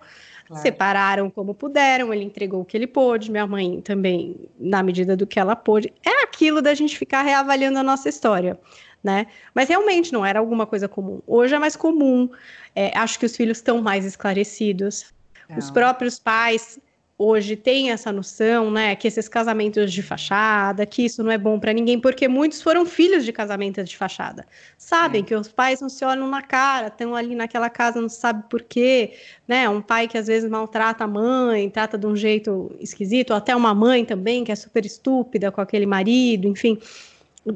claro. 0.47 0.61
separaram 0.61 1.29
como 1.29 1.53
puderam, 1.53 2.13
ele 2.13 2.23
entregou 2.23 2.61
o 2.61 2.65
que 2.65 2.77
ele 2.77 2.87
pôde, 2.87 3.31
minha 3.31 3.47
mãe 3.47 3.81
também, 3.81 4.49
na 4.59 4.81
medida 4.81 5.15
do 5.15 5.27
que 5.27 5.39
ela 5.39 5.55
pôde. 5.55 5.93
É 6.05 6.23
aquilo 6.23 6.61
da 6.61 6.73
gente 6.73 6.97
ficar 6.97 7.21
reavaliando 7.21 7.79
a 7.79 7.83
nossa 7.83 8.09
história. 8.09 8.59
Né? 9.03 9.25
Mas 9.55 9.67
realmente 9.67 10.13
não 10.13 10.23
era 10.23 10.39
alguma 10.39 10.67
coisa 10.67 10.87
comum. 10.87 11.21
Hoje 11.25 11.55
é 11.55 11.59
mais 11.59 11.75
comum. 11.75 12.29
É, 12.75 12.95
acho 12.95 13.17
que 13.17 13.25
os 13.25 13.35
filhos 13.35 13.57
estão 13.57 13.81
mais 13.81 14.05
esclarecidos. 14.05 15.11
Não. 15.49 15.57
Os 15.57 15.71
próprios 15.71 16.19
pais 16.19 16.79
hoje 17.21 17.55
tem 17.55 17.91
essa 17.91 18.11
noção, 18.11 18.71
né, 18.71 18.95
que 18.95 19.07
esses 19.07 19.27
casamentos 19.27 19.93
de 19.93 20.01
fachada, 20.01 20.85
que 20.85 21.05
isso 21.05 21.23
não 21.23 21.31
é 21.31 21.37
bom 21.37 21.59
para 21.59 21.71
ninguém, 21.71 21.99
porque 21.99 22.27
muitos 22.27 22.61
foram 22.61 22.85
filhos 22.85 23.23
de 23.23 23.31
casamentos 23.31 23.87
de 23.87 23.95
fachada. 23.95 24.45
Sabem 24.77 25.21
é. 25.21 25.23
que 25.23 25.35
os 25.35 25.47
pais 25.47 25.79
não 25.79 25.89
se 25.89 26.03
olham 26.03 26.27
na 26.27 26.41
cara, 26.41 26.87
estão 26.87 27.15
ali 27.15 27.35
naquela 27.35 27.69
casa, 27.69 28.01
não 28.01 28.09
sabe 28.09 28.43
por 28.49 28.63
quê, 28.63 29.13
né? 29.47 29.69
Um 29.69 29.81
pai 29.81 30.07
que 30.07 30.17
às 30.17 30.27
vezes 30.27 30.49
maltrata 30.49 31.03
a 31.03 31.07
mãe, 31.07 31.69
trata 31.69 31.97
de 31.97 32.07
um 32.07 32.15
jeito 32.15 32.71
esquisito, 32.79 33.33
até 33.33 33.55
uma 33.55 33.73
mãe 33.75 34.03
também 34.03 34.43
que 34.43 34.51
é 34.51 34.55
super 34.55 34.85
estúpida 34.85 35.51
com 35.51 35.61
aquele 35.61 35.85
marido, 35.85 36.47
enfim 36.47 36.79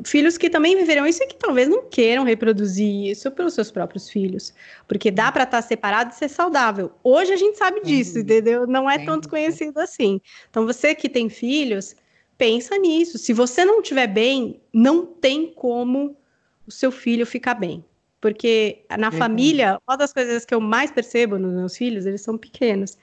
filhos 0.05 0.38
que 0.38 0.49
também 0.49 0.75
viverão 0.75 1.05
isso 1.05 1.23
e 1.23 1.27
que 1.27 1.36
talvez 1.36 1.67
não 1.67 1.83
queiram 1.88 2.23
reproduzir 2.23 3.11
isso 3.11 3.29
pelos 3.31 3.53
seus 3.53 3.69
próprios 3.69 4.09
filhos, 4.09 4.53
porque 4.88 5.11
dá 5.11 5.31
para 5.31 5.43
estar 5.43 5.61
tá 5.61 5.67
separado 5.67 6.11
e 6.11 6.15
ser 6.15 6.29
saudável. 6.29 6.91
Hoje 7.03 7.33
a 7.33 7.38
gente 7.38 7.57
sabe 7.57 7.81
disso, 7.81 8.15
uhum. 8.15 8.21
entendeu? 8.21 8.67
Não 8.67 8.89
é 8.89 9.03
tão 9.03 9.19
desconhecido 9.19 9.77
assim. 9.77 10.19
Então 10.49 10.65
você 10.65 10.95
que 10.95 11.07
tem 11.07 11.29
filhos, 11.29 11.95
pensa 12.38 12.77
nisso. 12.77 13.17
Se 13.17 13.31
você 13.31 13.63
não 13.63 13.81
estiver 13.81 14.07
bem, 14.07 14.59
não 14.73 15.05
tem 15.05 15.53
como 15.53 16.17
o 16.65 16.71
seu 16.71 16.91
filho 16.91 17.25
ficar 17.25 17.53
bem. 17.53 17.86
Porque 18.19 18.83
na 18.97 19.11
família, 19.11 19.79
uma 19.88 19.95
das 19.95 20.11
coisas 20.11 20.45
que 20.45 20.55
eu 20.55 20.59
mais 20.59 20.89
percebo 20.89 21.38
nos 21.38 21.53
meus 21.53 21.77
filhos, 21.77 22.07
eles 22.07 22.21
são 22.21 22.36
pequenos. 22.36 22.97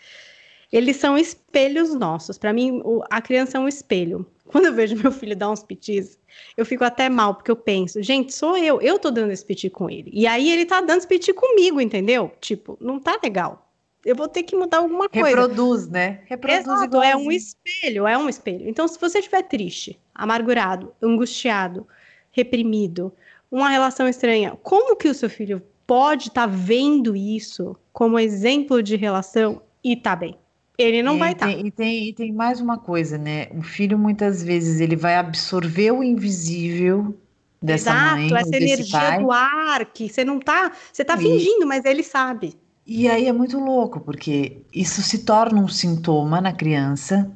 Eles 0.72 0.96
são 0.96 1.18
espelhos 1.18 1.94
nossos. 1.94 2.38
Para 2.38 2.52
mim, 2.52 2.82
a 3.10 3.20
criança 3.20 3.58
é 3.58 3.60
um 3.60 3.68
espelho. 3.68 4.26
Quando 4.46 4.66
eu 4.66 4.74
vejo 4.74 4.96
meu 4.96 5.12
filho 5.12 5.36
dar 5.36 5.50
uns 5.50 5.62
pitis, 5.62 6.18
eu 6.56 6.64
fico 6.64 6.82
até 6.82 7.08
mal, 7.08 7.34
porque 7.34 7.50
eu 7.50 7.56
penso, 7.56 8.02
gente, 8.02 8.34
sou 8.34 8.56
eu, 8.56 8.80
eu 8.80 8.98
tô 8.98 9.10
dando 9.10 9.32
esse 9.32 9.44
piti 9.44 9.70
com 9.70 9.88
ele. 9.88 10.10
E 10.12 10.26
aí 10.26 10.50
ele 10.50 10.64
tá 10.64 10.80
dando 10.80 10.98
esse 10.98 11.06
piti 11.06 11.32
comigo, 11.32 11.80
entendeu? 11.80 12.32
Tipo, 12.40 12.76
não 12.80 12.98
tá 12.98 13.18
legal. 13.22 13.70
Eu 14.04 14.16
vou 14.16 14.26
ter 14.26 14.42
que 14.42 14.56
mudar 14.56 14.78
alguma 14.78 15.08
coisa. 15.08 15.28
Reproduz, 15.28 15.88
né? 15.88 16.20
Reproduz 16.24 16.60
Exato, 16.60 17.02
é 17.02 17.14
um 17.14 17.30
espelho, 17.30 18.06
é 18.06 18.18
um 18.18 18.28
espelho. 18.28 18.68
Então, 18.68 18.88
se 18.88 18.98
você 18.98 19.20
estiver 19.20 19.42
triste, 19.42 19.98
amargurado, 20.14 20.92
angustiado, 21.00 21.86
reprimido, 22.32 23.12
uma 23.50 23.68
relação 23.68 24.08
estranha, 24.08 24.58
como 24.62 24.96
que 24.96 25.08
o 25.08 25.14
seu 25.14 25.30
filho 25.30 25.62
pode 25.86 26.28
estar 26.28 26.48
tá 26.48 26.54
vendo 26.54 27.14
isso 27.14 27.76
como 27.92 28.18
exemplo 28.18 28.82
de 28.82 28.96
relação 28.96 29.62
e 29.84 29.94
tá 29.94 30.16
bem? 30.16 30.36
Ele 30.78 31.02
não 31.02 31.16
é, 31.16 31.18
vai 31.18 31.32
estar. 31.32 31.46
Tá. 31.46 31.52
E 31.52 31.70
tem, 31.70 32.08
e 32.08 32.12
tem 32.12 32.32
mais 32.32 32.60
uma 32.60 32.78
coisa, 32.78 33.18
né? 33.18 33.48
O 33.52 33.62
filho 33.62 33.98
muitas 33.98 34.42
vezes 34.42 34.80
ele 34.80 34.96
vai 34.96 35.16
absorver 35.16 35.90
o 35.92 36.02
invisível 36.02 37.16
dessa 37.60 37.90
Exato, 37.90 38.16
mãe, 38.16 38.34
essa 38.36 38.56
energia 38.56 38.98
pai. 38.98 39.22
do 39.22 39.30
ar 39.30 39.86
que 39.86 40.08
você 40.08 40.24
não 40.24 40.40
tá, 40.40 40.72
você 40.92 41.04
tá 41.04 41.14
e... 41.14 41.18
fingindo, 41.18 41.66
mas 41.66 41.84
ele 41.84 42.02
sabe. 42.02 42.56
E 42.84 43.08
aí 43.08 43.28
é 43.28 43.32
muito 43.32 43.58
louco, 43.60 44.00
porque 44.00 44.62
isso 44.74 45.02
se 45.02 45.24
torna 45.24 45.60
um 45.60 45.68
sintoma 45.68 46.40
na 46.40 46.52
criança 46.52 47.30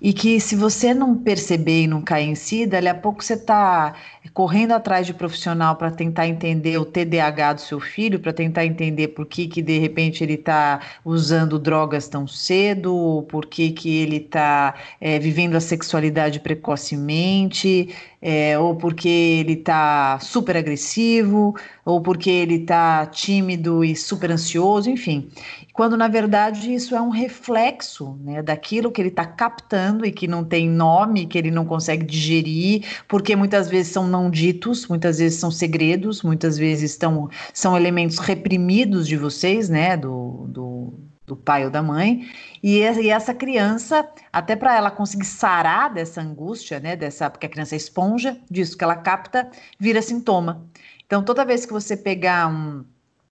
e 0.00 0.12
que 0.12 0.38
se 0.40 0.54
você 0.54 0.94
não 0.94 1.16
perceber 1.16 1.82
e 1.82 1.86
não 1.86 2.00
cair 2.00 2.28
em 2.28 2.34
si, 2.34 2.66
dali 2.66 2.88
a 2.88 2.94
pouco 2.94 3.22
você 3.22 3.34
está 3.34 3.94
correndo 4.32 4.72
atrás 4.72 5.06
de 5.06 5.14
profissional 5.14 5.76
para 5.76 5.90
tentar 5.90 6.28
entender 6.28 6.78
o 6.78 6.84
TDAH 6.84 7.54
do 7.54 7.60
seu 7.60 7.80
filho, 7.80 8.20
para 8.20 8.32
tentar 8.32 8.64
entender 8.64 9.08
por 9.08 9.26
que, 9.26 9.48
que 9.48 9.60
de 9.60 9.78
repente 9.78 10.22
ele 10.22 10.34
está 10.34 10.80
usando 11.04 11.58
drogas 11.58 12.08
tão 12.08 12.26
cedo, 12.26 13.26
por 13.28 13.46
que, 13.46 13.72
que 13.72 13.96
ele 13.96 14.16
está 14.16 14.74
é, 15.00 15.18
vivendo 15.18 15.56
a 15.56 15.60
sexualidade 15.60 16.40
precocemente, 16.40 17.94
é, 18.20 18.58
ou 18.58 18.74
porque 18.74 19.08
ele 19.08 19.52
está 19.54 20.18
super 20.20 20.56
agressivo, 20.56 21.54
ou 21.84 22.00
porque 22.00 22.30
ele 22.30 22.56
está 22.56 23.06
tímido 23.06 23.84
e 23.84 23.94
super 23.94 24.30
ansioso, 24.30 24.90
enfim. 24.90 25.30
Quando 25.72 25.96
na 25.96 26.08
verdade 26.08 26.74
isso 26.74 26.96
é 26.96 27.00
um 27.00 27.10
reflexo 27.10 28.18
né, 28.24 28.42
daquilo 28.42 28.90
que 28.90 29.00
ele 29.00 29.10
está 29.10 29.24
captando 29.24 30.04
e 30.04 30.10
que 30.10 30.26
não 30.26 30.44
tem 30.44 30.68
nome, 30.68 31.26
que 31.26 31.38
ele 31.38 31.50
não 31.50 31.64
consegue 31.64 32.04
digerir, 32.04 32.84
porque 33.06 33.36
muitas 33.36 33.68
vezes 33.68 33.92
são 33.92 34.06
não 34.06 34.28
ditos, 34.30 34.88
muitas 34.88 35.18
vezes 35.18 35.38
são 35.38 35.50
segredos, 35.50 36.22
muitas 36.22 36.58
vezes 36.58 36.90
estão, 36.90 37.28
são 37.54 37.76
elementos 37.76 38.18
reprimidos 38.18 39.06
de 39.06 39.16
vocês, 39.16 39.68
né, 39.68 39.96
do, 39.96 40.46
do 40.48 41.07
do 41.28 41.36
pai 41.36 41.64
ou 41.64 41.70
da 41.70 41.82
mãe, 41.82 42.28
e, 42.62 42.80
essa 42.80 43.34
criança, 43.34 44.08
até 44.32 44.56
para 44.56 44.74
ela 44.74 44.90
conseguir 44.90 45.26
sarar 45.26 45.92
dessa 45.92 46.20
angústia, 46.20 46.80
né, 46.80 46.96
dessa, 46.96 47.30
porque 47.30 47.46
a 47.46 47.48
criança 47.48 47.74
é 47.74 47.78
esponja, 47.78 48.36
disso 48.50 48.76
que 48.76 48.82
ela 48.82 48.96
capta, 48.96 49.48
vira 49.78 50.02
sintoma. 50.02 50.66
Então, 51.06 51.22
toda 51.22 51.44
vez 51.44 51.64
que 51.64 51.72
você 51.72 51.96
pegar 51.96 52.48
um, 52.48 52.84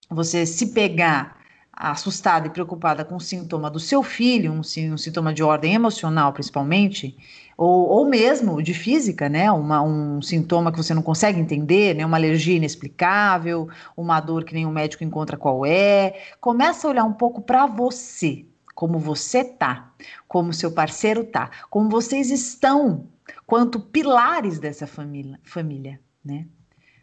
você 0.10 0.46
se 0.46 0.68
pegar 0.68 1.38
assustada 1.72 2.48
e 2.48 2.50
preocupada 2.50 3.06
com 3.06 3.16
o 3.16 3.22
sintoma 3.22 3.70
do 3.70 3.80
seu 3.80 4.02
filho, 4.02 4.52
um, 4.52 4.62
um 4.62 4.98
sintoma 4.98 5.34
de 5.34 5.44
ordem 5.44 5.76
emocional 5.76 6.34
principalmente, 6.34 7.16
ou, 7.58 7.90
ou 7.90 8.06
mesmo 8.06 8.62
de 8.62 8.74
física, 8.74 9.28
né? 9.28 9.52
Uma, 9.52 9.82
um 9.82 10.22
sintoma 10.22 10.72
que 10.72 10.78
você 10.78 10.94
não 10.94 11.02
consegue 11.02 11.40
entender, 11.40 11.96
né? 11.96 12.06
Uma 12.06 12.18
alergia 12.18 12.56
inexplicável, 12.56 13.68
uma 13.96 14.22
dor 14.22 14.44
que 14.44 14.54
nenhum 14.54 14.70
médico 14.70 15.04
encontra 15.04 15.36
qual 15.36 15.66
é. 15.66 16.22
Começa 16.40 16.88
a 16.88 16.92
olhar 16.92 17.04
um 17.04 17.14
pouco 17.14 17.42
para 17.42 17.66
você, 17.66 18.46
como 18.76 19.00
você 19.00 19.44
tá, 19.44 19.92
como 20.28 20.54
seu 20.54 20.72
parceiro 20.72 21.24
tá, 21.24 21.50
como 21.68 21.90
vocês 21.90 22.30
estão, 22.30 23.08
quanto 23.48 23.80
pilares 23.80 24.60
dessa 24.60 24.86
família, 24.86 25.40
família, 25.44 26.00
né? 26.24 26.46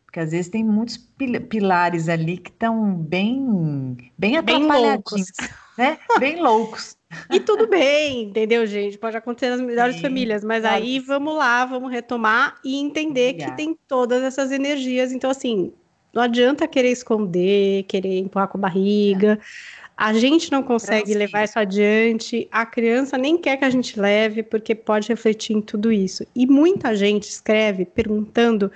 Porque 0.04 0.20
às 0.20 0.30
vezes 0.30 0.48
tem 0.48 0.62
muitos 0.62 0.96
pilares 0.96 2.08
ali 2.08 2.38
que 2.38 2.50
estão 2.50 2.94
bem, 2.94 4.12
bem 4.16 4.36
atrapalhadinhos, 4.36 5.32
bem 5.36 5.48
né? 5.76 5.98
Bem 6.20 6.40
loucos. 6.40 6.96
E 7.30 7.40
tudo 7.40 7.66
bem, 7.66 8.24
entendeu, 8.24 8.66
gente? 8.66 8.98
Pode 8.98 9.16
acontecer 9.16 9.50
nas 9.50 9.60
melhores 9.60 9.96
Sim, 9.96 10.02
famílias, 10.02 10.44
mas 10.44 10.62
claro. 10.62 10.76
aí 10.76 10.98
vamos 11.00 11.36
lá, 11.36 11.64
vamos 11.64 11.90
retomar 11.90 12.56
e 12.64 12.76
entender 12.76 13.30
Obrigada. 13.30 13.50
que 13.52 13.56
tem 13.56 13.78
todas 13.88 14.22
essas 14.22 14.50
energias. 14.52 15.12
Então, 15.12 15.30
assim, 15.30 15.72
não 16.12 16.22
adianta 16.22 16.68
querer 16.68 16.92
esconder, 16.92 17.82
querer 17.84 18.20
empurrar 18.20 18.48
com 18.48 18.58
a 18.58 18.60
barriga. 18.60 19.38
É. 19.40 19.84
A 19.96 20.12
gente 20.12 20.50
não 20.50 20.62
consegue 20.62 21.14
levar 21.14 21.44
isso 21.44 21.58
adiante, 21.58 22.48
a 22.50 22.66
criança 22.66 23.16
nem 23.16 23.38
quer 23.38 23.56
que 23.56 23.64
a 23.64 23.70
gente 23.70 23.98
leve, 23.98 24.42
porque 24.42 24.74
pode 24.74 25.08
refletir 25.08 25.56
em 25.56 25.60
tudo 25.60 25.92
isso. 25.92 26.26
E 26.34 26.46
muita 26.46 26.96
gente 26.96 27.24
escreve 27.24 27.84
perguntando 27.84 28.72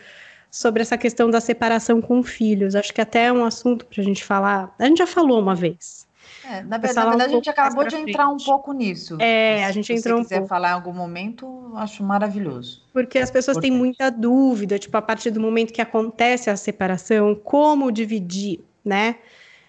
sobre 0.51 0.82
essa 0.82 0.97
questão 0.97 1.28
da 1.28 1.41
separação 1.41 2.01
com 2.01 2.22
filhos. 2.22 2.74
Acho 2.74 2.95
que 2.95 3.01
até 3.01 3.26
é 3.26 3.32
um 3.32 3.45
assunto 3.45 3.84
para 3.86 4.01
a 4.01 4.05
gente 4.05 4.24
falar. 4.24 4.74
A 4.78 4.86
gente 4.86 4.99
já 4.99 5.07
falou 5.07 5.41
uma 5.41 5.55
vez. 5.55 6.08
É, 6.49 6.62
na, 6.62 6.78
verdade, 6.78 6.94
na 6.94 7.11
verdade 7.11 7.30
um 7.30 7.34
a 7.34 7.36
gente 7.36 7.51
acabou 7.51 7.84
de 7.84 7.90
frente. 7.90 8.11
entrar 8.11 8.28
um 8.28 8.38
pouco 8.38 8.72
nisso. 8.72 9.18
É, 9.20 9.66
a 9.66 9.72
gente 9.72 9.86
Se 9.86 9.92
entrou 9.92 10.14
um 10.14 10.20
pouco. 10.20 10.28
Se 10.28 10.34
quiser 10.36 10.49
falar 10.49 10.70
em 10.70 10.72
algum 10.72 10.94
momento, 10.94 11.72
acho 11.76 12.03
maravilhoso. 12.03 12.82
Porque 12.92 13.18
as 13.18 13.30
pessoas 13.30 13.59
Importante. 13.59 13.70
têm 13.70 13.78
muita 13.78 14.11
dúvida, 14.11 14.78
tipo, 14.78 14.96
a 14.96 15.03
partir 15.03 15.30
do 15.30 15.40
momento 15.40 15.72
que 15.72 15.82
acontece 15.82 16.49
a 16.49 16.57
separação, 16.57 17.34
como 17.34 17.92
dividir, 17.92 18.61
né? 18.82 19.16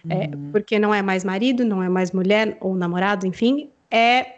É, 0.08 0.34
uhum. 0.34 0.50
porque 0.52 0.78
não 0.78 0.94
é 0.94 1.02
mais 1.02 1.22
marido, 1.22 1.62
não 1.62 1.82
é 1.82 1.88
mais 1.88 2.12
mulher 2.12 2.56
ou 2.60 2.74
namorado, 2.74 3.26
enfim, 3.26 3.68
é 3.90 4.36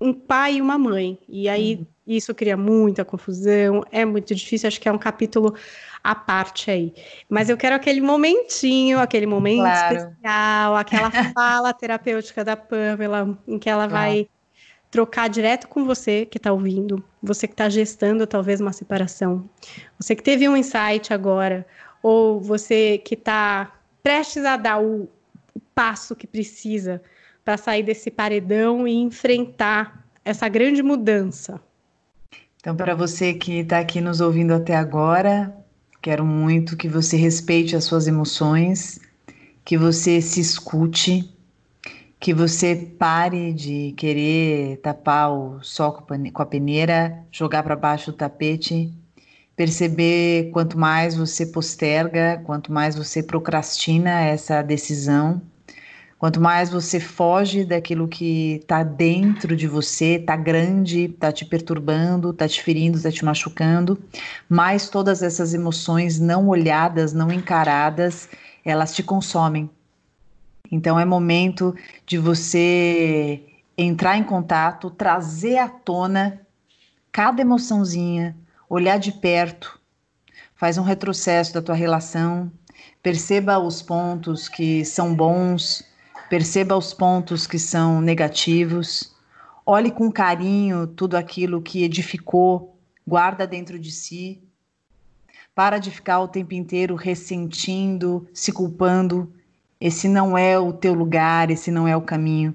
um 0.00 0.14
pai 0.14 0.54
e 0.54 0.62
uma 0.62 0.78
mãe. 0.78 1.18
E 1.28 1.46
aí 1.48 1.74
uhum. 1.74 1.86
isso 2.06 2.34
cria 2.34 2.56
muita 2.56 3.04
confusão, 3.04 3.84
é 3.92 4.06
muito 4.06 4.34
difícil, 4.34 4.66
acho 4.66 4.80
que 4.80 4.88
é 4.88 4.92
um 4.92 4.98
capítulo 4.98 5.54
à 6.02 6.14
parte 6.14 6.70
aí. 6.70 6.94
Mas 7.28 7.48
eu 7.48 7.56
quero 7.56 7.74
aquele 7.74 8.00
momentinho, 8.00 8.98
aquele 8.98 9.26
momento 9.26 9.60
claro. 9.60 9.96
especial, 9.96 10.76
aquela 10.76 11.10
fala 11.32 11.72
terapêutica 11.72 12.44
da 12.44 12.56
Pamela, 12.56 13.38
em 13.46 13.58
que 13.58 13.68
ela 13.68 13.86
vai 13.86 14.28
trocar 14.90 15.28
direto 15.28 15.68
com 15.68 15.84
você 15.84 16.26
que 16.26 16.36
está 16.36 16.52
ouvindo, 16.52 17.02
você 17.22 17.46
que 17.46 17.54
está 17.54 17.68
gestando 17.68 18.26
talvez 18.26 18.60
uma 18.60 18.72
separação, 18.72 19.48
você 19.98 20.16
que 20.16 20.22
teve 20.22 20.48
um 20.48 20.56
insight 20.56 21.12
agora, 21.12 21.64
ou 22.02 22.40
você 22.40 22.98
que 22.98 23.14
está 23.14 23.72
prestes 24.02 24.44
a 24.44 24.56
dar 24.56 24.82
o, 24.82 25.08
o 25.54 25.60
passo 25.74 26.16
que 26.16 26.26
precisa 26.26 27.00
para 27.44 27.56
sair 27.56 27.82
desse 27.82 28.10
paredão 28.10 28.86
e 28.86 28.94
enfrentar 28.94 30.04
essa 30.24 30.48
grande 30.48 30.82
mudança. 30.82 31.60
Então, 32.56 32.76
para 32.76 32.94
você 32.94 33.32
que 33.32 33.60
está 33.60 33.78
aqui 33.78 34.00
nos 34.00 34.20
ouvindo 34.20 34.52
até 34.52 34.76
agora, 34.76 35.54
quero 36.02 36.24
muito 36.24 36.76
que 36.76 36.88
você 36.88 37.16
respeite 37.16 37.76
as 37.76 37.84
suas 37.84 38.06
emoções, 38.06 38.98
que 39.64 39.76
você 39.76 40.20
se 40.20 40.40
escute, 40.40 41.32
que 42.18 42.34
você 42.34 42.76
pare 42.98 43.52
de 43.52 43.92
querer 43.96 44.78
tapar 44.78 45.32
o 45.32 45.62
sol 45.62 45.92
com 45.92 46.42
a 46.42 46.46
peneira, 46.46 47.24
jogar 47.30 47.62
para 47.62 47.76
baixo 47.76 48.10
o 48.10 48.14
tapete, 48.14 48.92
perceber 49.54 50.50
quanto 50.52 50.78
mais 50.78 51.14
você 51.14 51.46
posterga, 51.46 52.40
quanto 52.44 52.72
mais 52.72 52.96
você 52.96 53.22
procrastina 53.22 54.20
essa 54.20 54.62
decisão 54.62 55.40
Quanto 56.20 56.38
mais 56.38 56.68
você 56.68 57.00
foge 57.00 57.64
daquilo 57.64 58.06
que 58.06 58.56
está 58.56 58.82
dentro 58.82 59.56
de 59.56 59.66
você, 59.66 60.16
está 60.16 60.36
grande, 60.36 61.04
está 61.04 61.32
te 61.32 61.46
perturbando, 61.46 62.28
está 62.28 62.46
te 62.46 62.62
ferindo, 62.62 62.98
está 62.98 63.10
te 63.10 63.24
machucando, 63.24 63.98
mais 64.46 64.90
todas 64.90 65.22
essas 65.22 65.54
emoções 65.54 66.20
não 66.20 66.48
olhadas, 66.48 67.14
não 67.14 67.32
encaradas, 67.32 68.28
elas 68.62 68.94
te 68.94 69.02
consomem. 69.02 69.70
Então 70.70 71.00
é 71.00 71.06
momento 71.06 71.74
de 72.04 72.18
você 72.18 73.42
entrar 73.78 74.18
em 74.18 74.22
contato, 74.22 74.90
trazer 74.90 75.56
à 75.56 75.70
tona 75.70 76.38
cada 77.10 77.40
emoçãozinha, 77.40 78.36
olhar 78.68 78.98
de 78.98 79.10
perto, 79.10 79.80
faz 80.54 80.76
um 80.76 80.82
retrocesso 80.82 81.54
da 81.54 81.62
tua 81.62 81.74
relação, 81.74 82.52
perceba 83.02 83.58
os 83.58 83.80
pontos 83.80 84.50
que 84.50 84.84
são 84.84 85.14
bons, 85.14 85.88
Perceba 86.30 86.76
os 86.76 86.94
pontos 86.94 87.44
que 87.44 87.58
são 87.58 88.00
negativos. 88.00 89.12
Olhe 89.66 89.90
com 89.90 90.12
carinho 90.12 90.86
tudo 90.86 91.16
aquilo 91.16 91.60
que 91.60 91.82
edificou, 91.82 92.78
guarda 93.04 93.48
dentro 93.48 93.76
de 93.80 93.90
si. 93.90 94.40
Para 95.56 95.78
de 95.78 95.90
ficar 95.90 96.20
o 96.20 96.28
tempo 96.28 96.54
inteiro 96.54 96.94
ressentindo, 96.94 98.28
se 98.32 98.52
culpando. 98.52 99.32
Esse 99.80 100.06
não 100.06 100.38
é 100.38 100.56
o 100.56 100.72
teu 100.72 100.94
lugar, 100.94 101.50
esse 101.50 101.68
não 101.72 101.88
é 101.88 101.96
o 101.96 102.02
caminho. 102.02 102.54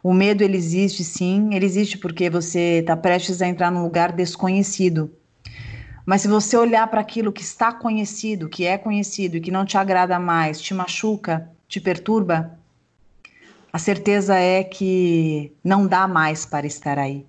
O 0.00 0.14
medo 0.14 0.44
ele 0.44 0.56
existe 0.56 1.02
sim, 1.02 1.52
ele 1.54 1.66
existe 1.66 1.98
porque 1.98 2.30
você 2.30 2.78
está 2.78 2.96
prestes 2.96 3.42
a 3.42 3.48
entrar 3.48 3.72
num 3.72 3.82
lugar 3.82 4.12
desconhecido. 4.12 5.10
Mas 6.06 6.22
se 6.22 6.28
você 6.28 6.56
olhar 6.56 6.86
para 6.86 7.00
aquilo 7.00 7.32
que 7.32 7.42
está 7.42 7.72
conhecido, 7.72 8.48
que 8.48 8.64
é 8.64 8.78
conhecido 8.78 9.38
e 9.38 9.40
que 9.40 9.50
não 9.50 9.64
te 9.64 9.76
agrada 9.76 10.20
mais, 10.20 10.60
te 10.60 10.72
machuca, 10.72 11.50
te 11.66 11.80
perturba, 11.80 12.61
a 13.72 13.78
certeza 13.78 14.36
é 14.36 14.62
que 14.62 15.56
não 15.64 15.86
dá 15.86 16.06
mais 16.06 16.44
para 16.44 16.66
estar 16.66 16.98
aí. 16.98 17.26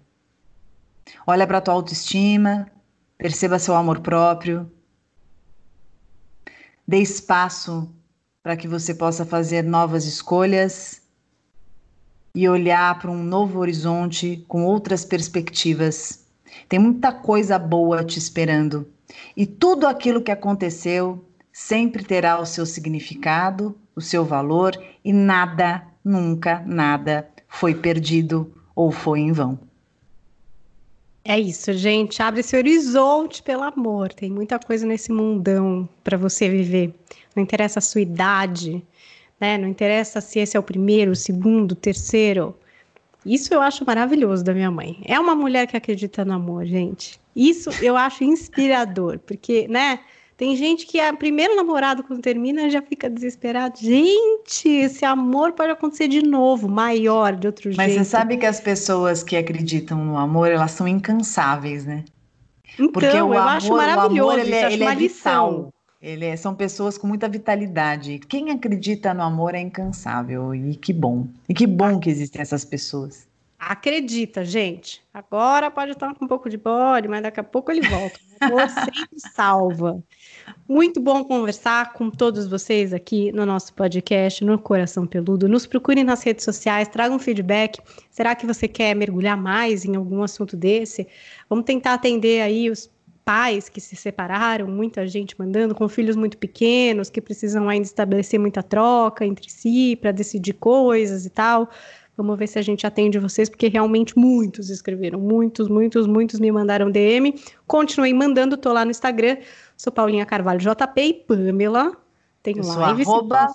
Olha 1.26 1.48
para 1.48 1.60
a 1.60 1.62
tua 1.62 1.74
autoestima, 1.74 2.70
perceba 3.18 3.58
seu 3.58 3.74
amor 3.76 4.02
próprio. 4.02 4.70
Dê 6.86 6.98
espaço 6.98 7.90
para 8.42 8.58
que 8.58 8.68
você 8.68 8.94
possa 8.94 9.26
fazer 9.26 9.64
novas 9.64 10.04
escolhas 10.06 11.02
e 12.36 12.50
olhar 12.50 13.00
para 13.00 13.10
um 13.10 13.24
novo 13.24 13.60
horizonte 13.60 14.44
com 14.50 14.66
outras 14.66 15.06
perspectivas. 15.06 16.26
Tem 16.68 16.78
muita 16.78 17.14
coisa 17.14 17.58
boa 17.58 18.04
te 18.04 18.20
esperando. 18.20 18.92
E 19.38 19.46
tudo 19.46 19.88
aquilo 19.88 20.22
que 20.22 20.32
aconteceu 20.32 21.24
sempre 21.54 22.04
terá 22.04 22.38
o 22.38 22.46
seu 22.46 22.66
significado, 22.66 23.78
o 23.96 24.02
seu 24.02 24.26
valor 24.26 24.76
e 25.06 25.14
nada 25.14 25.93
nunca 26.04 26.64
nada 26.66 27.28
foi 27.48 27.74
perdido 27.74 28.52
ou 28.76 28.92
foi 28.92 29.20
em 29.20 29.32
vão. 29.32 29.60
É 31.26 31.40
isso, 31.40 31.72
gente. 31.74 32.22
Abre 32.22 32.42
esse 32.42 32.56
horizonte, 32.56 33.42
pelo 33.42 33.64
amor. 33.64 34.12
Tem 34.12 34.30
muita 34.30 34.60
coisa 34.60 34.86
nesse 34.86 35.12
mundão 35.12 35.88
para 36.04 36.18
você 36.18 36.50
viver. 36.50 36.94
Não 37.34 37.42
interessa 37.42 37.80
a 37.80 37.82
sua 37.82 38.02
idade, 38.02 38.84
né? 39.40 39.58
Não 39.58 39.68
interessa 39.68 40.20
se 40.20 40.40
esse 40.40 40.58
é 40.58 40.60
o 40.60 40.64
primeiro, 40.64 41.12
o 41.12 41.16
segundo, 41.16 41.72
o 41.72 41.76
terceiro. 41.76 42.54
Isso 43.26 43.54
eu 43.54 43.62
acho 43.62 43.86
maravilhoso 43.86 44.44
da 44.44 44.54
minha 44.54 44.70
mãe. 44.70 45.02
É 45.06 45.18
uma 45.18 45.34
mulher 45.34 45.66
que 45.66 45.78
acredita 45.78 46.26
no 46.26 46.34
amor, 46.34 46.66
gente. 46.66 47.18
Isso 47.34 47.70
eu 47.82 47.96
acho 47.96 48.24
inspirador, 48.26 49.18
porque, 49.20 49.66
né? 49.70 50.02
Tem 50.36 50.56
gente 50.56 50.86
que 50.86 51.00
é 51.00 51.14
primeiro 51.14 51.56
namorado, 51.56 52.04
quando 52.04 52.22
termina, 52.22 52.70
já 52.70 52.82
fica 52.82 53.10
desesperado. 53.10 53.80
Gente, 53.80 54.68
esse 54.68 55.06
amor 55.06 55.54
pode 55.54 55.72
acontecer 55.72 56.08
de 56.08 56.22
novo, 56.24 56.68
maior, 56.68 57.36
de 57.36 57.48
outro 57.48 57.70
Mas 57.70 57.76
jeito. 57.76 57.98
Mas 57.98 58.08
você 58.08 58.12
sabe 58.12 58.38
que 58.38 58.46
as 58.46 58.60
pessoas 58.60 59.24
que 59.24 59.38
acreditam 59.38 60.04
no 60.04 60.18
amor, 60.18 60.50
elas 60.50 60.72
são 60.72 60.88
incansáveis, 60.88 61.86
né? 61.86 62.04
Então, 62.74 62.92
Porque 62.92 63.08
o 63.08 63.18
eu 63.18 63.34
amor, 63.34 63.52
acho 63.52 63.74
maravilhoso, 63.74 64.32
amor, 64.32 64.40
ele, 64.40 64.56
é, 64.56 64.74
ele 64.74 64.84
é 64.84 64.96
vital. 64.96 65.74
Ele 66.02 66.26
é, 66.26 66.36
são 66.36 66.54
pessoas 66.54 66.98
com 66.98 67.08
muita 67.08 67.30
vitalidade. 67.30 68.20
Quem 68.28 68.52
acredita 68.52 69.14
no 69.14 69.22
amor 69.22 69.56
é 69.56 69.62
incansável. 69.62 70.54
E 70.54 70.76
que 70.76 70.92
bom. 70.92 71.28
E 71.48 71.54
que 71.54 71.66
bom 71.66 71.98
que 72.00 72.10
existem 72.10 72.42
essas 72.42 72.66
pessoas. 72.66 73.26
Acredita, 73.58 74.44
gente. 74.44 75.02
Agora 75.14 75.72
pode 75.72 75.92
estar 75.92 76.14
com 76.14 76.26
um 76.26 76.28
pouco 76.28 76.50
de 76.50 76.58
bode, 76.58 77.08
mas 77.08 77.24
daqui 77.24 77.40
a 77.40 77.44
pouco 77.44 77.72
ele 77.72 77.88
volta. 77.88 78.20
O 78.52 78.60
sempre 78.68 79.20
salva. 79.34 80.04
Muito 80.68 81.00
bom 81.00 81.24
conversar 81.24 81.94
com 81.94 82.10
todos 82.10 82.48
vocês 82.48 82.94
aqui 82.94 83.32
no 83.32 83.46
nosso 83.46 83.74
podcast, 83.74 84.44
no 84.44 84.58
Coração 84.58 85.06
Peludo. 85.06 85.48
Nos 85.48 85.66
procurem 85.66 86.04
nas 86.04 86.24
redes 86.24 86.46
sociais, 86.46 86.88
tragam 86.88 87.20
feedback. 87.20 87.80
Será 88.10 88.34
que 88.36 88.46
você 88.46 88.68
quer 88.68 88.96
mergulhar 88.96 89.38
mais 89.38 89.86
em 89.86 89.96
algum 89.96 90.24
assunto 90.24 90.56
desse? 90.56 91.08
Vamos 91.50 91.66
tentar 91.66 91.94
atender 91.94 92.42
aí 92.42 92.70
os 92.70 92.90
pais 93.26 93.70
que 93.70 93.80
se 93.80 93.96
separaram, 93.96 94.68
muita 94.68 95.08
gente 95.08 95.36
mandando, 95.40 95.74
com 95.74 95.88
filhos 95.88 96.16
muito 96.16 96.38
pequenos, 96.38 97.10
que 97.10 97.22
precisam 97.22 97.70
ainda 97.70 97.86
estabelecer 97.86 98.40
muita 98.40 98.62
troca 98.62 99.26
entre 99.26 99.50
si 99.50 99.96
para 99.96 100.12
decidir 100.12 100.54
coisas 100.54 101.26
e 101.26 101.30
tal. 101.30 101.70
Vamos 102.16 102.38
ver 102.38 102.48
se 102.48 102.60
a 102.60 102.62
gente 102.62 102.86
atende 102.86 103.18
vocês, 103.18 103.50
porque 103.50 103.68
realmente 103.68 104.18
muitos 104.18 104.70
escreveram, 104.70 105.20
muitos, 105.20 105.68
muitos, 105.68 106.06
muitos 106.06 106.40
me 106.40 106.52
mandaram 106.52 106.92
DM. 106.92 107.34
Continuei 107.66 108.14
mandando, 108.14 108.56
tô 108.56 108.72
lá 108.72 108.86
no 108.86 108.92
Instagram, 108.92 109.38
sou 109.76 109.92
Paulinha 109.92 110.26
Carvalho 110.26 110.60
JP 110.60 111.02
e 111.02 111.14
Pamela. 111.14 111.98
Tenho 112.44 112.60
Eu 112.60 112.68
live. 112.68 113.06
Sou 113.06 113.16
arroba 113.16 113.48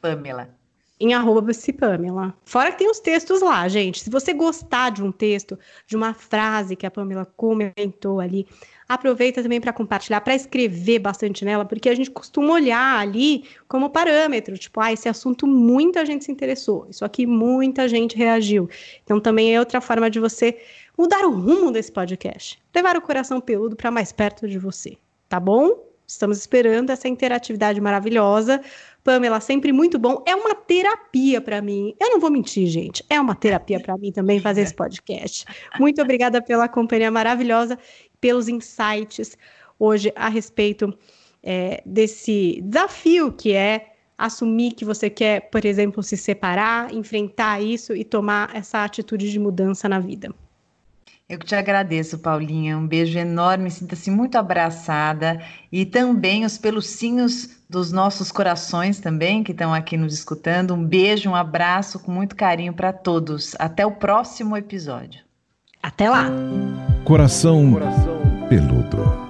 Pamela 0.00 0.60
em 1.00 1.14
arroba 1.14 1.50
Pamela. 1.78 2.34
Fora 2.44 2.70
que 2.70 2.78
tem 2.78 2.90
os 2.90 3.00
textos 3.00 3.40
lá, 3.40 3.66
gente. 3.68 4.00
Se 4.00 4.10
você 4.10 4.34
gostar 4.34 4.90
de 4.90 5.02
um 5.02 5.10
texto, 5.10 5.58
de 5.86 5.96
uma 5.96 6.12
frase 6.12 6.76
que 6.76 6.84
a 6.84 6.90
Pamela 6.90 7.24
comentou 7.24 8.20
ali, 8.20 8.46
aproveita 8.90 9.40
também 9.40 9.60
para 9.60 9.72
compartilhar, 9.72 10.20
para 10.20 10.34
escrever 10.34 10.98
bastante 10.98 11.44
nela, 11.44 11.64
porque 11.64 11.88
a 11.88 11.94
gente 11.94 12.10
costuma 12.10 12.54
olhar 12.54 12.98
ali 12.98 13.44
como 13.68 13.88
parâmetro, 13.88 14.58
tipo, 14.58 14.80
ah, 14.80 14.92
esse 14.92 15.08
assunto 15.08 15.46
muita 15.46 16.04
gente 16.04 16.24
se 16.24 16.32
interessou, 16.32 16.88
isso 16.90 17.04
aqui 17.04 17.24
muita 17.24 17.88
gente 17.88 18.16
reagiu. 18.16 18.68
Então 19.04 19.20
também 19.20 19.54
é 19.54 19.60
outra 19.60 19.80
forma 19.80 20.10
de 20.10 20.18
você 20.18 20.58
mudar 20.98 21.24
o 21.24 21.30
rumo 21.30 21.70
desse 21.70 21.92
podcast, 21.92 22.60
levar 22.74 22.96
o 22.96 23.00
coração 23.00 23.40
peludo 23.40 23.76
para 23.76 23.92
mais 23.92 24.10
perto 24.10 24.48
de 24.48 24.58
você, 24.58 24.98
tá 25.28 25.38
bom? 25.38 25.88
Estamos 26.04 26.38
esperando 26.38 26.90
essa 26.90 27.06
interatividade 27.06 27.80
maravilhosa. 27.80 28.60
Pamela, 29.04 29.40
sempre 29.40 29.72
muito 29.72 29.96
bom. 29.96 30.24
É 30.26 30.34
uma 30.34 30.56
terapia 30.56 31.40
para 31.40 31.62
mim. 31.62 31.94
Eu 32.00 32.10
não 32.10 32.18
vou 32.18 32.32
mentir, 32.32 32.66
gente. 32.66 33.04
É 33.08 33.20
uma 33.20 33.36
terapia 33.36 33.78
para 33.78 33.96
mim 33.96 34.10
também 34.10 34.40
fazer 34.40 34.62
esse 34.62 34.74
podcast. 34.74 35.44
Muito 35.78 36.02
obrigada 36.02 36.42
pela 36.42 36.68
companhia 36.68 37.12
maravilhosa, 37.12 37.78
pelos 38.20 38.48
insights 38.48 39.36
hoje 39.78 40.12
a 40.14 40.28
respeito 40.28 40.96
é, 41.42 41.82
desse 41.86 42.60
desafio 42.62 43.32
que 43.32 43.52
é 43.52 43.94
assumir 44.16 44.72
que 44.72 44.84
você 44.84 45.08
quer, 45.08 45.48
por 45.50 45.64
exemplo, 45.64 46.02
se 46.02 46.16
separar, 46.16 46.92
enfrentar 46.92 47.62
isso 47.62 47.94
e 47.94 48.04
tomar 48.04 48.54
essa 48.54 48.84
atitude 48.84 49.30
de 49.30 49.38
mudança 49.38 49.88
na 49.88 49.98
vida. 49.98 50.30
Eu 51.26 51.38
que 51.38 51.46
te 51.46 51.54
agradeço, 51.54 52.18
Paulinha. 52.18 52.76
Um 52.76 52.86
beijo 52.86 53.16
enorme, 53.16 53.70
sinta-se 53.70 54.10
muito 54.10 54.36
abraçada 54.36 55.40
e 55.70 55.86
também 55.86 56.44
os 56.44 56.58
pelucinhos 56.58 57.60
dos 57.68 57.92
nossos 57.92 58.32
corações 58.32 58.98
também 58.98 59.44
que 59.44 59.52
estão 59.52 59.72
aqui 59.72 59.96
nos 59.96 60.12
escutando. 60.12 60.74
Um 60.74 60.84
beijo, 60.84 61.30
um 61.30 61.36
abraço 61.36 62.00
com 62.00 62.10
muito 62.10 62.34
carinho 62.34 62.74
para 62.74 62.92
todos. 62.92 63.54
Até 63.60 63.86
o 63.86 63.92
próximo 63.92 64.56
episódio. 64.56 65.29
Até 65.82 66.08
lá. 66.10 66.26
Coração, 67.04 67.72
Coração 67.72 68.20
peludo. 68.50 69.29